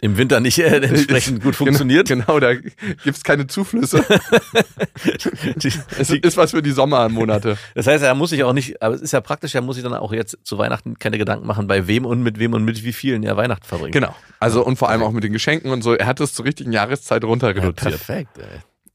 Im 0.00 0.16
Winter 0.16 0.40
nicht 0.40 0.58
äh, 0.58 0.76
entsprechend 0.82 1.42
gut 1.42 1.56
funktioniert. 1.56 2.08
Genau, 2.08 2.24
genau 2.38 2.40
da 2.40 2.54
gibt 2.54 3.16
es 3.16 3.22
keine 3.24 3.46
Zuflüsse. 3.46 4.04
Die- 5.56 5.72
Es 5.98 6.10
ist 6.10 6.36
was 6.36 6.50
für 6.52 6.62
die 6.62 6.70
Sommermonate. 6.72 7.56
Das 7.74 7.86
heißt, 7.86 8.02
er 8.04 8.14
muss 8.14 8.30
sich 8.30 8.42
auch 8.44 8.52
nicht, 8.52 8.80
aber 8.82 8.94
es 8.94 9.00
ist 9.02 9.12
ja 9.12 9.20
praktisch, 9.20 9.54
er 9.54 9.62
muss 9.62 9.76
sich 9.76 9.84
dann 9.84 9.94
auch 9.94 10.12
jetzt 10.12 10.38
zu 10.44 10.58
Weihnachten 10.58 10.98
keine 10.98 11.18
Gedanken 11.18 11.46
machen, 11.46 11.66
bei 11.66 11.86
wem 11.86 12.04
und 12.06 12.22
mit 12.22 12.38
wem 12.38 12.54
und 12.54 12.64
mit 12.64 12.82
wie 12.84 12.92
vielen 12.92 13.22
er 13.22 13.36
Weihnachten 13.36 13.64
verbringt. 13.66 13.92
Genau. 13.92 14.14
Also 14.40 14.64
und 14.64 14.76
vor 14.76 14.88
allem 14.88 15.02
auch 15.02 15.12
mit 15.12 15.24
den 15.24 15.32
Geschenken 15.32 15.70
und 15.70 15.82
so. 15.82 15.94
Er 15.94 16.06
hat 16.06 16.20
es 16.20 16.34
zur 16.34 16.44
richtigen 16.44 16.72
Jahreszeit 16.72 17.24
runter 17.24 17.54
Ja, 17.56 17.72
perfekt, 17.72 18.38
ey. 18.38 18.44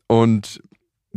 und 0.07 0.61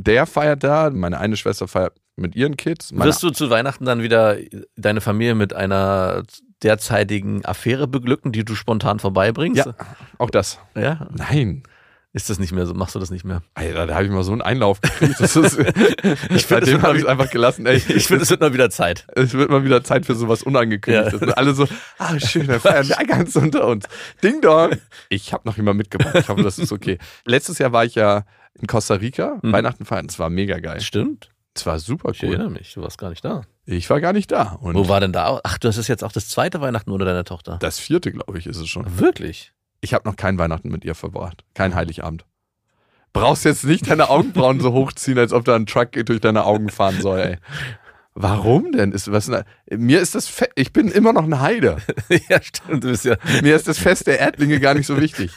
der 0.05 0.27
feiert 0.27 0.65
da, 0.65 0.91
meine 0.91 1.19
eine 1.19 1.37
Schwester 1.37 1.69
feiert 1.69 1.95
mit 2.17 2.37
ihren 2.37 2.57
Kids. 2.57 2.93
Wirst 2.95 3.23
du 3.23 3.31
zu 3.31 3.51
Weihnachten 3.51 3.85
dann 3.85 4.03
wieder 4.03 4.37
deine 4.77 5.01
Familie 5.01 5.35
mit 5.35 5.55
einer 5.55 6.23
derzeitigen 6.63 7.45
Affäre 7.45 7.87
beglücken, 7.89 8.33
die 8.33 8.45
du 8.45 8.55
spontan 8.55 8.99
vorbeibringst? 8.99 9.67
ja, 9.67 9.75
auch 10.19 10.31
das. 10.31 10.59
ja? 10.75 11.09
Nein. 11.17 11.63
Ist 12.13 12.29
das 12.29 12.41
nicht 12.41 12.51
mehr 12.51 12.67
so? 12.67 12.75
Machst 12.75 12.97
du 12.97 12.99
das 12.99 13.13
nicht 13.13 13.25
mehr? 13.25 13.41
Alter, 13.55 13.87
da 13.87 13.95
habe 13.95 14.05
ich 14.05 14.11
mal 14.11 14.25
so 14.25 14.33
einen 14.33 14.43
Einlauf 14.43 14.81
gekriegt. 14.81 15.21
Ist, 15.21 15.37
es 15.37 15.57
seitdem 16.49 16.83
habe 16.83 16.97
ich 16.97 17.05
es 17.05 17.09
einfach 17.09 17.31
gelassen. 17.31 17.67
Ey, 17.67 17.77
Ich 17.89 18.09
finde, 18.09 18.25
es 18.25 18.31
wird 18.31 18.41
mal 18.41 18.53
wieder 18.53 18.69
Zeit. 18.69 19.07
es 19.15 19.33
wird 19.33 19.49
mal 19.49 19.63
wieder 19.65 19.85
Zeit 19.85 20.07
für 20.07 20.17
sowas 20.17 20.43
Unangekündigtes. 20.43 21.21
Ja. 21.21 21.35
Alle 21.35 21.55
so, 21.55 21.69
ah, 21.99 22.19
schön, 22.19 22.49
wir 22.49 22.59
feiern 22.59 22.89
wir 22.89 22.97
ganz 23.07 23.37
unter 23.37 23.65
uns. 23.65 23.85
Ding 24.25 24.41
Dong. 24.41 24.73
Ich 25.09 25.33
habe 25.33 25.49
noch 25.49 25.57
jemand 25.57 25.79
mitgebracht. 25.79 26.17
Ich 26.17 26.29
hoffe, 26.29 26.43
das 26.43 26.59
ist 26.59 26.73
okay. 26.73 26.99
Letztes 27.27 27.59
Jahr 27.59 27.71
war 27.73 27.85
ich 27.85 27.95
ja 27.95 28.25
in 28.55 28.67
Costa 28.67 28.95
Rica, 28.95 29.39
Mhm. 29.43 29.53
Weihnachten 29.53 29.85
feiern. 29.85 30.07
Es 30.09 30.19
war 30.19 30.31
mega 30.31 30.59
geil. 30.59 30.81
Stimmt. 30.81 31.31
Es 31.55 31.67
war 31.67 31.79
super 31.79 32.11
Ich 32.13 32.23
cool. 32.23 32.31
erinnere 32.31 32.51
mich. 32.51 32.75
Du 32.75 32.83
warst 32.83 32.99
gar 32.99 33.11
nicht 33.11 33.25
da. 33.25 33.43
Ich 33.67 33.91
war 33.91 34.01
gar 34.01 34.13
nicht 34.13 34.31
da. 34.31 34.53
Und 34.61 34.75
Wo 34.75 34.89
war 34.89 35.01
denn 35.01 35.13
da? 35.13 35.41
Ach, 35.43 35.59
du 35.59 35.69
hast 35.69 35.77
es 35.77 35.89
jetzt 35.89 36.05
auch 36.05 36.13
das 36.13 36.29
zweite 36.29 36.61
Weihnachten 36.61 36.91
ohne 36.91 37.05
deine 37.05 37.25
Tochter. 37.25 37.57
das 37.61 37.79
vierte, 37.79 38.13
glaube 38.13 38.39
ich, 38.39 38.47
ist 38.47 38.57
es 38.59 38.69
schon. 38.69 38.99
Wirklich? 38.99 39.53
Ich 39.81 39.95
habe 39.95 40.09
noch 40.09 40.17
kein 40.17 40.39
Weihnachten 40.39 40.69
mit 40.71 40.85
ihr 40.85 40.95
verbracht. 40.95 41.45
Kein 41.55 41.75
Heiligabend. 41.75 42.25
Brauchst 43.13 43.45
jetzt 43.45 43.65
nicht 43.65 43.91
deine 43.91 44.09
Augenbrauen 44.09 44.61
so 44.61 44.73
hochziehen, 44.73 45.19
als 45.19 45.33
ob 45.33 45.45
da 45.45 45.57
ein 45.57 45.67
Truck 45.67 45.93
durch 45.93 46.21
deine 46.21 46.45
Augen 46.45 46.69
fahren 46.69 47.01
soll, 47.01 47.19
ey. 47.21 47.37
Warum 48.15 48.73
denn? 48.73 48.91
Ist, 48.91 49.13
was, 49.13 49.31
mir 49.71 50.01
ist 50.01 50.17
das, 50.17 50.27
Fe 50.27 50.49
ich 50.57 50.73
bin 50.73 50.89
immer 50.89 51.13
noch 51.13 51.23
ein 51.23 51.41
Heide. 51.41 51.77
ja, 52.29 52.43
stimmt. 52.43 52.83
Du 52.83 52.89
bist 52.89 53.05
ja, 53.05 53.17
Mir 53.43 53.55
ist 53.55 53.69
das 53.69 53.79
Fest 53.79 54.09
der 54.09 54.19
Erdlinge 54.19 54.59
gar 54.59 54.75
nicht 54.75 54.87
so 54.87 55.01
wichtig. 55.01 55.31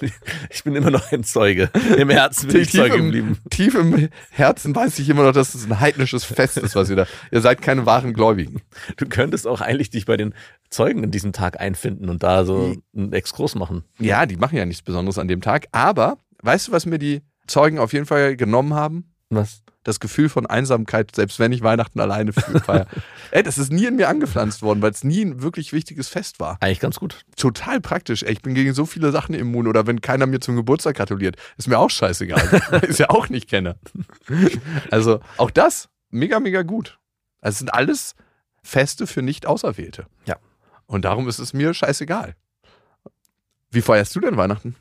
ich 0.50 0.62
bin 0.62 0.76
immer 0.76 0.90
noch 0.90 1.10
ein 1.10 1.24
Zeuge. 1.24 1.70
Im 1.96 2.10
Herzen 2.10 2.48
bin 2.48 2.60
ich 2.60 2.70
tief, 2.70 2.80
Zeuge 2.80 2.96
im, 2.96 3.04
geblieben. 3.06 3.38
tief 3.50 3.74
im 3.74 4.08
Herzen 4.30 4.74
weiß 4.74 4.98
ich 5.00 5.08
immer 5.08 5.24
noch, 5.24 5.32
dass 5.32 5.54
es 5.54 5.66
ein 5.66 5.80
heidnisches 5.80 6.24
Fest 6.24 6.58
ist, 6.58 6.76
was 6.76 6.90
ihr 6.90 6.96
da. 6.96 7.06
Ihr 7.32 7.40
seid 7.40 7.60
keine 7.60 7.86
wahren 7.86 8.14
Gläubigen. 8.14 8.62
Du 8.96 9.06
könntest 9.06 9.46
auch 9.46 9.60
eigentlich 9.60 9.90
dich 9.90 10.06
bei 10.06 10.16
den 10.16 10.32
Zeugen 10.70 11.02
in 11.02 11.10
diesem 11.10 11.32
Tag 11.32 11.60
einfinden 11.60 12.08
und 12.08 12.22
da 12.22 12.44
so 12.44 12.76
einen 12.96 13.12
Exkurs 13.12 13.56
machen. 13.56 13.82
Ja, 13.98 14.26
die 14.26 14.36
machen 14.36 14.56
ja 14.56 14.64
nichts 14.64 14.82
Besonderes 14.82 15.18
an 15.18 15.26
dem 15.26 15.40
Tag. 15.40 15.66
Aber 15.72 16.18
weißt 16.42 16.68
du, 16.68 16.72
was 16.72 16.86
mir 16.86 16.98
die 16.98 17.22
Zeugen 17.48 17.78
auf 17.80 17.92
jeden 17.92 18.06
Fall 18.06 18.36
genommen 18.36 18.74
haben? 18.74 19.13
Was? 19.30 19.62
Das 19.82 20.00
Gefühl 20.00 20.28
von 20.28 20.46
Einsamkeit, 20.46 21.14
selbst 21.14 21.38
wenn 21.38 21.52
ich 21.52 21.62
Weihnachten 21.62 22.00
alleine 22.00 22.32
feiere. 22.64 22.86
Ey, 23.30 23.42
das 23.42 23.58
ist 23.58 23.70
nie 23.70 23.84
in 23.86 23.96
mir 23.96 24.08
angepflanzt 24.08 24.62
worden, 24.62 24.80
weil 24.80 24.90
es 24.90 25.04
nie 25.04 25.22
ein 25.22 25.42
wirklich 25.42 25.72
wichtiges 25.72 26.08
Fest 26.08 26.40
war. 26.40 26.56
Eigentlich 26.60 26.80
ganz 26.80 26.98
gut. 26.98 27.24
Total 27.36 27.80
praktisch. 27.80 28.22
Ey, 28.22 28.32
ich 28.32 28.42
bin 28.42 28.54
gegen 28.54 28.72
so 28.72 28.86
viele 28.86 29.12
Sachen 29.12 29.34
immun. 29.34 29.66
Oder 29.66 29.86
wenn 29.86 30.00
keiner 30.00 30.26
mir 30.26 30.40
zum 30.40 30.56
Geburtstag 30.56 30.96
gratuliert, 30.96 31.36
ist 31.58 31.68
mir 31.68 31.78
auch 31.78 31.90
scheißegal. 31.90 32.62
es 32.88 32.98
ja 32.98 33.10
auch 33.10 33.28
nicht 33.28 33.48
kenne. 33.48 33.76
Also 34.90 35.20
auch 35.36 35.50
das, 35.50 35.88
mega, 36.10 36.40
mega 36.40 36.62
gut. 36.62 36.98
Also 37.40 37.54
es 37.54 37.58
sind 37.58 37.74
alles 37.74 38.14
Feste 38.62 39.06
für 39.06 39.20
Nicht-Auserwählte. 39.20 40.06
Ja. 40.24 40.36
Und 40.86 41.04
darum 41.04 41.28
ist 41.28 41.38
es 41.38 41.52
mir 41.52 41.74
scheißegal. 41.74 42.34
Wie 43.70 43.82
feierst 43.82 44.14
du 44.16 44.20
denn 44.20 44.36
Weihnachten? 44.36 44.76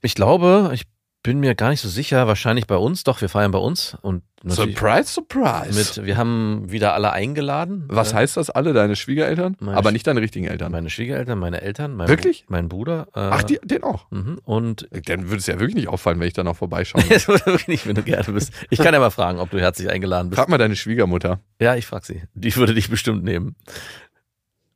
Ich 0.00 0.14
glaube, 0.14 0.70
ich 0.72 0.84
bin 1.22 1.38
mir 1.40 1.54
gar 1.54 1.70
nicht 1.70 1.80
so 1.80 1.88
sicher. 1.88 2.26
Wahrscheinlich 2.26 2.66
bei 2.66 2.76
uns. 2.76 3.04
Doch, 3.04 3.20
wir 3.20 3.28
feiern 3.28 3.50
bei 3.52 3.58
uns. 3.58 3.96
Und 4.02 4.22
Surprise, 4.44 5.04
surprise. 5.12 5.72
mit, 5.78 6.04
wir 6.04 6.16
haben 6.16 6.70
wieder 6.72 6.94
alle 6.94 7.12
eingeladen. 7.12 7.84
Was 7.86 8.12
Äh, 8.12 8.16
heißt 8.16 8.36
das 8.36 8.50
alle? 8.50 8.72
Deine 8.72 8.96
Schwiegereltern? 8.96 9.56
Aber 9.66 9.92
nicht 9.92 10.04
deine 10.06 10.20
richtigen 10.20 10.46
Eltern. 10.46 10.72
Meine 10.72 10.90
Schwiegereltern, 10.90 11.38
meine 11.38 11.60
Eltern, 11.60 11.94
mein, 11.94 12.08
Wirklich? 12.08 12.46
mein 12.48 12.68
Bruder. 12.68 13.06
Äh, 13.14 13.20
Ach, 13.20 13.42
die, 13.44 13.60
den 13.62 13.84
auch. 13.84 14.10
Mhm. 14.10 14.40
Und 14.44 14.88
Dann 14.90 15.26
würde 15.28 15.36
es 15.36 15.46
ja 15.46 15.60
wirklich 15.60 15.76
nicht 15.76 15.86
auffallen, 15.88 16.18
wenn 16.18 16.26
ich 16.26 16.32
da 16.34 16.42
noch 16.42 16.56
vorbeischaue. 16.56 17.02
Es 17.10 17.28
würde 17.28 17.46
wirklich 17.46 17.68
nicht, 17.68 17.86
wenn 17.86 17.94
du 17.94 18.02
gerne 18.02 18.32
bist. 18.32 18.52
Ich 18.70 18.80
kann 18.80 18.92
ja 18.92 18.98
mal 18.98 19.10
fragen, 19.10 19.38
ob 19.38 19.50
du 19.50 19.60
herzlich 19.60 19.88
eingeladen 19.90 20.28
bist. 20.30 20.40
Frag 20.40 20.48
mal 20.48 20.58
deine 20.58 20.74
Schwiegermutter. 20.74 21.38
Ja, 21.60 21.76
ich 21.76 21.86
frag 21.86 22.04
sie. 22.04 22.22
Die 22.34 22.54
würde 22.56 22.74
dich 22.74 22.90
bestimmt 22.90 23.22
nehmen. 23.22 23.54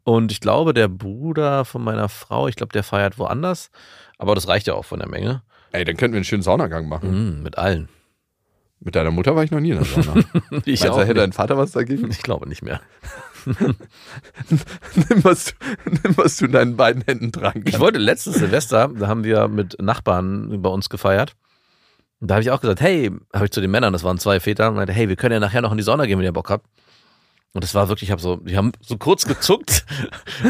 Und 0.04 0.30
ich 0.30 0.40
glaube, 0.40 0.74
der 0.74 0.86
Bruder 0.86 1.64
von 1.64 1.82
meiner 1.82 2.08
Frau, 2.08 2.46
ich 2.46 2.54
glaube, 2.54 2.72
der 2.72 2.84
feiert 2.84 3.18
woanders. 3.18 3.70
Aber 4.18 4.36
das 4.36 4.46
reicht 4.46 4.68
ja 4.68 4.74
auch 4.74 4.84
von 4.84 5.00
der 5.00 5.08
Menge. 5.08 5.42
Ey, 5.72 5.84
dann 5.84 5.96
könnten 5.96 6.14
wir 6.14 6.18
einen 6.18 6.24
schönen 6.24 6.42
Saunagang 6.42 6.88
machen. 6.88 7.36
Mhm, 7.36 7.42
mit 7.42 7.58
allen. 7.58 7.88
Mit 8.80 8.94
deiner 8.94 9.10
Mutter 9.10 9.34
war 9.34 9.42
ich 9.42 9.50
noch 9.50 9.60
nie 9.60 9.70
in 9.70 9.76
der 9.76 9.84
Sauna. 9.84 10.14
Ich 10.64 10.80
Meinst 10.80 10.88
auch. 10.90 10.98
hätte 11.00 11.14
dein 11.14 11.32
Vater 11.32 11.56
was 11.56 11.72
dagegen? 11.72 12.10
Ich 12.10 12.22
glaube 12.22 12.48
nicht 12.48 12.62
mehr. 12.62 12.80
nimm, 13.46 15.24
was 15.24 15.46
du, 15.46 15.52
nimm, 16.02 16.16
was 16.16 16.36
du 16.36 16.46
in 16.46 16.52
deinen 16.52 16.76
beiden 16.76 17.02
Händen 17.02 17.32
tragen 17.32 17.60
Ich 17.60 17.72
kannst. 17.72 17.80
wollte 17.80 17.98
letztes 17.98 18.34
Silvester, 18.36 18.90
da 18.94 19.06
haben 19.08 19.24
wir 19.24 19.48
mit 19.48 19.80
Nachbarn 19.80 20.60
bei 20.62 20.68
uns 20.68 20.88
gefeiert. 20.88 21.36
Und 22.20 22.28
da 22.30 22.34
habe 22.36 22.42
ich 22.42 22.50
auch 22.50 22.60
gesagt, 22.60 22.80
hey, 22.80 23.10
habe 23.34 23.44
ich 23.46 23.50
zu 23.50 23.60
den 23.60 23.70
Männern, 23.70 23.92
das 23.92 24.02
waren 24.04 24.18
zwei 24.18 24.40
Väter, 24.40 24.68
und 24.68 24.76
meinte, 24.76 24.92
hey, 24.92 25.08
wir 25.08 25.16
können 25.16 25.34
ja 25.34 25.40
nachher 25.40 25.62
noch 25.62 25.70
in 25.70 25.76
die 25.78 25.84
Sauna 25.84 26.06
gehen, 26.06 26.18
wenn 26.18 26.24
ihr 26.24 26.32
Bock 26.32 26.50
habt. 26.50 26.66
Und 27.56 27.64
das 27.64 27.74
war 27.74 27.88
wirklich, 27.88 28.08
ich 28.08 28.12
habe 28.12 28.20
so, 28.20 28.36
die 28.36 28.54
haben 28.54 28.72
so 28.82 28.98
kurz 28.98 29.24
gezuckt. 29.24 29.86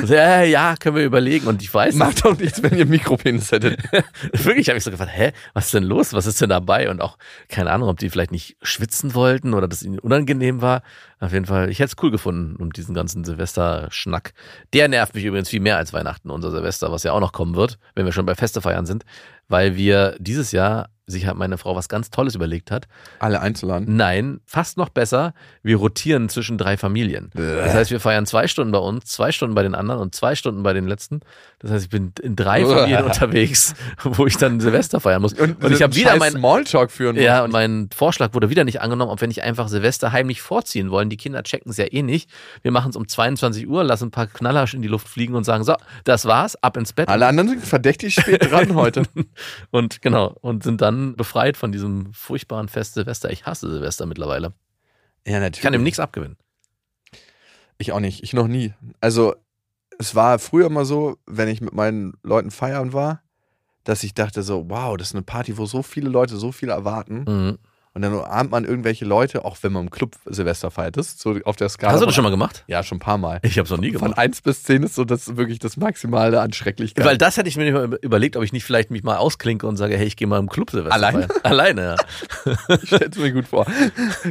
So, 0.05 0.15
ja, 0.15 0.43
ja, 0.43 0.75
können 0.77 0.97
wir 0.97 1.05
überlegen. 1.05 1.47
Und 1.47 1.63
ich 1.63 1.73
weiß, 1.73 1.95
Macht 1.95 2.25
doch 2.25 2.37
nichts, 2.37 2.63
wenn 2.63 2.77
ihr 2.77 2.87
Mikropenis 2.87 3.53
hättet. 3.53 3.81
Wirklich 4.33 4.69
habe 4.69 4.79
ich 4.79 4.85
so 4.85 4.91
gefragt, 4.91 5.13
hä, 5.15 5.33
was 5.55 5.67
ist 5.67 5.75
denn 5.75 5.85
los? 5.85 6.13
Was 6.13 6.27
ist 6.27 6.41
denn 6.41 6.49
dabei? 6.49 6.91
Und 6.91 7.01
auch, 7.01 7.17
keine 7.49 7.71
Ahnung, 7.71 7.89
ob 7.89 7.99
die 7.99 8.11
vielleicht 8.11 8.33
nicht 8.33 8.57
schwitzen 8.63 9.15
wollten 9.15 9.55
oder 9.55 9.69
das 9.69 9.83
ihnen 9.83 10.01
unangenehm 10.01 10.61
war. 10.61 10.83
Auf 11.19 11.33
jeden 11.33 11.47
Fall, 11.47 11.71
ich 11.71 11.79
hätte 11.79 11.95
es 11.97 12.03
cool 12.03 12.11
gefunden, 12.11 12.57
um 12.57 12.73
diesen 12.73 12.95
ganzen 12.95 13.25
Silvester-Schnack. 13.25 14.35
Der 14.75 14.89
nervt 14.89 15.15
mich 15.15 15.25
übrigens 15.25 15.49
viel 15.49 15.61
mehr 15.61 15.79
als 15.79 15.93
Weihnachten, 15.95 16.31
unser 16.31 16.51
Silvester, 16.51 16.93
was 16.93 17.05
ja 17.05 17.13
auch 17.13 17.21
noch 17.21 17.33
kommen 17.33 17.55
wird, 17.55 17.79
wenn 17.95 18.05
wir 18.05 18.13
schon 18.13 18.27
bei 18.27 18.35
Feste 18.35 18.61
feiern 18.61 18.85
sind, 18.85 19.05
weil 19.49 19.77
wir 19.77 20.17
dieses 20.19 20.53
Jahr 20.53 20.91
sich 21.07 21.27
hat 21.27 21.37
meine 21.37 21.57
Frau 21.57 21.77
was 21.77 21.89
ganz 21.89 22.11
Tolles 22.11 22.35
überlegt 22.35 22.71
hat. 22.73 22.89
Alle 23.21 23.41
einzuladen. 23.41 23.97
Nein, 23.97 24.41
fast 24.45 24.77
noch 24.77 24.89
besser, 24.89 25.35
wir 25.63 25.77
rotieren 25.77 26.29
zwischen 26.29 26.59
drei 26.59 26.77
Familien. 26.77 27.31
Das 27.35 27.75
heißt, 27.75 27.91
wir 27.93 28.01
feiern 28.01 28.27
zwei 28.27 28.49
Stunden 28.49 28.73
bei 28.73 28.79
uns, 28.79 29.05
zwei 29.05 29.31
Stunden 29.31 29.55
bei 29.55 29.63
den 29.63 29.77
anderen 29.77 30.01
und 30.01 30.17
zwei 30.17 30.35
Stunden 30.35 30.65
bei 30.65 30.73
den 30.73 30.87
letzten. 30.89 31.21
Das 31.61 31.71
heißt, 31.71 31.85
ich 31.85 31.91
bin 31.91 32.13
in 32.21 32.35
drei 32.35 32.65
Uah. 32.65 32.79
Familien 32.79 33.05
unterwegs, 33.05 33.75
wo 34.03 34.27
ich 34.27 34.37
dann 34.37 34.59
Silvester 34.59 34.99
feiern 34.99 35.23
muss. 35.23 35.33
Und, 35.35 35.63
ich 35.65 35.79
so 35.79 35.85
habe 35.85 35.95
wieder 35.95 36.11
scheiß 36.11 36.19
mein 36.19 36.33
Smalltalk 36.33 36.91
führen. 36.91 37.17
ja, 37.17 37.45
und 37.45 37.53
mein 37.53 37.89
Vorschlag 37.95 38.35
wurde 38.35 38.51
wieder 38.51 38.65
nicht 38.65 38.81
angenommen, 38.81 39.13
ob 39.13 39.21
wir 39.21 39.29
nicht 39.29 39.45
einfach 39.45 39.69
Silvester 39.69 40.11
heimlich 40.11 40.43
vorziehen 40.43 40.91
wollen. 40.91 41.06
Die 41.11 41.17
Kinder 41.17 41.43
checken 41.43 41.71
es 41.71 41.77
ja 41.77 41.87
eh 41.91 42.03
nicht. 42.03 42.31
Wir 42.63 42.71
machen 42.71 42.91
es 42.91 42.97
um 42.97 43.07
22 43.07 43.69
Uhr, 43.69 43.85
lassen 43.85 44.09
ein 44.09 44.11
paar 44.11 44.27
Knaller 44.27 44.67
in 44.73 44.83
die 44.83 44.89
Luft 44.89 45.09
fliegen 45.09 45.35
und 45.35 45.45
sagen, 45.45 45.65
so, 45.65 45.75
das 46.05 46.25
war's, 46.25 46.57
ab 46.63 46.77
ins 46.77 46.93
Bett. 46.93 47.09
Alle 47.09 47.27
anderen 47.27 47.49
sind 47.49 47.65
verdächtig 47.65 48.15
spät 48.15 48.51
dran 48.51 48.75
heute. 48.75 49.03
Und 49.71 50.03
genau, 50.03 50.37
und 50.41 50.63
sind 50.63 50.81
dann 50.81 51.17
befreit 51.17 51.57
von 51.57 51.73
diesem 51.73 52.13
furchtbaren 52.13 52.69
Fest 52.69 52.95
Silvester. 52.95 53.31
Ich 53.31 53.47
hasse 53.47 53.71
Silvester 53.71 54.07
mittlerweile. 54.07 54.53
Ja, 55.27 55.35
natürlich. 55.35 55.59
Ich 55.59 55.63
kann 55.63 55.75
ihm 55.75 55.83
nichts 55.83 55.99
abgewinnen. 55.99 56.37
Ich 57.79 57.93
auch 57.93 58.01
nicht. 58.01 58.23
Ich 58.23 58.33
noch 58.33 58.49
nie. 58.49 58.73
Also, 59.01 59.35
es 59.99 60.15
war 60.15 60.39
früher 60.39 60.71
mal 60.71 60.85
so, 60.85 61.19
wenn 61.27 61.49
ich 61.49 61.61
mit 61.61 61.75
meinen 61.75 62.15
Leuten 62.23 62.51
feiern 62.51 62.93
war, 62.93 63.23
dass 63.85 64.03
ich 64.03 64.15
dachte 64.15 64.43
so, 64.43 64.69
wow, 64.69 64.97
das 64.97 65.09
ist 65.09 65.15
eine 65.15 65.23
Party, 65.23 65.59
wo 65.59 65.67
so 65.67 65.83
viele 65.83 66.09
Leute 66.09 66.37
so 66.37 66.53
viel 66.53 66.71
erwarten. 66.71 67.25
Mhm. 67.27 67.59
Und 67.97 68.03
dann 68.03 68.13
umarmt 68.13 68.51
man 68.51 68.65
irgendwelche 68.67 69.07
Leute, 69.07 69.47
auch 69.47 69.57
wenn 69.63 69.73
man 69.73 69.85
im 69.85 69.91
Club 69.91 70.17
Silvester 70.27 70.71
feiert. 70.71 70.99
Das 70.99 71.07
ist 71.07 71.21
so 71.21 71.39
auf 71.47 71.57
der 71.57 71.71
Skala. 71.71 71.95
Hast 71.95 72.01
du 72.01 72.01
von- 72.01 72.09
das 72.09 72.15
schon 72.15 72.25
mal 72.25 72.31
gemacht? 72.31 72.63
Ja, 72.67 72.83
schon 72.83 72.97
ein 72.97 73.01
paar 73.01 73.17
Mal. 73.17 73.39
Ich 73.41 73.57
habe 73.57 73.65
es 73.65 73.71
noch 73.71 73.79
nie 73.79 73.91
Von 73.93 74.03
gemacht. 74.11 74.19
1 74.19 74.43
bis 74.43 74.65
10 74.65 74.83
ist 74.83 74.95
so 74.97 75.07
das 75.07 75.39
wirklich 75.39 75.61
das 75.61 75.79
Maximale 75.79 76.43
an 76.43 76.53
Schrecklichkeit. 76.53 77.07
Weil 77.07 77.17
das 77.17 77.39
hätte 77.39 77.49
ich 77.49 77.57
mir 77.57 77.73
nicht 77.89 78.03
überlegt, 78.05 78.37
ob 78.37 78.43
ich 78.43 78.53
nicht 78.53 78.65
vielleicht 78.65 78.91
mich 78.91 79.03
mal 79.03 79.17
ausklinke 79.17 79.67
und 79.67 79.79
sage, 79.79 79.97
hey, 79.97 80.07
ich 80.07 80.17
gehe 80.17 80.29
mal 80.29 80.39
im 80.39 80.51
Club 80.51 80.71
Silvester 80.73 80.93
Alleine? 80.95 81.23
feiern. 81.29 81.41
Alleine, 81.43 81.83
ja. 81.83 82.57
ich 82.83 82.87
stelle 82.89 83.09
es 83.11 83.17
mir 83.17 83.33
gut 83.33 83.47
vor. 83.49 83.65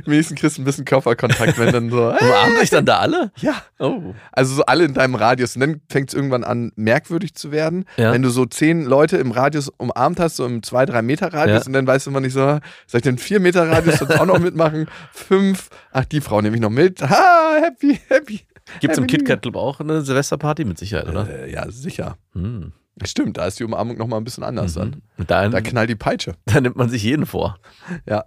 Wenigstens 0.05 0.39
kriegst 0.39 0.57
du 0.57 0.61
ein 0.61 0.65
bisschen 0.65 0.85
Körperkontakt, 0.85 1.57
wenn 1.57 1.71
dann 1.73 1.89
so. 1.89 1.97
Umarmen 2.19 2.57
sich 2.59 2.69
dann 2.69 2.85
da 2.85 2.99
alle? 2.99 3.31
Ja. 3.37 3.55
Oh. 3.79 4.13
Also 4.31 4.53
so 4.53 4.65
alle 4.67 4.83
in 4.85 4.93
deinem 4.93 5.15
Radius. 5.15 5.55
Und 5.55 5.61
dann 5.61 5.81
fängt 5.89 6.09
es 6.09 6.13
irgendwann 6.13 6.43
an, 6.43 6.71
merkwürdig 6.75 7.33
zu 7.33 7.51
werden. 7.51 7.85
Ja. 7.97 8.11
Wenn 8.11 8.21
du 8.21 8.29
so 8.29 8.45
zehn 8.45 8.83
Leute 8.85 9.17
im 9.17 9.31
Radius 9.31 9.69
umarmt 9.69 10.19
hast, 10.19 10.35
so 10.35 10.45
im 10.45 10.61
2-3 10.61 11.01
Meter 11.01 11.33
Radius, 11.33 11.61
Ja. 11.63 11.65
und 11.65 11.73
dann 11.73 11.87
weißt 11.87 12.05
du 12.05 12.11
immer 12.11 12.19
nicht 12.19 12.33
so, 12.33 12.41
soll 12.41 12.59
ich 12.99 13.01
den 13.01 13.17
4 13.17 13.39
Meter 13.39 13.54
Radius 13.63 13.99
jetzt 13.99 14.19
auch 14.19 14.25
noch 14.25 14.39
mitmachen? 14.39 14.87
Fünf. 15.11 15.69
Ach, 15.91 16.05
die 16.05 16.21
Frau 16.21 16.41
nehme 16.41 16.55
ich 16.55 16.61
noch 16.61 16.69
mit. 16.69 17.01
Ha, 17.01 17.57
happy, 17.61 17.99
happy. 18.07 18.41
Gibt 18.79 18.93
es 18.93 18.97
im 18.97 19.07
KitKat 19.07 19.41
Club 19.41 19.55
auch 19.55 19.79
eine 19.79 20.01
Silvesterparty? 20.01 20.65
Mit 20.65 20.77
Sicherheit, 20.77 21.07
oder? 21.07 21.29
Äh, 21.29 21.51
ja, 21.51 21.69
sicher. 21.69 22.17
Hm. 22.33 22.73
Stimmt, 23.03 23.37
da 23.37 23.45
ist 23.45 23.59
die 23.59 23.63
Umarmung 23.63 23.97
nochmal 23.97 24.19
ein 24.19 24.23
bisschen 24.23 24.43
anders 24.43 24.73
dann. 24.73 25.01
Und 25.17 25.29
Da, 25.29 25.49
knallt 25.61 25.89
die 25.89 25.95
Peitsche. 25.95 26.35
da 26.45 26.61
nimmt 26.61 26.77
man 26.77 26.89
sich 26.89 27.03
jeden 27.03 27.25
vor. 27.25 27.59
Ja. 28.05 28.25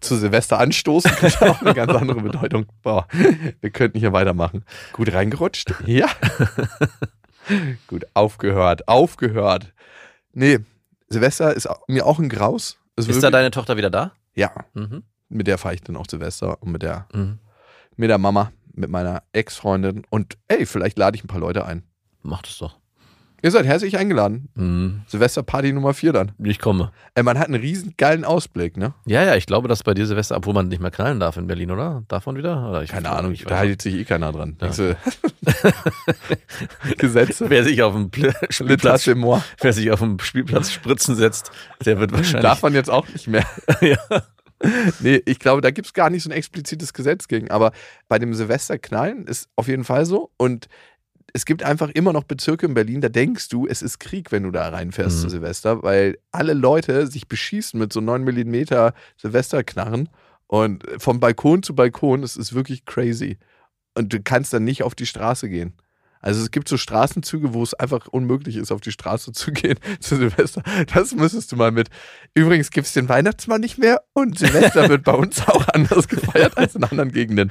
Zu 0.00 0.16
Silvester 0.16 0.58
anstoßen 0.58 1.10
hat 1.22 1.42
auch 1.42 1.62
eine 1.62 1.72
ganz 1.74 1.92
andere 1.92 2.20
Bedeutung. 2.20 2.66
Boah, 2.82 3.06
wir 3.60 3.70
könnten 3.70 3.98
hier 3.98 4.12
weitermachen. 4.12 4.64
Gut 4.92 5.12
reingerutscht? 5.12 5.72
Ja. 5.86 6.06
Gut, 7.86 8.04
aufgehört, 8.12 8.88
aufgehört. 8.88 9.72
Nee, 10.32 10.58
Silvester 11.08 11.54
ist 11.54 11.68
mir 11.88 12.04
auch 12.04 12.18
ein 12.18 12.28
Graus. 12.28 12.76
Ist 12.96 13.06
wirklich- 13.08 13.22
da 13.22 13.30
deine 13.30 13.50
Tochter 13.50 13.76
wieder 13.76 13.90
da? 13.90 14.12
Ja, 14.34 14.52
Mhm. 14.74 15.02
mit 15.28 15.46
der 15.46 15.58
fahre 15.58 15.74
ich 15.74 15.82
dann 15.82 15.96
auch 15.96 16.06
Silvester 16.08 16.60
und 16.62 16.72
mit 16.72 16.82
der, 16.82 17.06
Mhm. 17.12 17.38
mit 17.96 18.10
der 18.10 18.18
Mama, 18.18 18.52
mit 18.72 18.90
meiner 18.90 19.22
Ex-Freundin. 19.32 20.02
Und 20.10 20.36
ey, 20.48 20.66
vielleicht 20.66 20.98
lade 20.98 21.16
ich 21.16 21.24
ein 21.24 21.28
paar 21.28 21.40
Leute 21.40 21.64
ein. 21.64 21.82
Mach 22.22 22.42
das 22.42 22.58
doch. 22.58 22.78
Ihr 23.46 23.52
seid 23.52 23.64
herzlich 23.64 23.96
eingeladen. 23.96 24.48
Mhm. 24.56 25.02
Silvesterparty 25.06 25.72
Nummer 25.72 25.94
4 25.94 26.12
dann. 26.12 26.32
Ich 26.42 26.58
komme. 26.58 26.90
Ey, 27.14 27.22
man 27.22 27.38
hat 27.38 27.46
einen 27.46 27.60
riesen 27.60 27.94
geilen 27.96 28.24
Ausblick, 28.24 28.76
ne? 28.76 28.92
Ja, 29.04 29.22
ja, 29.22 29.36
ich 29.36 29.46
glaube, 29.46 29.68
dass 29.68 29.84
bei 29.84 29.94
dir 29.94 30.04
Silvester, 30.04 30.36
obwohl 30.36 30.52
man 30.52 30.66
nicht 30.66 30.82
mehr 30.82 30.90
knallen 30.90 31.20
darf 31.20 31.36
in 31.36 31.46
Berlin, 31.46 31.70
oder? 31.70 32.02
Darf 32.08 32.26
man 32.26 32.36
wieder? 32.36 32.68
Oder 32.68 32.84
Keine 32.86 33.08
Ahnung, 33.08 33.30
ich 33.30 33.44
da 33.44 33.58
hält 33.58 33.80
sich 33.82 33.94
eh 33.94 34.04
keiner 34.04 34.32
dran. 34.32 34.56
Ja. 34.60 34.66
Gesetze. 36.98 37.48
Wer 37.48 37.62
sich 37.62 37.80
auf 37.84 37.94
dem 37.94 38.10
Pl 38.10 38.34
Spielplatz, 38.50 39.06
wer 39.06 39.72
sich 39.72 39.92
auf 39.92 40.00
dem 40.00 40.18
Spielplatz 40.18 40.72
spritzen 40.72 41.14
setzt, 41.14 41.52
der 41.84 42.00
wird 42.00 42.10
wahrscheinlich. 42.10 42.42
Darf 42.42 42.62
man 42.62 42.74
jetzt 42.74 42.90
auch 42.90 43.06
nicht 43.06 43.28
mehr. 43.28 43.46
ja. 43.80 43.96
Nee, 44.98 45.22
ich 45.24 45.38
glaube, 45.38 45.60
da 45.60 45.70
gibt 45.70 45.86
es 45.86 45.92
gar 45.92 46.10
nicht 46.10 46.24
so 46.24 46.30
ein 46.30 46.36
explizites 46.36 46.92
Gesetz 46.92 47.28
gegen. 47.28 47.52
Aber 47.52 47.70
bei 48.08 48.18
dem 48.18 48.34
Silvesterknallen 48.34 49.28
ist 49.28 49.48
auf 49.54 49.68
jeden 49.68 49.84
Fall 49.84 50.04
so. 50.04 50.32
Und 50.36 50.66
es 51.36 51.44
gibt 51.44 51.62
einfach 51.62 51.90
immer 51.90 52.14
noch 52.14 52.24
Bezirke 52.24 52.64
in 52.64 52.72
Berlin, 52.72 53.02
da 53.02 53.10
denkst 53.10 53.50
du, 53.50 53.66
es 53.66 53.82
ist 53.82 53.98
Krieg, 54.00 54.32
wenn 54.32 54.44
du 54.44 54.50
da 54.50 54.70
reinfährst 54.70 55.18
Mhm. 55.18 55.20
zu 55.20 55.28
Silvester, 55.28 55.82
weil 55.82 56.18
alle 56.32 56.54
Leute 56.54 57.06
sich 57.08 57.28
beschießen 57.28 57.78
mit 57.78 57.92
so 57.92 58.00
9 58.00 58.24
mm 58.24 58.64
Silvesterknarren. 59.20 60.08
Und 60.46 60.84
von 60.98 61.20
Balkon 61.20 61.62
zu 61.62 61.74
Balkon, 61.74 62.22
es 62.22 62.36
ist 62.36 62.54
wirklich 62.54 62.86
crazy. 62.86 63.36
Und 63.94 64.12
du 64.12 64.22
kannst 64.22 64.52
dann 64.54 64.64
nicht 64.64 64.82
auf 64.82 64.94
die 64.94 65.04
Straße 65.06 65.48
gehen. 65.50 65.74
Also 66.20 66.42
es 66.42 66.50
gibt 66.50 66.68
so 66.68 66.76
Straßenzüge, 66.76 67.54
wo 67.54 67.62
es 67.62 67.74
einfach 67.74 68.08
unmöglich 68.08 68.56
ist, 68.56 68.72
auf 68.72 68.80
die 68.80 68.90
Straße 68.90 69.32
zu 69.32 69.52
gehen 69.52 69.78
zu 70.00 70.16
Silvester. 70.16 70.62
Das 70.92 71.14
müsstest 71.14 71.52
du 71.52 71.56
mal 71.56 71.70
mit. 71.70 71.88
Übrigens 72.34 72.70
gibt 72.70 72.86
es 72.86 72.92
den 72.94 73.08
Weihnachtsmann 73.08 73.60
nicht 73.60 73.78
mehr 73.78 74.02
und 74.12 74.38
Silvester 74.38 74.88
wird 74.88 75.04
bei 75.04 75.12
uns 75.12 75.46
auch 75.46 75.66
anders 75.68 76.08
gefeiert 76.08 76.56
als 76.58 76.74
in 76.74 76.84
anderen 76.84 77.12
Gegenden. 77.12 77.50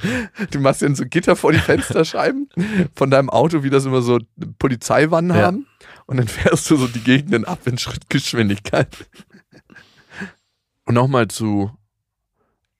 Du 0.50 0.60
machst 0.60 0.82
dir 0.82 0.94
so 0.94 1.04
Gitter 1.06 1.36
vor 1.36 1.52
die 1.52 1.58
Fensterscheiben 1.58 2.48
von 2.94 3.10
deinem 3.10 3.30
Auto, 3.30 3.62
wie 3.62 3.70
das 3.70 3.84
immer 3.86 4.02
so 4.02 4.18
Polizeiwannen 4.58 5.36
Ja. 5.36 5.42
haben. 5.46 5.66
Und 6.06 6.18
dann 6.18 6.28
fährst 6.28 6.68
du 6.70 6.76
so 6.76 6.86
die 6.86 7.00
Gegenden 7.00 7.44
ab 7.44 7.66
in 7.66 7.78
Schrittgeschwindigkeit. 7.78 8.88
Und 10.84 10.94
nochmal 10.94 11.28
zu 11.28 11.70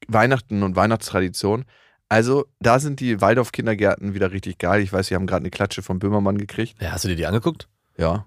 Weihnachten 0.08 0.62
und 0.62 0.76
Weihnachtstradition. 0.76 1.64
Also, 2.08 2.46
da 2.60 2.78
sind 2.78 3.00
die 3.00 3.20
Waldorf-Kindergärten 3.20 4.14
wieder 4.14 4.30
richtig 4.30 4.58
geil. 4.58 4.80
Ich 4.80 4.92
weiß, 4.92 5.08
sie 5.08 5.14
haben 5.14 5.26
gerade 5.26 5.42
eine 5.42 5.50
Klatsche 5.50 5.82
von 5.82 5.98
Böhmermann 5.98 6.38
gekriegt. 6.38 6.80
Ja, 6.80 6.92
hast 6.92 7.04
du 7.04 7.08
dir 7.08 7.16
die 7.16 7.26
angeguckt? 7.26 7.68
Ja. 7.96 8.26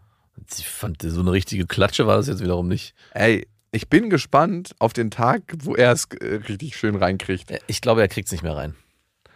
Ich 0.57 0.67
fand, 0.67 1.01
so 1.01 1.21
eine 1.21 1.31
richtige 1.31 1.65
Klatsche 1.65 2.07
war 2.07 2.17
das 2.17 2.27
jetzt 2.27 2.41
wiederum 2.41 2.67
nicht. 2.67 2.93
Ey, 3.13 3.47
ich 3.71 3.87
bin 3.89 4.09
gespannt 4.09 4.75
auf 4.79 4.93
den 4.93 5.11
Tag, 5.11 5.43
wo 5.63 5.75
er 5.75 5.91
es 5.91 6.05
äh, 6.19 6.35
richtig 6.49 6.75
schön 6.75 6.95
reinkriegt. 6.95 7.51
Ich 7.67 7.81
glaube, 7.81 8.01
er 8.01 8.07
kriegt 8.07 8.27
es 8.27 8.31
nicht 8.31 8.43
mehr 8.43 8.55
rein. 8.55 8.75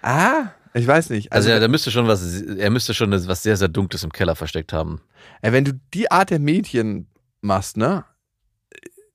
Ah, 0.01 0.51
ich 0.73 0.87
weiß 0.87 1.09
nicht. 1.11 1.31
Also, 1.31 1.47
Also, 1.47 1.51
ja, 1.51 1.59
da 1.59 1.67
müsste 1.67 1.91
schon 1.91 2.07
was, 2.07 2.41
er 2.41 2.69
müsste 2.69 2.93
schon 2.93 3.11
was 3.11 3.43
sehr, 3.43 3.57
sehr 3.57 3.67
Dunkles 3.67 4.03
im 4.03 4.11
Keller 4.11 4.35
versteckt 4.35 4.73
haben. 4.73 5.01
ey, 5.41 5.53
wenn 5.53 5.65
du 5.65 5.73
die 5.93 6.09
Art 6.11 6.31
der 6.31 6.39
Mädchen 6.39 7.07
machst, 7.41 7.77
ne, 7.77 8.05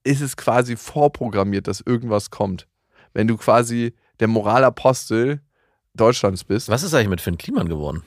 ist 0.04 0.20
es 0.20 0.36
quasi 0.36 0.76
vorprogrammiert, 0.76 1.66
dass 1.66 1.80
irgendwas 1.80 2.30
kommt. 2.30 2.66
Wenn 3.12 3.26
du 3.26 3.36
quasi 3.36 3.94
der 4.20 4.28
Moralapostel 4.28 5.40
Deutschlands 5.94 6.44
bist, 6.44 6.68
Was 6.68 6.82
ist 6.82 6.94
eigentlich 6.94 7.08
mit 7.08 7.20
Finn 7.20 7.38
Kliman 7.38 7.68
geworden? 7.68 8.02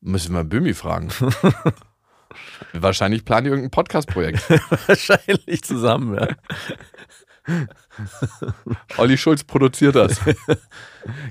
müssen 0.00 0.34
wir 0.34 0.44
Böhmi 0.44 0.74
fragen. 0.74 1.08
Wahrscheinlich 2.72 3.24
planen 3.24 3.44
die 3.44 3.50
irgendein 3.50 3.70
Podcast-Projekt. 3.70 4.48
Wahrscheinlich 4.86 5.62
zusammen, 5.62 6.14
ja. 6.14 6.28
Olli 8.98 9.16
Schulz 9.16 9.44
produziert 9.44 9.94
das. 9.94 10.20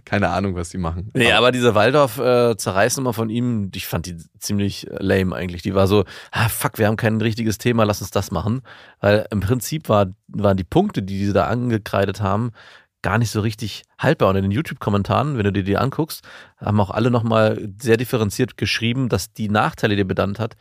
Keine 0.05 0.29
Ahnung, 0.29 0.55
was 0.55 0.69
die 0.69 0.77
machen. 0.77 1.11
Nee, 1.13 1.33
aber 1.33 1.51
diese 1.51 1.75
Waldorf-Zerreißnummer 1.75 3.13
von 3.13 3.29
ihm, 3.29 3.69
ich 3.75 3.85
fand 3.85 4.05
die 4.05 4.17
ziemlich 4.39 4.89
äh, 4.89 4.95
lame 4.99 5.35
eigentlich. 5.35 5.61
Die 5.61 5.75
war 5.75 5.87
so, 5.87 6.05
ah, 6.31 6.47
fuck, 6.47 6.77
wir 6.77 6.87
haben 6.87 6.95
kein 6.95 7.19
richtiges 7.19 7.57
Thema, 7.57 7.83
lass 7.83 8.01
uns 8.01 8.11
das 8.11 8.31
machen. 8.31 8.61
Weil 9.01 9.27
im 9.29 9.41
Prinzip 9.41 9.89
war, 9.89 10.07
waren 10.27 10.57
die 10.57 10.63
Punkte, 10.63 11.03
die 11.03 11.17
diese 11.17 11.33
da 11.33 11.47
angekreidet 11.47 12.21
haben, 12.21 12.51
gar 13.05 13.19
nicht 13.19 13.29
so 13.29 13.39
richtig 13.41 13.83
haltbar. 13.99 14.29
Und 14.31 14.37
in 14.37 14.41
den 14.41 14.51
YouTube-Kommentaren, 14.51 15.37
wenn 15.37 15.43
du 15.43 15.51
dir 15.53 15.63
die 15.63 15.77
anguckst, 15.77 16.23
haben 16.57 16.79
auch 16.79 16.89
alle 16.89 17.11
nochmal 17.11 17.69
sehr 17.79 17.97
differenziert 17.97 18.57
geschrieben, 18.57 19.09
dass 19.09 19.31
die 19.31 19.47
Nachteile, 19.47 19.95
die 19.95 20.01
er 20.01 20.05
benannt 20.05 20.39
hat, 20.39 20.55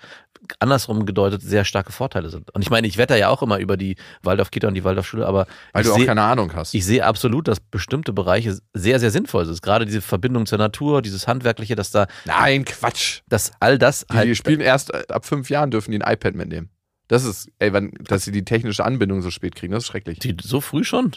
andersrum 0.59 1.07
gedeutet 1.07 1.41
sehr 1.41 1.65
starke 1.65 1.91
Vorteile 1.91 2.29
sind. 2.29 2.51
Und 2.55 2.61
ich 2.61 2.69
meine, 2.69 2.87
ich 2.87 2.99
wetter 2.99 3.17
ja 3.17 3.31
auch 3.31 3.43
immer 3.43 3.59
über 3.61 3.79
die 3.79 3.97
Waldorf-Kita 4.23 4.69
und 4.69 4.75
die 4.75 4.85
Waldorfschule, 4.85 5.27
aber 5.27 5.47
Weil 5.73 5.81
ich 5.83 5.89
du 5.89 5.95
auch 5.95 5.99
seh- 5.99 6.05
keine 6.05 6.21
Ahnung 6.23 6.53
hast. 6.55 6.75
ich 6.75 6.85
sehe 6.85 7.03
absolut, 7.07 7.49
dass 7.49 7.61
bestimmte 7.61 8.13
Bereiche 8.13 8.59
sehr, 8.75 9.01
sehr 9.01 9.11
sinnvoll 9.11 9.47
sind. 9.47 9.63
Gerade 9.63 9.87
diese 9.87 10.03
Verbindung 10.03 10.45
zur 10.45 10.59
Natur, 10.59 11.01
dieses 11.01 11.27
Handwerkliche, 11.27 11.77
dass 11.77 11.91
da, 11.93 12.07
Nein, 12.27 12.67
Quatsch. 12.67 13.23
dass 13.27 13.53
all 13.61 13.79
das 13.79 14.05
Die, 14.11 14.15
halt. 14.17 14.29
die 14.29 14.35
spielen 14.37 14.61
erst 14.61 14.93
äh, 14.93 15.05
ab 15.09 15.25
fünf 15.25 15.49
Jahren 15.49 15.71
dürfen 15.71 15.93
die 15.93 16.03
ein 16.03 16.13
iPad 16.13 16.35
mitnehmen. 16.35 16.69
Das 17.09 17.25
ist, 17.25 17.49
ey, 17.59 17.73
wenn, 17.73 17.93
dass 18.01 18.25
sie 18.25 18.33
die 18.33 18.45
technische 18.45 18.85
Anbindung 18.85 19.23
so 19.23 19.31
spät 19.31 19.55
kriegen, 19.55 19.73
das 19.73 19.85
ist 19.85 19.89
schrecklich. 19.89 20.19
die, 20.19 20.37
so 20.43 20.61
früh 20.61 20.85
schon? 20.85 21.13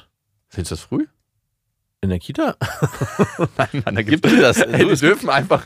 Findest 0.49 0.71
du 0.71 0.75
das 0.75 0.83
früh? 0.85 1.05
In 2.07 2.11
der 2.11 2.19
Kita? 2.19 2.55
Nein, 3.57 3.83
Mann, 3.83 3.95
da 3.95 4.01
Gibt 4.01 4.25
es 4.25 4.39
das? 4.39 4.61
Ey, 4.61 4.79
So 4.79 4.85
die 4.87 4.93
ist- 4.93 5.01
dürfen 5.03 5.29
einfach 5.29 5.65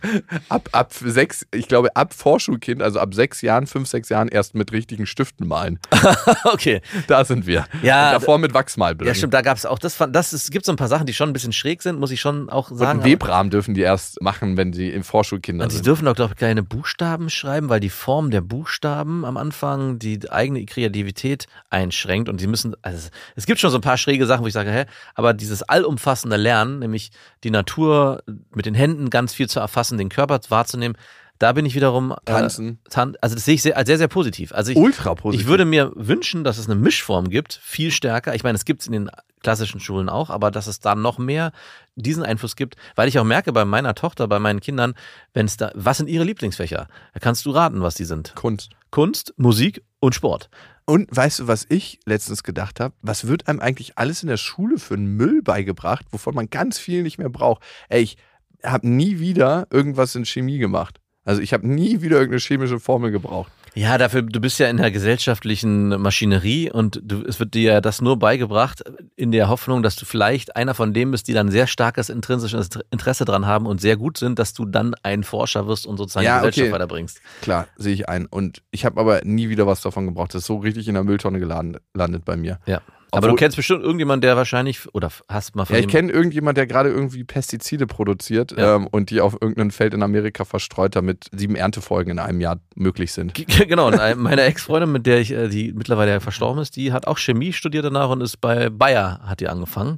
ab, 0.49 0.69
ab 0.71 0.91
sechs, 0.91 1.45
ich 1.53 1.67
glaube, 1.67 1.95
ab 1.95 2.15
Vorschulkind, 2.15 2.81
also 2.81 2.99
ab 2.99 3.13
sechs 3.13 3.41
Jahren, 3.43 3.67
fünf, 3.67 3.87
sechs 3.87 4.09
Jahren 4.09 4.27
erst 4.27 4.55
mit 4.55 4.71
richtigen 4.71 5.05
Stiften 5.05 5.47
malen. 5.47 5.77
okay. 6.45 6.81
Da 7.05 7.25
sind 7.25 7.45
wir. 7.45 7.65
Ja, 7.83 8.07
Und 8.07 8.13
davor 8.21 8.39
mit 8.39 8.55
Wachsmalbildern. 8.55 9.07
Ja, 9.07 9.15
stimmt, 9.15 9.35
da 9.35 9.41
gab 9.41 9.55
es 9.57 9.67
auch, 9.67 9.77
das, 9.77 9.97
das 10.09 10.33
es 10.33 10.49
gibt 10.49 10.65
so 10.65 10.71
ein 10.71 10.77
paar 10.77 10.87
Sachen, 10.87 11.05
die 11.05 11.13
schon 11.13 11.29
ein 11.29 11.33
bisschen 11.33 11.53
schräg 11.53 11.83
sind, 11.83 11.99
muss 11.99 12.09
ich 12.09 12.19
schon 12.21 12.49
auch 12.49 12.71
Und 12.71 12.77
sagen. 12.79 12.89
einen 12.89 12.99
aber- 13.01 13.09
Webrahmen 13.09 13.51
dürfen 13.51 13.75
die 13.75 13.81
erst 13.81 14.19
machen, 14.23 14.57
wenn 14.57 14.73
sie 14.73 14.89
im 14.89 15.03
Vorschulkinder 15.03 15.65
Und 15.65 15.69
sie 15.69 15.77
sind. 15.77 15.85
dürfen 15.85 16.05
doch, 16.05 16.15
glaube 16.15 16.33
ich, 16.33 16.39
keine 16.39 16.63
Buchstaben 16.63 17.29
schreiben, 17.29 17.69
weil 17.69 17.79
die 17.81 17.89
Form 17.91 18.31
der 18.31 18.41
Buchstaben 18.41 19.25
am 19.25 19.37
Anfang 19.37 19.99
die 19.99 20.19
eigene 20.31 20.65
Kreativität 20.65 21.45
einschränkt 21.69 22.29
und 22.29 22.39
sie 22.41 22.47
müssen, 22.47 22.75
also 22.81 22.97
es- 22.97 23.11
es 23.35 23.45
gibt 23.45 23.59
schon 23.59 23.69
so 23.69 23.77
ein 23.77 23.81
paar 23.81 23.97
schräge 23.97 24.25
Sachen, 24.25 24.43
wo 24.43 24.47
ich 24.47 24.53
sage, 24.53 24.71
hä, 24.71 24.85
aber 25.13 25.33
dieses 25.35 25.61
allumfassende 25.61 26.30
Lernen, 26.37 26.79
nämlich 26.79 27.11
die 27.43 27.51
Natur 27.51 28.23
mit 28.53 28.65
den 28.65 28.75
Händen 28.75 29.09
ganz 29.09 29.33
viel 29.33 29.49
zu 29.49 29.59
erfassen, 29.59 29.97
den 29.97 30.09
Körper 30.09 30.39
wahrzunehmen, 30.49 30.97
da 31.41 31.53
bin 31.53 31.65
ich 31.65 31.73
wiederum. 31.73 32.13
Tanzen. 32.25 32.79
Äh, 32.85 32.89
tan 32.89 33.17
also 33.19 33.35
das 33.35 33.45
sehe 33.45 33.55
ich 33.55 33.63
sehr, 33.63 33.75
als 33.75 33.87
sehr, 33.87 33.97
sehr 33.97 34.07
positiv. 34.07 34.53
Also 34.53 34.71
ich, 34.71 34.77
Ultra 34.77 35.15
positiv. 35.15 35.41
ich 35.41 35.49
würde 35.49 35.65
mir 35.65 35.91
wünschen, 35.95 36.43
dass 36.43 36.59
es 36.59 36.67
eine 36.67 36.75
Mischform 36.75 37.29
gibt, 37.29 37.59
viel 37.63 37.89
stärker. 37.89 38.35
Ich 38.35 38.43
meine, 38.43 38.55
es 38.55 38.65
gibt 38.65 38.81
es 38.81 38.87
in 38.87 38.93
den 38.93 39.11
klassischen 39.41 39.79
Schulen 39.79 40.07
auch, 40.07 40.29
aber 40.29 40.51
dass 40.51 40.67
es 40.67 40.81
da 40.81 40.93
noch 40.93 41.17
mehr 41.17 41.51
diesen 41.95 42.23
Einfluss 42.23 42.55
gibt, 42.55 42.75
weil 42.95 43.07
ich 43.07 43.17
auch 43.17 43.23
merke 43.23 43.51
bei 43.53 43.65
meiner 43.65 43.95
Tochter, 43.95 44.27
bei 44.27 44.37
meinen 44.37 44.59
Kindern, 44.59 44.93
wenn 45.33 45.47
es 45.47 45.57
da, 45.57 45.71
was 45.73 45.97
sind 45.97 46.09
ihre 46.09 46.23
Lieblingsfächer? 46.23 46.87
Da 47.13 47.19
kannst 47.19 47.45
du 47.47 47.49
raten, 47.49 47.81
was 47.81 47.95
die 47.95 48.05
sind. 48.05 48.35
Kunst. 48.35 48.69
Kunst, 48.91 49.33
Musik 49.37 49.83
und 49.99 50.13
Sport. 50.13 50.49
Und 50.85 51.15
weißt 51.15 51.39
du, 51.39 51.47
was 51.47 51.65
ich 51.69 51.99
letztens 52.05 52.43
gedacht 52.43 52.79
habe? 52.79 52.93
Was 53.01 53.27
wird 53.27 53.47
einem 53.47 53.59
eigentlich 53.59 53.97
alles 53.97 54.23
in 54.23 54.29
der 54.29 54.37
Schule 54.37 54.77
für 54.77 54.95
einen 54.95 55.15
Müll 55.15 55.41
beigebracht, 55.41 56.05
wovon 56.11 56.35
man 56.35 56.49
ganz 56.49 56.79
viel 56.79 57.03
nicht 57.03 57.17
mehr 57.17 57.29
braucht? 57.29 57.63
Ey, 57.89 58.01
ich 58.01 58.17
habe 58.63 58.87
nie 58.87 59.19
wieder 59.19 59.67
irgendwas 59.69 60.15
in 60.15 60.25
Chemie 60.25 60.57
gemacht. 60.57 60.99
Also 61.23 61.41
ich 61.41 61.53
habe 61.53 61.67
nie 61.67 62.01
wieder 62.01 62.17
irgendeine 62.17 62.41
chemische 62.41 62.79
Formel 62.79 63.11
gebraucht. 63.11 63.51
Ja, 63.73 63.97
dafür, 63.97 64.21
du 64.23 64.41
bist 64.41 64.59
ja 64.59 64.69
in 64.69 64.77
der 64.77 64.91
gesellschaftlichen 64.91 65.89
Maschinerie 66.01 66.69
und 66.69 66.99
du, 67.03 67.23
es 67.23 67.39
wird 67.39 67.53
dir 67.53 67.79
das 67.79 68.01
nur 68.01 68.19
beigebracht 68.19 68.83
in 69.15 69.31
der 69.31 69.47
Hoffnung, 69.47 69.81
dass 69.81 69.95
du 69.95 70.05
vielleicht 70.05 70.57
einer 70.57 70.73
von 70.73 70.93
denen 70.93 71.11
bist, 71.11 71.27
die 71.29 71.33
dann 71.33 71.49
sehr 71.49 71.67
starkes 71.67 72.09
intrinsisches 72.09 72.69
Interesse 72.91 73.23
dran 73.23 73.45
haben 73.45 73.65
und 73.65 73.79
sehr 73.79 73.95
gut 73.95 74.17
sind, 74.17 74.39
dass 74.39 74.53
du 74.53 74.65
dann 74.65 74.93
ein 75.03 75.23
Forscher 75.23 75.67
wirst 75.67 75.85
und 75.85 75.97
sozusagen 75.97 76.25
Ja, 76.25 76.41
die 76.41 76.47
Gesellschaft 76.47 76.67
okay. 76.67 76.75
weiterbringst. 76.75 77.21
Klar, 77.41 77.67
sehe 77.77 77.93
ich 77.93 78.09
ein. 78.09 78.25
Und 78.25 78.61
ich 78.71 78.83
habe 78.83 78.99
aber 78.99 79.21
nie 79.23 79.47
wieder 79.47 79.65
was 79.67 79.81
davon 79.81 80.05
gebraucht. 80.05 80.33
Das 80.33 80.41
ist 80.41 80.47
so 80.47 80.57
richtig 80.57 80.87
in 80.89 80.95
der 80.95 81.03
Mülltonne 81.03 81.39
geladen, 81.39 81.77
landet 81.93 82.25
bei 82.25 82.35
mir. 82.35 82.59
Ja. 82.65 82.81
Aber 83.13 83.27
du 83.27 83.35
kennst 83.35 83.57
bestimmt 83.57 83.83
irgendjemanden, 83.83 84.21
der 84.21 84.37
wahrscheinlich, 84.37 84.93
oder 84.95 85.11
hast 85.27 85.55
mal 85.55 85.65
von 85.65 85.75
Ja, 85.75 85.81
ich 85.81 85.87
kenne 85.89 86.11
irgendjemand, 86.11 86.57
der 86.57 86.65
gerade 86.65 86.89
irgendwie 86.89 87.23
Pestizide 87.23 87.85
produziert 87.87 88.53
Ja. 88.57 88.75
ähm, 88.77 88.87
und 88.87 89.09
die 89.09 89.19
auf 89.21 89.33
irgendeinem 89.33 89.71
Feld 89.71 89.93
in 89.93 90.01
Amerika 90.01 90.45
verstreut, 90.45 90.95
damit 90.95 91.27
sieben 91.33 91.55
Erntefolgen 91.55 92.11
in 92.11 92.19
einem 92.19 92.39
Jahr 92.41 92.59
möglich 92.75 93.11
sind. 93.11 93.33
Genau, 93.67 93.87
und 93.87 93.99
ein- 93.99 94.17
meine 94.19 94.43
Ex-Freundin, 94.43 94.91
mit 94.91 95.05
der 95.05 95.19
ich, 95.19 95.31
äh, 95.31 95.49
die 95.49 95.73
mittlerweile 95.73 96.19
verstorben 96.21 96.61
ist, 96.61 96.75
die 96.77 96.93
hat 96.93 97.05
auch 97.07 97.17
Chemie 97.17 97.51
studiert 97.53 97.83
danach 97.85 98.09
und 98.09 98.21
ist 98.21 98.39
bei 98.39 98.69
Bayer, 98.69 99.19
hat 99.25 99.39
die 99.41 99.47
angefangen. 99.49 99.97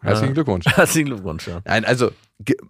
Herzlichen 0.00 0.30
Äh, 0.32 0.34
Glückwunsch. 0.34 0.64
Herzlichen 0.76 1.06
Glückwunsch, 1.06 1.46
ja. 1.46 1.60
Nein, 1.64 1.84
also 1.84 2.10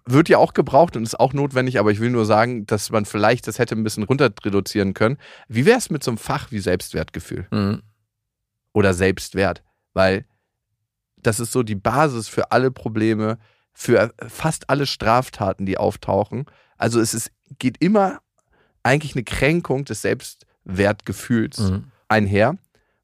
wird 0.05 0.29
ja 0.29 0.37
auch 0.37 0.53
gebraucht 0.53 0.95
und 0.95 1.03
ist 1.03 1.19
auch 1.19 1.33
notwendig, 1.33 1.79
aber 1.79 1.91
ich 1.91 1.99
will 1.99 2.09
nur 2.11 2.25
sagen, 2.25 2.65
dass 2.67 2.91
man 2.91 3.05
vielleicht 3.05 3.47
das 3.47 3.59
hätte 3.59 3.75
ein 3.75 3.83
bisschen 3.83 4.03
runter 4.03 4.29
reduzieren 4.43 4.93
können. 4.93 5.17
Wie 5.47 5.65
wäre 5.65 5.77
es 5.77 5.89
mit 5.89 6.03
so 6.03 6.11
einem 6.11 6.17
Fach 6.17 6.51
wie 6.51 6.59
Selbstwertgefühl 6.59 7.47
Mhm. 7.51 7.81
oder 8.73 8.93
Selbstwert? 8.93 9.63
Weil 9.95 10.25
das 11.17 11.39
ist 11.39 11.51
so 11.51 11.63
die 11.63 11.73
Basis 11.75 12.27
für 12.27 12.51
alle 12.51 12.69
Probleme, 12.69 13.39
für 13.73 14.13
fast 14.27 14.69
alle 14.69 14.85
Straftaten, 14.85 15.65
die 15.65 15.77
auftauchen. 15.79 16.45
Also 16.77 16.99
es 16.99 17.15
ist, 17.15 17.31
geht 17.57 17.77
immer 17.81 18.19
eigentlich 18.83 19.15
eine 19.15 19.23
Kränkung 19.23 19.85
des 19.85 20.03
Selbstwertgefühls 20.03 21.57
Mhm. 21.59 21.91
einher. 22.07 22.57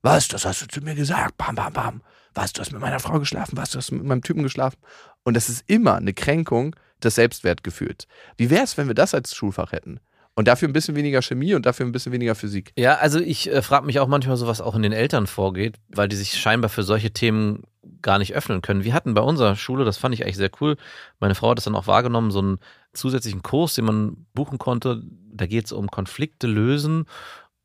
Was, 0.04 0.28
das 0.28 0.46
hast 0.46 0.62
du 0.62 0.68
zu 0.68 0.82
mir 0.82 0.96
gesagt? 0.96 1.38
Bam, 1.38 1.56
bam, 1.56 1.74
bam. 1.74 2.02
Was, 2.34 2.54
du 2.54 2.62
hast 2.62 2.72
mit 2.72 2.82
meiner 2.82 3.00
Frau 3.00 3.20
geschlafen? 3.20 3.58
Was, 3.58 3.72
du 3.72 3.78
hast 3.78 3.92
mit 3.92 4.04
meinem 4.04 4.22
Typen 4.22 4.44
geschlafen? 4.44 4.78
Und 5.24 5.36
das 5.36 5.50
ist 5.50 5.64
immer 5.68 5.96
eine 5.96 6.14
Kränkung 6.14 6.76
des 7.04 7.16
Selbstwertgefühls. 7.16 8.08
Wie 8.38 8.50
wäre 8.50 8.64
es, 8.64 8.78
wenn 8.78 8.88
wir 8.88 8.96
das 8.96 9.14
als 9.14 9.36
Schulfach 9.36 9.72
hätten? 9.72 10.00
Und 10.36 10.48
dafür 10.48 10.70
ein 10.70 10.74
bisschen 10.74 10.96
weniger 10.96 11.22
Chemie 11.22 11.54
und 11.56 11.66
dafür 11.66 11.86
ein 11.86 11.92
bisschen 11.92 12.14
weniger 12.14 12.36
Physik. 12.36 12.72
Ja, 12.78 12.96
also 12.96 13.20
ich 13.20 13.52
äh, 13.52 13.62
frage 13.62 13.86
mich 13.86 14.00
auch 14.00 14.08
manchmal 14.08 14.38
so, 14.38 14.48
was 14.48 14.62
auch 14.62 14.76
in 14.76 14.82
den 14.82 14.94
Eltern 14.94 15.28
vorgeht, 15.28 15.76
weil 15.90 16.08
die 16.08 16.16
sich 16.16 16.40
scheinbar 16.40 16.70
für 16.70 16.84
solche 16.84 17.12
Themen 17.12 17.64
gar 18.02 18.18
nicht 18.18 18.34
öffnen 18.34 18.62
können. 18.62 18.84
Wir 18.84 18.94
hatten 18.94 19.14
bei 19.14 19.22
unserer 19.22 19.56
Schule, 19.56 19.84
das 19.84 19.98
fand 19.98 20.16
ich 20.16 20.24
eigentlich 20.24 20.38
sehr 20.38 20.52
cool, 20.62 20.78
meine 21.20 21.36
Frau 21.36 21.50
hat 21.50 21.58
das 21.58 21.66
dann 21.66 21.76
auch 21.76 21.88
wahrgenommen, 21.88 22.32
so 22.32 22.40
einen 22.40 22.60
zusätzlichen 22.94 23.42
Kurs, 23.42 23.76
den 23.76 23.86
man 23.86 24.26
buchen 24.34 24.58
konnte. 24.58 25.04
Da 25.34 25.48
geht 25.48 25.66
es 25.66 25.72
um 25.72 25.90
Konflikte 25.90 26.48
lösen 26.48 27.06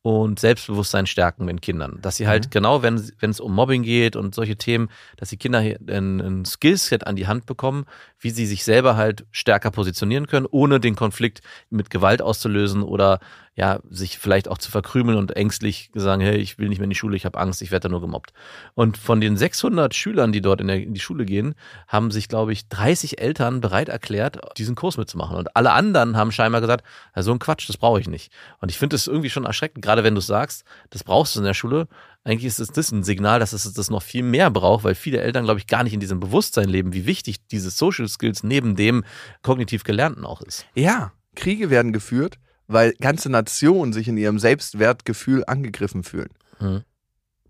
und 0.07 0.39
Selbstbewusstsein 0.39 1.07
stärken 1.07 1.45
mit 1.47 1.61
Kindern. 1.63 1.99
Dass 2.01 2.15
sie 2.15 2.29
halt 2.29 2.53
genau, 2.53 2.81
wenn 2.81 3.11
wenn 3.19 3.31
es 3.31 3.41
um 3.41 3.53
Mobbing 3.53 3.83
geht 3.83 4.15
und 4.15 4.37
solche 4.37 4.55
Themen, 4.55 4.89
dass 5.17 5.31
die 5.31 5.37
Kinder 5.37 5.61
hier 5.61 5.81
ein, 5.89 6.21
ein 6.21 6.45
Skillset 6.45 7.05
an 7.09 7.17
die 7.17 7.27
Hand 7.27 7.45
bekommen, 7.45 7.87
wie 8.21 8.31
sie 8.31 8.47
sich 8.47 8.63
selber 8.63 8.97
halt 8.97 9.27
stärker 9.33 9.73
positionieren 9.73 10.29
können, 10.29 10.47
ohne 10.49 10.79
den 10.79 10.95
Konflikt 10.95 11.41
mit 11.71 11.91
Gewalt 11.91 12.23
auszulösen 12.23 12.85
oder 12.85 13.19
ja, 13.57 13.81
sich 13.89 14.19
vielleicht 14.19 14.49
auch 14.49 14.59
zu 14.59 14.71
verkrümeln 14.71 15.17
und 15.17 15.35
ängstlich 15.35 15.91
sagen, 15.95 16.21
hey, 16.21 16.37
ich 16.37 16.59
will 16.59 16.69
nicht 16.69 16.79
mehr 16.79 16.85
in 16.85 16.91
die 16.91 16.97
Schule, 16.97 17.17
ich 17.17 17.25
habe 17.25 17.39
Angst, 17.39 17.63
ich 17.63 17.71
werde 17.71 17.85
da 17.85 17.89
nur 17.89 18.03
gemobbt. 18.03 18.35
Und 18.75 18.99
von 18.99 19.19
den 19.19 19.39
600 19.39 19.95
Schülern, 19.95 20.31
die 20.31 20.43
dort 20.43 20.61
in, 20.61 20.67
der, 20.67 20.83
in 20.83 20.93
die 20.93 21.01
Schule 21.01 21.25
gehen, 21.25 21.55
haben 21.89 22.11
sich, 22.11 22.29
glaube 22.29 22.53
ich, 22.53 22.69
30 22.69 23.19
Eltern 23.19 23.63
bereit 23.63 23.89
erklärt, 23.89 24.39
diesen 24.59 24.75
Kurs 24.75 24.99
mitzumachen. 24.99 25.39
Und 25.39 25.57
alle 25.57 25.73
anderen 25.73 26.19
haben 26.19 26.33
scheinbar 26.33 26.61
gesagt, 26.61 26.85
ja, 27.17 27.23
so 27.23 27.33
ein 27.33 27.39
Quatsch, 27.39 27.67
das 27.67 27.79
brauche 27.79 27.99
ich 27.99 28.09
nicht. 28.09 28.31
Und 28.61 28.71
ich 28.71 28.79
finde 28.79 28.95
das 28.95 29.07
irgendwie 29.07 29.31
schon 29.31 29.47
erschreckend, 29.47 29.83
gerade 29.83 30.05
wenn 30.05 30.15
du 30.15 30.21
sagst, 30.21 30.65
das 30.91 31.03
brauchst 31.03 31.35
du 31.35 31.41
in 31.41 31.47
der 31.47 31.55
Schule. 31.55 31.89
Eigentlich 32.25 32.45
ist 32.45 32.77
das 32.77 32.93
ein 32.93 33.05
Signal, 33.05 33.41
dass 33.41 33.55
es 33.55 33.73
das 33.73 33.89
noch 33.89 34.03
viel 34.03 34.23
mehr 34.23 34.51
braucht, 34.51 34.85
weil 34.85 34.95
viele 34.95 35.21
Eltern, 35.21 35.45
glaube 35.45 35.61
ich, 35.61 35.67
gar 35.67 35.83
nicht 35.83 35.95
in 35.95 36.01
diesem 36.01 36.21
Bewusstsein 36.21 36.69
leben, 36.69 36.93
wie 36.93 37.07
wichtig 37.07 37.47
diese 37.47 37.71
Social 37.71 38.09
Skills 38.09 38.43
neben 38.43 38.77
dem 38.77 39.05
kognitiv 39.43 39.85
Gelernten 39.85 40.27
auch 40.27 40.43
ist. 40.43 40.67
Ja, 40.75 41.13
Kriege 41.37 41.71
werden 41.71 41.93
geführt, 41.93 42.39
weil 42.67 42.93
ganze 43.01 43.31
Nationen 43.31 43.93
sich 43.93 44.09
in 44.09 44.17
ihrem 44.17 44.39
Selbstwertgefühl 44.39 45.45
angegriffen 45.47 46.03
fühlen. 46.03 46.31
Hm. 46.59 46.83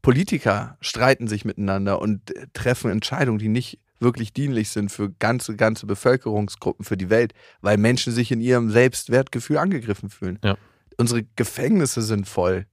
Politiker 0.03 0.77
streiten 0.81 1.27
sich 1.27 1.45
miteinander 1.45 2.01
und 2.01 2.37
äh, 2.37 2.47
treffen 2.53 2.91
Entscheidungen, 2.91 3.39
die 3.39 3.49
nicht 3.49 3.81
wirklich 3.99 4.33
dienlich 4.33 4.69
sind 4.69 4.91
für 4.91 5.11
ganze, 5.11 5.57
ganze 5.57 5.87
Bevölkerungsgruppen, 5.87 6.85
für 6.85 6.97
die 6.97 7.11
Welt, 7.11 7.33
weil 7.61 7.79
Menschen 7.79 8.13
sich 8.13 8.31
in 8.31 8.41
ihrem 8.41 8.71
Selbstwertgefühl 8.71 9.59
angegriffen 9.59 10.11
fühlen. 10.11 10.39
Ja. 10.45 10.57
Unsere 10.99 11.25
Gefängnisse 11.37 12.03
sind 12.03 12.29
voll, 12.29 12.67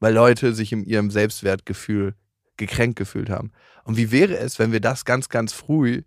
weil 0.00 0.14
Leute 0.14 0.54
sich 0.54 0.72
in 0.72 0.84
ihrem 0.84 1.10
Selbstwertgefühl 1.10 2.14
gekränkt 2.56 2.96
gefühlt 2.98 3.30
haben. 3.30 3.52
Und 3.84 3.96
wie 3.96 4.10
wäre 4.10 4.36
es, 4.38 4.58
wenn 4.58 4.72
wir 4.72 4.80
das 4.80 5.04
ganz, 5.04 5.28
ganz 5.28 5.52
früh 5.52 6.02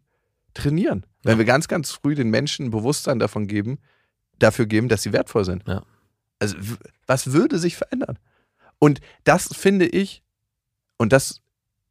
trainieren? 0.54 1.06
Wenn 1.24 1.38
wir 1.38 1.46
ganz, 1.46 1.68
ganz 1.68 1.92
früh 1.92 2.16
den 2.16 2.30
Menschen 2.30 2.68
ein 2.68 2.72
Bewusstsein 2.72 3.20
davon 3.20 3.48
geben, 3.48 3.80
dafür 4.40 4.66
geben, 4.66 4.90
dass 4.90 5.04
sie 5.04 5.14
wertvoll 5.14 5.46
sind. 5.46 5.68
Ja. 5.68 5.84
Also, 6.40 6.58
was 7.06 7.34
würde 7.34 7.60
sich 7.60 7.76
verändern? 7.76 8.18
Und 8.80 9.02
das 9.24 9.50
finde 9.56 9.86
ich, 9.86 10.24
und 10.98 11.12
das 11.14 11.42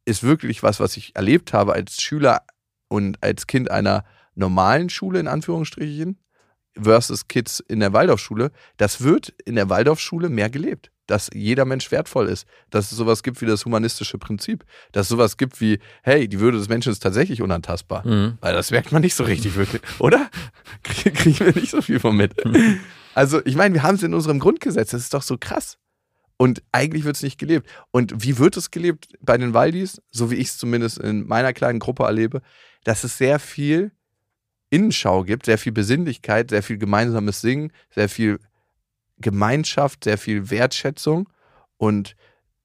ist 0.05 0.23
wirklich 0.23 0.63
was, 0.63 0.79
was 0.79 0.97
ich 0.97 1.15
erlebt 1.15 1.53
habe 1.53 1.73
als 1.73 2.01
Schüler 2.01 2.41
und 2.87 3.21
als 3.23 3.47
Kind 3.47 3.69
einer 3.69 4.05
normalen 4.35 4.89
Schule, 4.89 5.19
in 5.19 5.27
Anführungsstrichen, 5.27 6.17
versus 6.75 7.27
Kids 7.27 7.59
in 7.59 7.79
der 7.79 7.93
Waldorfschule, 7.93 8.51
das 8.77 9.01
wird 9.01 9.29
in 9.45 9.55
der 9.55 9.69
Waldorfschule 9.69 10.29
mehr 10.29 10.49
gelebt. 10.49 10.91
Dass 11.09 11.29
jeder 11.33 11.65
Mensch 11.65 11.89
wertvoll 11.91 12.27
ist. 12.27 12.45
Dass 12.69 12.91
es 12.91 12.97
sowas 12.97 13.23
gibt 13.23 13.41
wie 13.41 13.47
das 13.47 13.65
humanistische 13.65 14.19
Prinzip. 14.19 14.63
Dass 14.91 15.07
es 15.07 15.09
sowas 15.09 15.37
gibt 15.37 15.59
wie, 15.59 15.79
hey, 16.03 16.27
die 16.27 16.39
Würde 16.39 16.59
des 16.59 16.69
Menschen 16.69 16.91
ist 16.91 16.99
tatsächlich 16.99 17.41
unantastbar. 17.41 18.05
Mhm. 18.07 18.37
Weil 18.41 18.53
das 18.53 18.69
merkt 18.69 18.91
man 18.91 19.01
nicht 19.01 19.15
so 19.15 19.23
richtig 19.23 19.55
wirklich, 19.55 19.81
oder? 19.99 20.29
Krie- 20.83 21.09
Kriegen 21.11 21.39
wir 21.39 21.55
nicht 21.55 21.71
so 21.71 21.81
viel 21.81 21.99
von 21.99 22.15
mit. 22.15 22.35
Also, 23.15 23.41
ich 23.45 23.55
meine, 23.55 23.73
wir 23.73 23.81
haben 23.83 23.95
es 23.95 24.03
in 24.03 24.13
unserem 24.13 24.37
Grundgesetz, 24.39 24.91
das 24.91 25.01
ist 25.01 25.13
doch 25.15 25.23
so 25.23 25.37
krass. 25.39 25.77
Und 26.37 26.61
eigentlich 26.71 27.03
wird 27.05 27.15
es 27.15 27.23
nicht 27.23 27.37
gelebt. 27.39 27.67
Und 27.91 28.23
wie 28.23 28.37
wird 28.37 28.55
es 28.55 28.69
gelebt 28.71 29.07
bei 29.19 29.37
den 29.37 29.53
Waldis, 29.53 30.01
so 30.11 30.29
wie 30.31 30.35
ich 30.35 30.49
es 30.49 30.57
zumindest 30.57 30.99
in 30.99 31.27
meiner 31.27 31.53
kleinen 31.53 31.79
Gruppe 31.79 32.03
erlebe, 32.03 32.41
dass 32.83 33.03
es 33.03 33.17
sehr 33.17 33.39
viel 33.39 33.91
Innenschau 34.69 35.23
gibt, 35.23 35.47
sehr 35.47 35.57
viel 35.57 35.71
Besinnlichkeit, 35.71 36.51
sehr 36.51 36.61
viel 36.63 36.77
gemeinsames 36.77 37.41
Singen, 37.41 37.73
sehr 37.89 38.07
viel 38.07 38.39
Gemeinschaft, 39.19 40.03
sehr 40.03 40.17
viel 40.17 40.49
Wertschätzung. 40.49 41.29
Und 41.77 42.15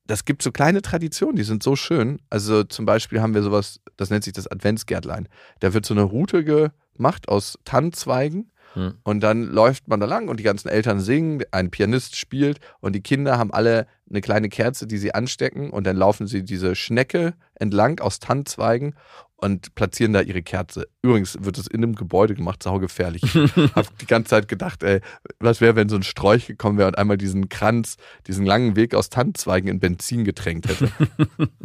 das 0.06 0.24
gibt 0.24 0.42
so 0.42 0.52
kleine 0.52 0.82
Traditionen, 0.82 1.36
die 1.36 1.44
sind 1.44 1.62
so 1.62 1.76
schön. 1.76 2.20
Also 2.30 2.64
zum 2.64 2.84
Beispiel 2.84 3.20
haben 3.20 3.34
wir 3.34 3.42
sowas, 3.42 3.80
das 3.96 4.10
nennt 4.10 4.24
sich 4.24 4.32
das 4.32 4.46
Adventsgärtlein. 4.46 5.28
Da 5.60 5.72
wird 5.72 5.86
so 5.86 5.94
eine 5.94 6.02
Route 6.02 6.44
gemacht 6.44 7.28
aus 7.28 7.58
Tannenzweigen 7.64 8.50
Hm. 8.74 8.94
und 9.04 9.20
dann 9.20 9.44
läuft 9.44 9.86
man 9.86 10.00
da 10.00 10.06
lang 10.06 10.28
und 10.28 10.38
die 10.40 10.44
ganzen 10.44 10.68
Eltern 10.68 10.98
singen, 11.00 11.42
ein 11.52 11.70
Pianist 11.70 12.16
spielt 12.16 12.58
und 12.80 12.92
die 12.94 13.02
Kinder 13.02 13.38
haben 13.38 13.52
alle 13.52 13.86
eine 14.10 14.20
kleine 14.20 14.48
Kerze, 14.48 14.88
die 14.88 14.98
sie 14.98 15.14
anstecken 15.14 15.70
und 15.70 15.86
dann 15.86 15.96
laufen 15.96 16.26
sie 16.26 16.42
diese 16.42 16.74
Schnecke 16.74 17.34
entlang 17.54 18.00
aus 18.00 18.18
Tannenzweigen 18.18 18.96
und 19.44 19.74
platzieren 19.74 20.14
da 20.14 20.22
ihre 20.22 20.42
Kerze. 20.42 20.88
Übrigens 21.02 21.36
wird 21.38 21.58
es 21.58 21.66
in 21.66 21.82
einem 21.82 21.94
Gebäude 21.94 22.34
gemacht, 22.34 22.62
saugefährlich. 22.62 23.22
Ich 23.22 23.34
habe 23.74 23.88
die 24.00 24.06
ganze 24.06 24.30
Zeit 24.30 24.48
gedacht, 24.48 24.82
ey, 24.82 25.00
was 25.38 25.60
wäre, 25.60 25.76
wenn 25.76 25.90
so 25.90 25.96
ein 25.96 26.02
Strolch 26.02 26.46
gekommen 26.46 26.78
wäre 26.78 26.88
und 26.88 26.96
einmal 26.96 27.18
diesen 27.18 27.50
Kranz, 27.50 27.96
diesen 28.26 28.46
langen 28.46 28.74
Weg 28.74 28.94
aus 28.94 29.10
Tannenzweigen 29.10 29.68
in 29.68 29.80
Benzin 29.80 30.24
getränkt 30.24 30.68
hätte. 30.68 30.88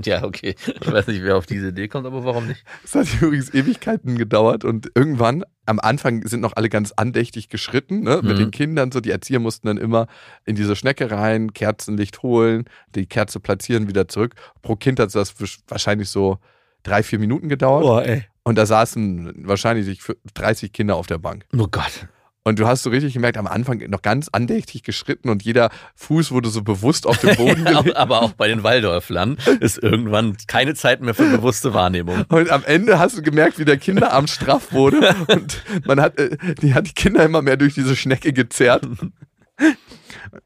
Ja, 0.03 0.23
okay. 0.23 0.55
Ich 0.65 0.91
weiß 0.91 1.07
nicht, 1.07 1.23
wer 1.23 1.37
auf 1.37 1.45
diese 1.45 1.69
Idee 1.69 1.87
kommt, 1.87 2.05
aber 2.05 2.23
warum 2.23 2.47
nicht? 2.47 2.63
Es 2.83 2.95
hat 2.95 3.07
übrigens 3.21 3.53
Ewigkeiten 3.53 4.17
gedauert 4.17 4.63
und 4.65 4.91
irgendwann, 4.95 5.43
am 5.65 5.79
Anfang 5.79 6.25
sind 6.27 6.41
noch 6.41 6.53
alle 6.55 6.69
ganz 6.69 6.91
andächtig 6.93 7.49
geschritten, 7.49 8.01
ne? 8.01 8.21
mit 8.23 8.35
Mhm. 8.35 8.39
den 8.39 8.51
Kindern 8.51 8.91
so. 8.91 8.99
Die 8.99 9.11
Erzieher 9.11 9.39
mussten 9.39 9.67
dann 9.67 9.77
immer 9.77 10.07
in 10.45 10.55
diese 10.55 10.75
Schnecke 10.75 11.11
rein, 11.11 11.53
Kerzenlicht 11.53 12.23
holen, 12.23 12.65
die 12.95 13.05
Kerze 13.05 13.39
platzieren, 13.39 13.87
wieder 13.87 14.07
zurück. 14.07 14.35
Pro 14.61 14.75
Kind 14.75 14.99
hat 14.99 15.13
das 15.15 15.35
wahrscheinlich 15.67 16.09
so 16.09 16.39
drei, 16.83 17.03
vier 17.03 17.19
Minuten 17.19 17.49
gedauert. 17.49 18.07
ey. 18.07 18.23
Und 18.43 18.57
da 18.57 18.65
saßen 18.65 19.47
wahrscheinlich 19.47 20.01
30 20.33 20.73
Kinder 20.73 20.95
auf 20.95 21.07
der 21.07 21.17
Bank. 21.19 21.45
Oh 21.55 21.67
Gott. 21.69 22.07
Und 22.43 22.57
du 22.57 22.65
hast 22.65 22.83
so 22.83 22.89
richtig 22.89 23.13
gemerkt, 23.13 23.37
am 23.37 23.47
Anfang 23.47 23.77
noch 23.89 24.01
ganz 24.01 24.29
andächtig 24.29 24.81
geschritten 24.83 25.29
und 25.29 25.43
jeder 25.43 25.69
Fuß 25.95 26.31
wurde 26.31 26.49
so 26.49 26.63
bewusst 26.63 27.05
auf 27.05 27.19
den 27.19 27.35
Boden 27.35 27.63
gelegt. 27.65 27.95
aber 27.97 28.21
auch 28.21 28.31
bei 28.31 28.47
den 28.47 28.63
Waldorflern 28.63 29.37
ist 29.59 29.77
irgendwann 29.77 30.37
keine 30.47 30.73
Zeit 30.73 31.01
mehr 31.01 31.13
für 31.13 31.29
bewusste 31.29 31.73
Wahrnehmung. 31.73 32.23
Und 32.29 32.49
am 32.49 32.63
Ende 32.63 32.97
hast 32.97 33.17
du 33.17 33.21
gemerkt, 33.21 33.59
wie 33.59 33.65
der 33.65 33.77
Kinderarm 33.77 34.25
straff 34.27 34.71
wurde 34.71 35.15
und 35.27 35.63
man 35.85 35.99
hat, 36.01 36.17
äh, 36.17 36.37
die 36.61 36.73
hat 36.73 36.87
die 36.87 36.93
Kinder 36.93 37.23
immer 37.23 37.41
mehr 37.41 37.57
durch 37.57 37.75
diese 37.75 37.95
Schnecke 37.95 38.33
gezerrt. 38.33 38.87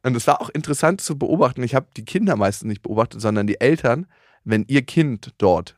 Und 0.02 0.18
es 0.18 0.28
war 0.28 0.42
auch 0.42 0.50
interessant 0.50 1.00
zu 1.00 1.18
beobachten. 1.18 1.64
Ich 1.64 1.76
habe 1.76 1.88
die 1.96 2.06
Kinder 2.06 2.36
meistens 2.36 2.68
nicht 2.68 2.82
beobachtet, 2.82 3.22
sondern 3.22 3.48
die 3.48 3.62
Eltern, 3.62 4.08
wenn 4.44 4.66
ihr 4.68 4.82
Kind 4.82 5.34
dort 5.38 5.78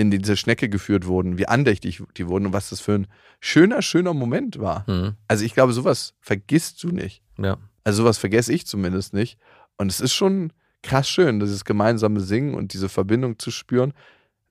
in 0.00 0.10
diese 0.10 0.36
Schnecke 0.36 0.68
geführt 0.68 1.06
wurden, 1.06 1.38
wie 1.38 1.46
andächtig 1.46 2.02
die 2.16 2.26
wurden 2.26 2.46
und 2.46 2.52
was 2.52 2.70
das 2.70 2.80
für 2.80 2.94
ein 2.94 3.06
schöner, 3.40 3.82
schöner 3.82 4.14
Moment 4.14 4.58
war. 4.58 4.86
Hm. 4.86 5.14
Also 5.28 5.44
ich 5.44 5.54
glaube, 5.54 5.72
sowas 5.72 6.14
vergisst 6.20 6.82
du 6.82 6.88
nicht. 6.88 7.22
Ja. 7.38 7.58
Also 7.84 8.02
sowas 8.02 8.18
vergesse 8.18 8.52
ich 8.52 8.66
zumindest 8.66 9.14
nicht. 9.14 9.38
Und 9.76 9.90
es 9.90 10.00
ist 10.00 10.12
schon 10.12 10.52
krass 10.82 11.08
schön, 11.08 11.40
dieses 11.40 11.64
gemeinsame 11.64 12.20
Singen 12.20 12.54
und 12.54 12.72
diese 12.72 12.88
Verbindung 12.88 13.38
zu 13.38 13.50
spüren. 13.50 13.92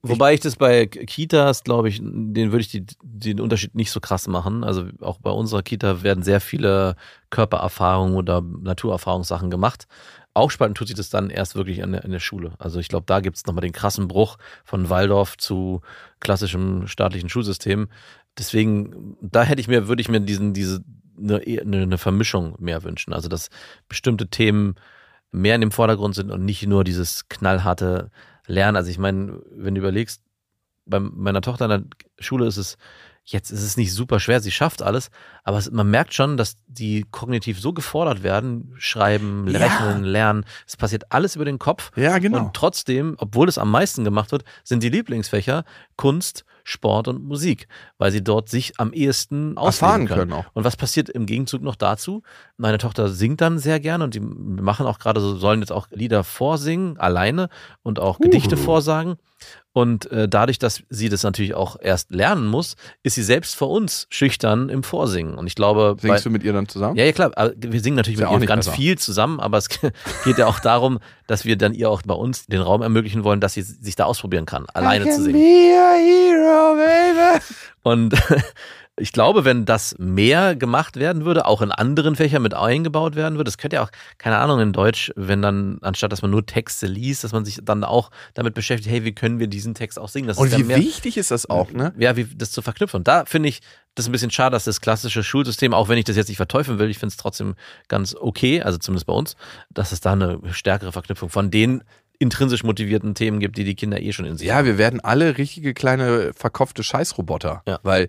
Wobei 0.02 0.32
ich 0.32 0.40
das 0.40 0.56
bei 0.56 0.86
Kitas, 0.86 1.62
glaube 1.62 1.90
ich, 1.90 2.00
den 2.00 2.52
würde 2.52 2.60
ich 2.60 2.70
die, 2.70 2.86
den 3.02 3.38
Unterschied 3.38 3.74
nicht 3.74 3.90
so 3.90 4.00
krass 4.00 4.28
machen. 4.28 4.64
Also 4.64 4.86
auch 5.00 5.18
bei 5.18 5.30
unserer 5.30 5.62
Kita 5.62 6.02
werden 6.02 6.22
sehr 6.22 6.40
viele 6.40 6.96
Körpererfahrungen 7.28 8.16
oder 8.16 8.40
Naturerfahrungssachen 8.40 9.50
gemacht. 9.50 9.86
Aufspalten 10.34 10.74
tut 10.74 10.88
sich 10.88 10.96
das 10.96 11.10
dann 11.10 11.30
erst 11.30 11.56
wirklich 11.56 11.78
in 11.78 11.92
der, 11.92 12.04
in 12.04 12.12
der 12.12 12.20
Schule. 12.20 12.52
Also 12.58 12.78
ich 12.78 12.88
glaube, 12.88 13.06
da 13.06 13.20
gibt 13.20 13.36
es 13.36 13.46
nochmal 13.46 13.62
den 13.62 13.72
krassen 13.72 14.08
Bruch 14.08 14.38
von 14.64 14.88
Waldorf 14.88 15.36
zu 15.36 15.80
klassischem 16.20 16.86
staatlichen 16.86 17.28
Schulsystem. 17.28 17.88
Deswegen, 18.38 19.16
da 19.20 19.42
hätte 19.42 19.60
ich 19.60 19.68
mir, 19.68 19.88
würde 19.88 20.02
ich 20.02 20.08
mir 20.08 20.20
diesen, 20.20 20.54
diese, 20.54 20.84
eine, 21.18 21.40
eine, 21.40 21.82
eine 21.82 21.98
Vermischung 21.98 22.54
mehr 22.60 22.84
wünschen. 22.84 23.12
Also 23.12 23.28
dass 23.28 23.50
bestimmte 23.88 24.28
Themen 24.28 24.76
mehr 25.32 25.56
in 25.56 25.60
dem 25.60 25.72
Vordergrund 25.72 26.14
sind 26.14 26.30
und 26.30 26.44
nicht 26.44 26.66
nur 26.66 26.84
dieses 26.84 27.28
knallharte 27.28 28.10
Lernen. 28.46 28.76
Also 28.76 28.90
ich 28.90 28.98
meine, 28.98 29.40
wenn 29.50 29.74
du 29.74 29.80
überlegst, 29.80 30.22
bei 30.86 31.00
meiner 31.00 31.40
Tochter 31.40 31.66
in 31.66 31.70
der 31.70 31.84
Schule 32.18 32.46
ist 32.46 32.56
es, 32.56 32.76
jetzt 33.24 33.50
ist 33.50 33.62
es 33.62 33.76
nicht 33.76 33.92
super 33.92 34.18
schwer, 34.20 34.40
sie 34.40 34.50
schafft 34.50 34.82
alles, 34.82 35.10
aber 35.44 35.58
es, 35.58 35.70
man 35.70 35.88
merkt 35.90 36.14
schon, 36.14 36.36
dass 36.36 36.56
die 36.66 37.04
kognitiv 37.10 37.60
so 37.60 37.72
gefordert 37.72 38.22
werden, 38.22 38.74
schreiben, 38.78 39.46
Ja. 39.48 39.58
rechnen, 39.60 40.04
lernen, 40.04 40.44
es 40.66 40.76
passiert 40.76 41.12
alles 41.12 41.36
über 41.36 41.44
den 41.44 41.58
Kopf. 41.58 41.90
Ja, 41.96 42.18
genau. 42.18 42.38
Und 42.38 42.54
trotzdem, 42.54 43.14
obwohl 43.18 43.48
es 43.48 43.58
am 43.58 43.70
meisten 43.70 44.04
gemacht 44.04 44.32
wird, 44.32 44.44
sind 44.64 44.82
die 44.82 44.88
Lieblingsfächer 44.88 45.64
Kunst, 45.96 46.44
Sport 46.64 47.08
und 47.08 47.22
Musik, 47.24 47.66
weil 47.98 48.10
sie 48.12 48.22
dort 48.22 48.48
sich 48.48 48.74
am 48.78 48.92
ehesten 48.92 49.56
ausleben 49.58 50.06
können. 50.06 50.18
können 50.30 50.32
auch. 50.32 50.44
Und 50.54 50.64
was 50.64 50.76
passiert 50.76 51.08
im 51.08 51.26
Gegenzug 51.26 51.62
noch 51.62 51.76
dazu? 51.76 52.22
Meine 52.56 52.78
Tochter 52.78 53.08
singt 53.08 53.40
dann 53.40 53.58
sehr 53.58 53.80
gerne 53.80 54.04
und 54.04 54.14
die 54.14 54.20
machen 54.20 54.86
auch 54.86 54.98
gerade 54.98 55.20
so, 55.20 55.36
sollen 55.36 55.60
jetzt 55.60 55.72
auch 55.72 55.88
Lieder 55.90 56.24
vorsingen, 56.24 56.98
alleine 56.98 57.48
und 57.82 57.98
auch 58.00 58.18
Gedichte 58.18 58.56
vorsagen. 58.56 59.16
Und 59.72 60.10
äh, 60.10 60.28
dadurch, 60.28 60.58
dass 60.58 60.82
sie 60.90 61.08
das 61.08 61.22
natürlich 61.22 61.54
auch 61.54 61.76
erst 61.80 62.10
lernen 62.10 62.46
muss, 62.48 62.74
ist 63.04 63.14
sie 63.14 63.22
selbst 63.22 63.54
vor 63.54 63.70
uns 63.70 64.06
schüchtern 64.10 64.68
im 64.68 64.82
Vorsingen. 64.82 65.34
Und 65.36 65.46
ich 65.46 65.54
glaube, 65.54 65.94
bei, 66.02 66.08
Singst 66.08 66.26
du 66.26 66.30
mit 66.30 66.42
ihr 66.42 66.52
dann 66.52 66.66
zusammen? 66.68 66.96
ja, 66.96 67.04
ja, 67.04 67.12
klar. 67.12 67.30
Wir 67.56 67.80
singen 67.80 67.96
natürlich 67.96 68.18
Ist 68.18 68.22
ja 68.24 68.30
mit 68.30 68.36
auch 68.36 68.40
ihr 68.40 68.46
ganz 68.48 68.66
besser. 68.66 68.76
viel 68.76 68.98
zusammen, 68.98 69.38
aber 69.38 69.58
es 69.58 69.68
geht 70.24 70.38
ja 70.38 70.46
auch 70.46 70.58
darum, 70.58 70.98
dass 71.28 71.44
wir 71.44 71.56
dann 71.56 71.72
ihr 71.72 71.88
auch 71.88 72.02
bei 72.02 72.14
uns 72.14 72.46
den 72.46 72.60
Raum 72.60 72.82
ermöglichen 72.82 73.22
wollen, 73.22 73.40
dass 73.40 73.54
sie 73.54 73.62
sich 73.62 73.94
da 73.94 74.04
ausprobieren 74.06 74.44
kann, 74.44 74.66
alleine 74.74 75.08
zu 75.08 75.22
singen. 75.22 75.38
Be 75.38 75.78
a 75.78 75.94
hero, 75.94 76.49
baby. 76.76 77.44
Und 77.82 78.14
Ich 79.00 79.12
glaube, 79.12 79.44
wenn 79.44 79.64
das 79.64 79.96
mehr 79.98 80.54
gemacht 80.54 80.96
werden 80.96 81.24
würde, 81.24 81.46
auch 81.46 81.62
in 81.62 81.72
anderen 81.72 82.16
Fächern 82.16 82.42
mit 82.42 82.54
eingebaut 82.54 83.16
werden 83.16 83.36
würde, 83.36 83.48
das 83.48 83.56
könnte 83.56 83.76
ja 83.76 83.82
auch, 83.82 83.90
keine 84.18 84.36
Ahnung, 84.36 84.60
in 84.60 84.72
Deutsch, 84.72 85.10
wenn 85.16 85.40
dann, 85.40 85.78
anstatt 85.80 86.12
dass 86.12 86.22
man 86.22 86.30
nur 86.30 86.44
Texte 86.44 86.86
liest, 86.86 87.24
dass 87.24 87.32
man 87.32 87.44
sich 87.44 87.58
dann 87.62 87.82
auch 87.82 88.10
damit 88.34 88.54
beschäftigt, 88.54 88.90
hey, 88.90 89.04
wie 89.04 89.14
können 89.14 89.38
wir 89.38 89.46
diesen 89.46 89.74
Text 89.74 89.98
auch 89.98 90.08
singen? 90.08 90.28
Das 90.28 90.36
Und 90.36 90.56
wie 90.56 90.62
mehr, 90.62 90.76
wichtig 90.76 91.16
ist 91.16 91.30
das 91.30 91.48
auch, 91.48 91.72
ne? 91.72 91.94
ja, 91.98 92.16
wie 92.16 92.24
das 92.24 92.52
zu 92.52 92.60
verknüpfen. 92.62 92.98
Und 92.98 93.08
da 93.08 93.24
finde 93.24 93.48
ich 93.48 93.60
das 93.94 94.06
ein 94.06 94.12
bisschen 94.12 94.30
schade, 94.30 94.52
dass 94.52 94.64
das 94.64 94.80
klassische 94.80 95.22
Schulsystem, 95.24 95.72
auch 95.72 95.88
wenn 95.88 95.98
ich 95.98 96.04
das 96.04 96.16
jetzt 96.16 96.28
nicht 96.28 96.36
verteufeln 96.36 96.78
will, 96.78 96.90
ich 96.90 96.98
finde 96.98 97.12
es 97.12 97.16
trotzdem 97.16 97.54
ganz 97.88 98.14
okay, 98.14 98.62
also 98.62 98.78
zumindest 98.78 99.06
bei 99.06 99.14
uns, 99.14 99.34
dass 99.70 99.92
es 99.92 100.00
da 100.00 100.12
eine 100.12 100.40
stärkere 100.52 100.92
Verknüpfung 100.92 101.30
von 101.30 101.50
den 101.50 101.82
intrinsisch 102.20 102.62
motivierten 102.62 103.14
Themen 103.16 103.40
gibt, 103.40 103.56
die 103.58 103.64
die 103.64 103.74
Kinder 103.74 104.00
eh 104.00 104.12
schon 104.12 104.26
in 104.26 104.36
sich 104.36 104.46
Ja, 104.46 104.64
wir 104.64 104.78
werden 104.78 105.00
alle 105.00 105.36
richtige 105.38 105.74
kleine 105.74 106.32
verkopfte 106.34 106.84
Scheißroboter. 106.84 107.62
Ja. 107.66 107.80
Weil, 107.82 108.08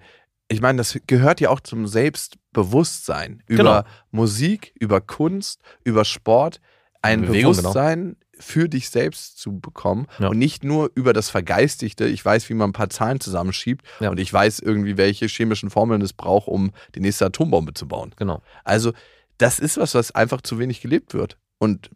ich 0.49 0.61
meine, 0.61 0.77
das 0.77 0.99
gehört 1.07 1.41
ja 1.41 1.49
auch 1.49 1.61
zum 1.61 1.87
Selbstbewusstsein. 1.87 3.41
Über 3.47 3.57
Genau. 3.63 3.81
Musik, 4.11 4.73
über 4.79 5.01
Kunst, 5.01 5.61
über 5.83 6.05
Sport, 6.05 6.59
ein 7.01 7.21
Bewegung, 7.21 7.53
genau. 7.53 7.61
Bewusstsein 7.63 8.15
für 8.37 8.67
dich 8.67 8.89
selbst 8.89 9.37
zu 9.39 9.59
bekommen 9.59 10.07
Ja. 10.19 10.27
und 10.29 10.37
nicht 10.39 10.63
nur 10.63 10.89
über 10.95 11.13
das 11.13 11.29
Vergeistigte. 11.29 12.05
Ich 12.07 12.25
weiß, 12.25 12.49
wie 12.49 12.53
man 12.55 12.71
ein 12.71 12.73
paar 12.73 12.89
Zahlen 12.89 13.19
zusammenschiebt 13.19 13.85
Ja. 13.99 14.09
und 14.09 14.19
ich 14.19 14.31
weiß 14.33 14.59
irgendwie, 14.59 14.97
welche 14.97 15.27
chemischen 15.27 15.69
Formeln 15.69 16.01
es 16.01 16.13
braucht, 16.13 16.47
um 16.47 16.71
die 16.95 16.99
nächste 17.01 17.25
Atombombe 17.27 17.73
zu 17.73 17.87
bauen. 17.87 18.13
Genau. 18.17 18.41
Also, 18.63 18.93
das 19.37 19.59
ist 19.59 19.77
was, 19.77 19.93
was 19.95 20.11
einfach 20.13 20.41
zu 20.41 20.57
wenig 20.59 20.81
gelebt 20.81 21.13
wird. 21.13 21.37
Und 21.59 21.91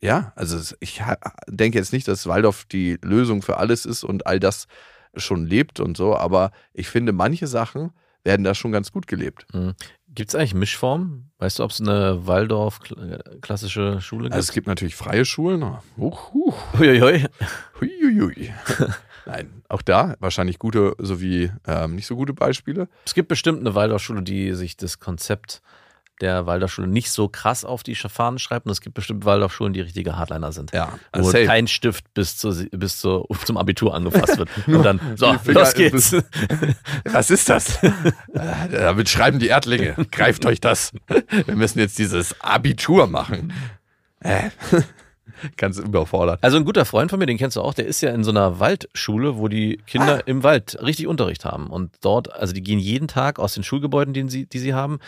ja, 0.00 0.32
also 0.36 0.74
ich 0.80 1.02
denke 1.48 1.78
jetzt 1.78 1.92
nicht, 1.92 2.06
dass 2.08 2.26
Waldorf 2.26 2.64
die 2.64 2.98
Lösung 3.02 3.42
für 3.42 3.56
alles 3.56 3.86
ist 3.86 4.04
und 4.04 4.26
all 4.26 4.40
das 4.40 4.66
schon 5.16 5.46
lebt 5.46 5.80
und 5.80 5.96
so, 5.96 6.16
aber 6.16 6.50
ich 6.74 6.88
finde, 6.88 7.12
manche 7.12 7.46
Sachen 7.46 7.92
werden 8.22 8.44
da 8.44 8.54
schon 8.54 8.72
ganz 8.72 8.92
gut 8.92 9.06
gelebt. 9.06 9.46
Gibt 10.08 10.30
es 10.30 10.34
eigentlich 10.34 10.54
Mischformen? 10.54 11.30
Weißt 11.38 11.58
du, 11.58 11.64
ob 11.64 11.70
es 11.70 11.80
eine 11.80 12.26
Waldorf-klassische 12.26 14.00
Schule 14.00 14.24
gibt? 14.24 14.34
Also 14.34 14.48
es 14.48 14.52
gibt 14.52 14.66
natürlich 14.66 14.96
freie 14.96 15.24
Schulen. 15.24 15.64
Huch, 15.96 16.32
huch, 16.32 16.56
Huiuiui. 16.78 17.26
huiuiui. 17.80 18.52
Nein, 19.26 19.62
auch 19.68 19.82
da 19.82 20.14
wahrscheinlich 20.20 20.58
gute 20.58 20.94
sowie 20.98 21.50
ähm, 21.66 21.96
nicht 21.96 22.06
so 22.06 22.16
gute 22.16 22.32
Beispiele. 22.32 22.88
Es 23.04 23.14
gibt 23.14 23.28
bestimmt 23.28 23.60
eine 23.60 23.74
Waldorfschule, 23.74 24.22
die 24.22 24.54
sich 24.54 24.76
das 24.76 25.00
Konzept 25.00 25.62
der 26.20 26.46
Waldorfschule 26.46 26.86
nicht 26.88 27.10
so 27.10 27.28
krass 27.28 27.64
auf 27.64 27.82
die 27.82 27.94
Fahnen 27.94 28.38
schreibt. 28.38 28.66
Und 28.66 28.72
es 28.72 28.80
gibt 28.80 28.94
bestimmt 28.94 29.24
Waldorfschulen, 29.24 29.72
die 29.72 29.80
richtige 29.80 30.16
Hardliner 30.16 30.52
sind. 30.52 30.72
Ja, 30.72 30.98
Wo 31.14 31.24
safe. 31.30 31.44
kein 31.44 31.66
Stift 31.68 32.12
bis, 32.14 32.38
zur, 32.38 32.54
bis 32.72 32.98
zur, 33.00 33.26
zum 33.44 33.56
Abitur 33.56 33.94
angefasst 33.94 34.38
wird. 34.38 34.48
Und 34.66 34.82
dann, 34.82 35.00
so, 35.16 35.34
los 35.46 35.74
geht's. 35.74 36.14
Was 37.04 37.30
ist 37.30 37.48
das? 37.48 37.78
Äh, 38.34 38.68
Damit 38.70 39.08
schreiben 39.08 39.38
die 39.38 39.48
Erdlinge. 39.48 39.94
Greift 40.10 40.44
euch 40.46 40.60
das. 40.60 40.92
Wir 41.46 41.56
müssen 41.56 41.78
jetzt 41.78 41.98
dieses 41.98 42.38
Abitur 42.40 43.06
machen. 43.06 43.52
Äh, 44.20 44.50
ganz 45.56 45.78
überfordert. 45.78 46.42
Also 46.42 46.56
ein 46.56 46.64
guter 46.64 46.84
Freund 46.84 47.10
von 47.10 47.18
mir, 47.18 47.26
den 47.26 47.38
kennst 47.38 47.56
du 47.56 47.62
auch, 47.62 47.74
der 47.74 47.86
ist 47.86 48.00
ja 48.00 48.10
in 48.10 48.24
so 48.24 48.30
einer 48.30 48.58
Waldschule, 48.58 49.36
wo 49.38 49.48
die 49.48 49.78
Kinder 49.86 50.18
Ah. 50.18 50.22
im 50.26 50.42
Wald 50.42 50.78
richtig 50.82 51.06
Unterricht 51.06 51.44
haben. 51.44 51.68
Und 51.68 51.92
dort, 52.00 52.32
also 52.34 52.52
die 52.52 52.62
gehen 52.62 52.78
jeden 52.78 53.08
Tag 53.08 53.38
aus 53.38 53.54
den 53.54 53.62
Schulgebäuden, 53.62 54.14
die 54.14 54.28
sie, 54.28 54.46
die 54.46 54.58
sie 54.58 54.74
haben, 54.74 54.98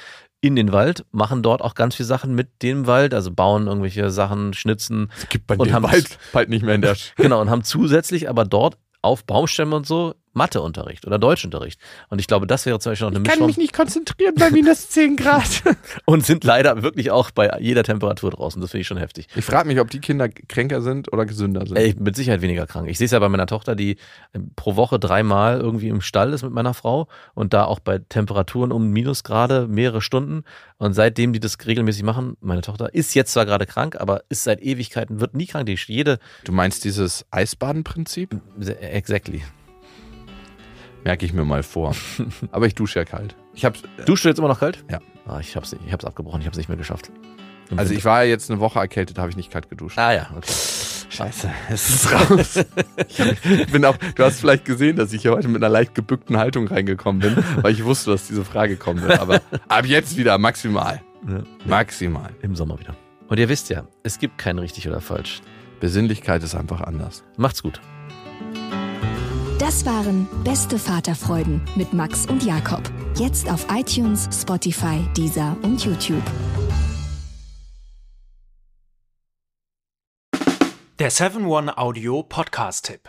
in 0.41 0.55
den 0.57 0.73
Wald, 0.73 1.05
machen 1.11 1.43
dort 1.43 1.63
auch 1.63 1.75
ganz 1.75 1.97
viele 1.97 2.07
Sachen 2.07 2.35
mit 2.35 2.63
dem 2.63 2.87
Wald, 2.87 3.13
also 3.13 3.33
bauen 3.33 3.67
irgendwelche 3.67 4.11
Sachen, 4.11 4.55
schnitzen. 4.55 5.11
Gibt 5.31 5.49
man 5.49 5.59
Und 5.59 5.73
haben- 5.73 5.83
Wald 5.85 6.19
bald 6.33 6.49
nicht 6.49 6.63
mehr 6.65 6.75
in 6.77 6.83
der 6.83 6.97
Genau, 7.17 7.41
und 7.41 7.51
haben 7.51 7.65
zusätzlich 7.65 8.29
aber 8.29 8.45
dort 8.45 8.79
auf 9.03 9.25
Baumstämmen 9.25 9.75
und 9.75 9.87
so 9.87 10.15
Matheunterricht 10.39 11.07
oder 11.07 11.19
Deutschunterricht. 11.19 11.79
Und 12.09 12.19
ich 12.21 12.27
glaube, 12.27 12.47
das 12.47 12.65
wäre 12.65 12.79
zum 12.79 12.93
Beispiel 12.93 13.07
noch 13.07 13.15
eine 13.15 13.21
Mischform. 13.21 13.53
nicht 13.59 13.73
konzentrieren 13.75 14.35
bei 14.39 14.51
minus 14.51 14.89
10 14.91 15.17
Grad. 15.17 15.63
Und 16.07 16.25
sind 16.25 16.45
leider 16.45 16.83
wirklich 16.83 17.11
auch 17.11 17.31
bei 17.31 17.51
jeder 17.61 17.83
Temperatur 17.83 18.31
draußen. 18.31 18.61
Das 18.63 18.71
finde 18.71 18.83
ich 18.83 18.87
schon 18.87 18.97
heftig. 18.97 19.29
Ich 19.35 19.45
frage 19.45 19.69
mich, 19.69 19.81
ob 19.81 19.91
die 19.91 20.01
Kinder 20.01 20.29
kränker 20.29 20.81
sind 20.81 21.13
oder 21.13 21.27
gesünder 21.27 21.67
sind. 21.67 21.77
Ey, 21.77 21.95
mit 21.99 22.17
Sicherheit 22.17 22.41
weniger 22.41 22.67
krank. 22.67 22.89
Ich 22.89 22.97
sehe 22.99 23.05
es 23.07 23.11
ja 23.11 23.19
bei 23.19 23.29
meiner 23.29 23.47
Tochter, 23.47 23.75
die 23.75 23.97
äh, 24.33 24.39
pro 24.57 24.77
Woche 24.77 24.99
dreimal 24.99 25.61
irgendwie 25.61 25.89
im 25.89 26.01
Stall 26.01 26.33
ist 26.33 26.43
mit 26.43 26.53
meiner 26.53 26.73
Frau 26.75 27.09
und 27.35 27.53
da 27.53 27.65
auch 27.65 27.81
bei 27.81 27.99
Temperaturen 27.99 28.73
um 28.73 28.91
Minusgrade 28.91 29.67
mehrere 29.69 30.01
Stunden. 30.01 30.45
Und 30.79 30.95
seitdem 30.95 31.33
die 31.33 31.41
das 31.41 31.59
regelmäßig 31.67 32.05
machen, 32.05 32.37
meine 32.41 32.63
Tochter 32.63 32.95
ist 32.95 33.15
jetzt 33.15 33.33
zwar 33.33 33.47
gerade 33.47 33.67
krank, 33.67 33.97
aber 34.01 34.23
ist 34.29 34.45
seit 34.45 34.63
Ewigkeiten, 34.63 35.21
wird 35.21 35.35
nie 35.35 35.47
krank. 35.47 35.67
Die 35.67 35.77
jede, 35.87 36.19
Du 36.45 36.53
meinst 36.53 36.85
dieses 36.85 37.27
Eisbadenprinzip? 37.31 38.41
exactly. 38.81 39.43
Merke 41.05 41.27
ich 41.27 41.33
mir 41.33 41.45
mal 41.45 41.63
vor. 41.63 41.95
Aber 42.53 42.67
ich 42.67 42.75
dusche 42.75 42.99
ja 42.99 43.05
kalt. 43.05 43.37
Ich 43.55 43.65
hab's, 43.65 43.83
Duschst 44.07 44.25
du 44.25 44.29
jetzt 44.29 44.39
immer 44.39 44.49
noch 44.49 44.61
kalt? 44.61 44.85
Ja. 44.91 45.01
Ah, 45.27 45.41
ich 45.41 45.57
hab's, 45.57 45.75
ich 45.85 45.93
hab's 45.93 46.05
abgebrochen, 46.05 46.41
ich 46.41 46.47
hab's 46.47 46.57
nicht 46.57 46.69
mehr 46.69 46.79
geschafft. 46.79 47.11
Im 47.71 47.79
also 47.79 47.91
Winter. 47.91 47.99
ich 47.99 48.05
war 48.05 48.25
ja 48.25 48.31
jetzt 48.31 48.51
eine 48.51 48.61
Woche 48.61 48.79
erkältet, 48.79 49.19
habe 49.19 49.31
ich 49.31 49.37
nicht 49.37 49.51
kalt 49.51 49.69
geduscht. 49.69 49.99
Ah 49.99 50.13
ja, 50.13 50.31
okay. 50.37 50.53
Scheiße, 51.11 51.51
es 51.71 51.89
ist 51.89 52.13
raus. 52.13 52.65
ich 53.09 53.73
bin 53.73 53.85
auch, 53.85 53.97
du 53.97 54.25
hast 54.25 54.41
vielleicht 54.41 54.65
gesehen, 54.65 54.97
dass 54.97 55.13
ich 55.13 55.23
hier 55.23 55.33
heute 55.33 55.49
mit 55.49 55.63
einer 55.63 55.73
leicht 55.73 55.95
gebückten 55.95 56.37
Haltung 56.39 56.69
reingekommen 56.69 57.21
bin, 57.21 57.45
weil 57.63 57.73
ich 57.73 57.85
wusste, 57.85 58.11
dass 58.11 58.27
diese 58.27 58.45
Frage 58.45 58.77
kommen 58.77 59.03
wird. 59.03 59.19
Aber 59.19 59.41
ab 59.69 59.87
jetzt 59.87 60.17
wieder 60.17 60.39
maximal. 60.39 61.01
Ja. 61.29 61.43
Maximal. 61.65 62.31
Im 62.43 62.55
Sommer 62.55 62.79
wieder. 62.79 62.95
Und 63.29 63.39
ihr 63.39 63.49
wisst 63.49 63.69
ja, 63.69 63.85
es 64.03 64.19
gibt 64.19 64.39
kein 64.39 64.59
richtig 64.59 64.89
oder 64.89 65.01
falsch. 65.01 65.41
Besinnlichkeit 65.81 66.43
ist 66.43 66.55
einfach 66.55 66.81
anders. 66.81 67.25
Macht's 67.37 67.63
gut. 67.63 67.81
Das 69.59 69.85
waren 69.85 70.29
Beste 70.45 70.79
Vaterfreuden 70.79 71.61
mit 71.75 71.93
Max 71.93 72.27
und 72.27 72.45
Jakob. 72.45 72.81
Jetzt 73.17 73.51
auf 73.51 73.67
iTunes, 73.73 74.29
Spotify, 74.33 75.05
Deezer 75.17 75.57
und 75.63 75.85
YouTube. 75.85 76.23
Der 81.01 81.11
7-One-Audio-Podcast-Tipp. 81.11 83.09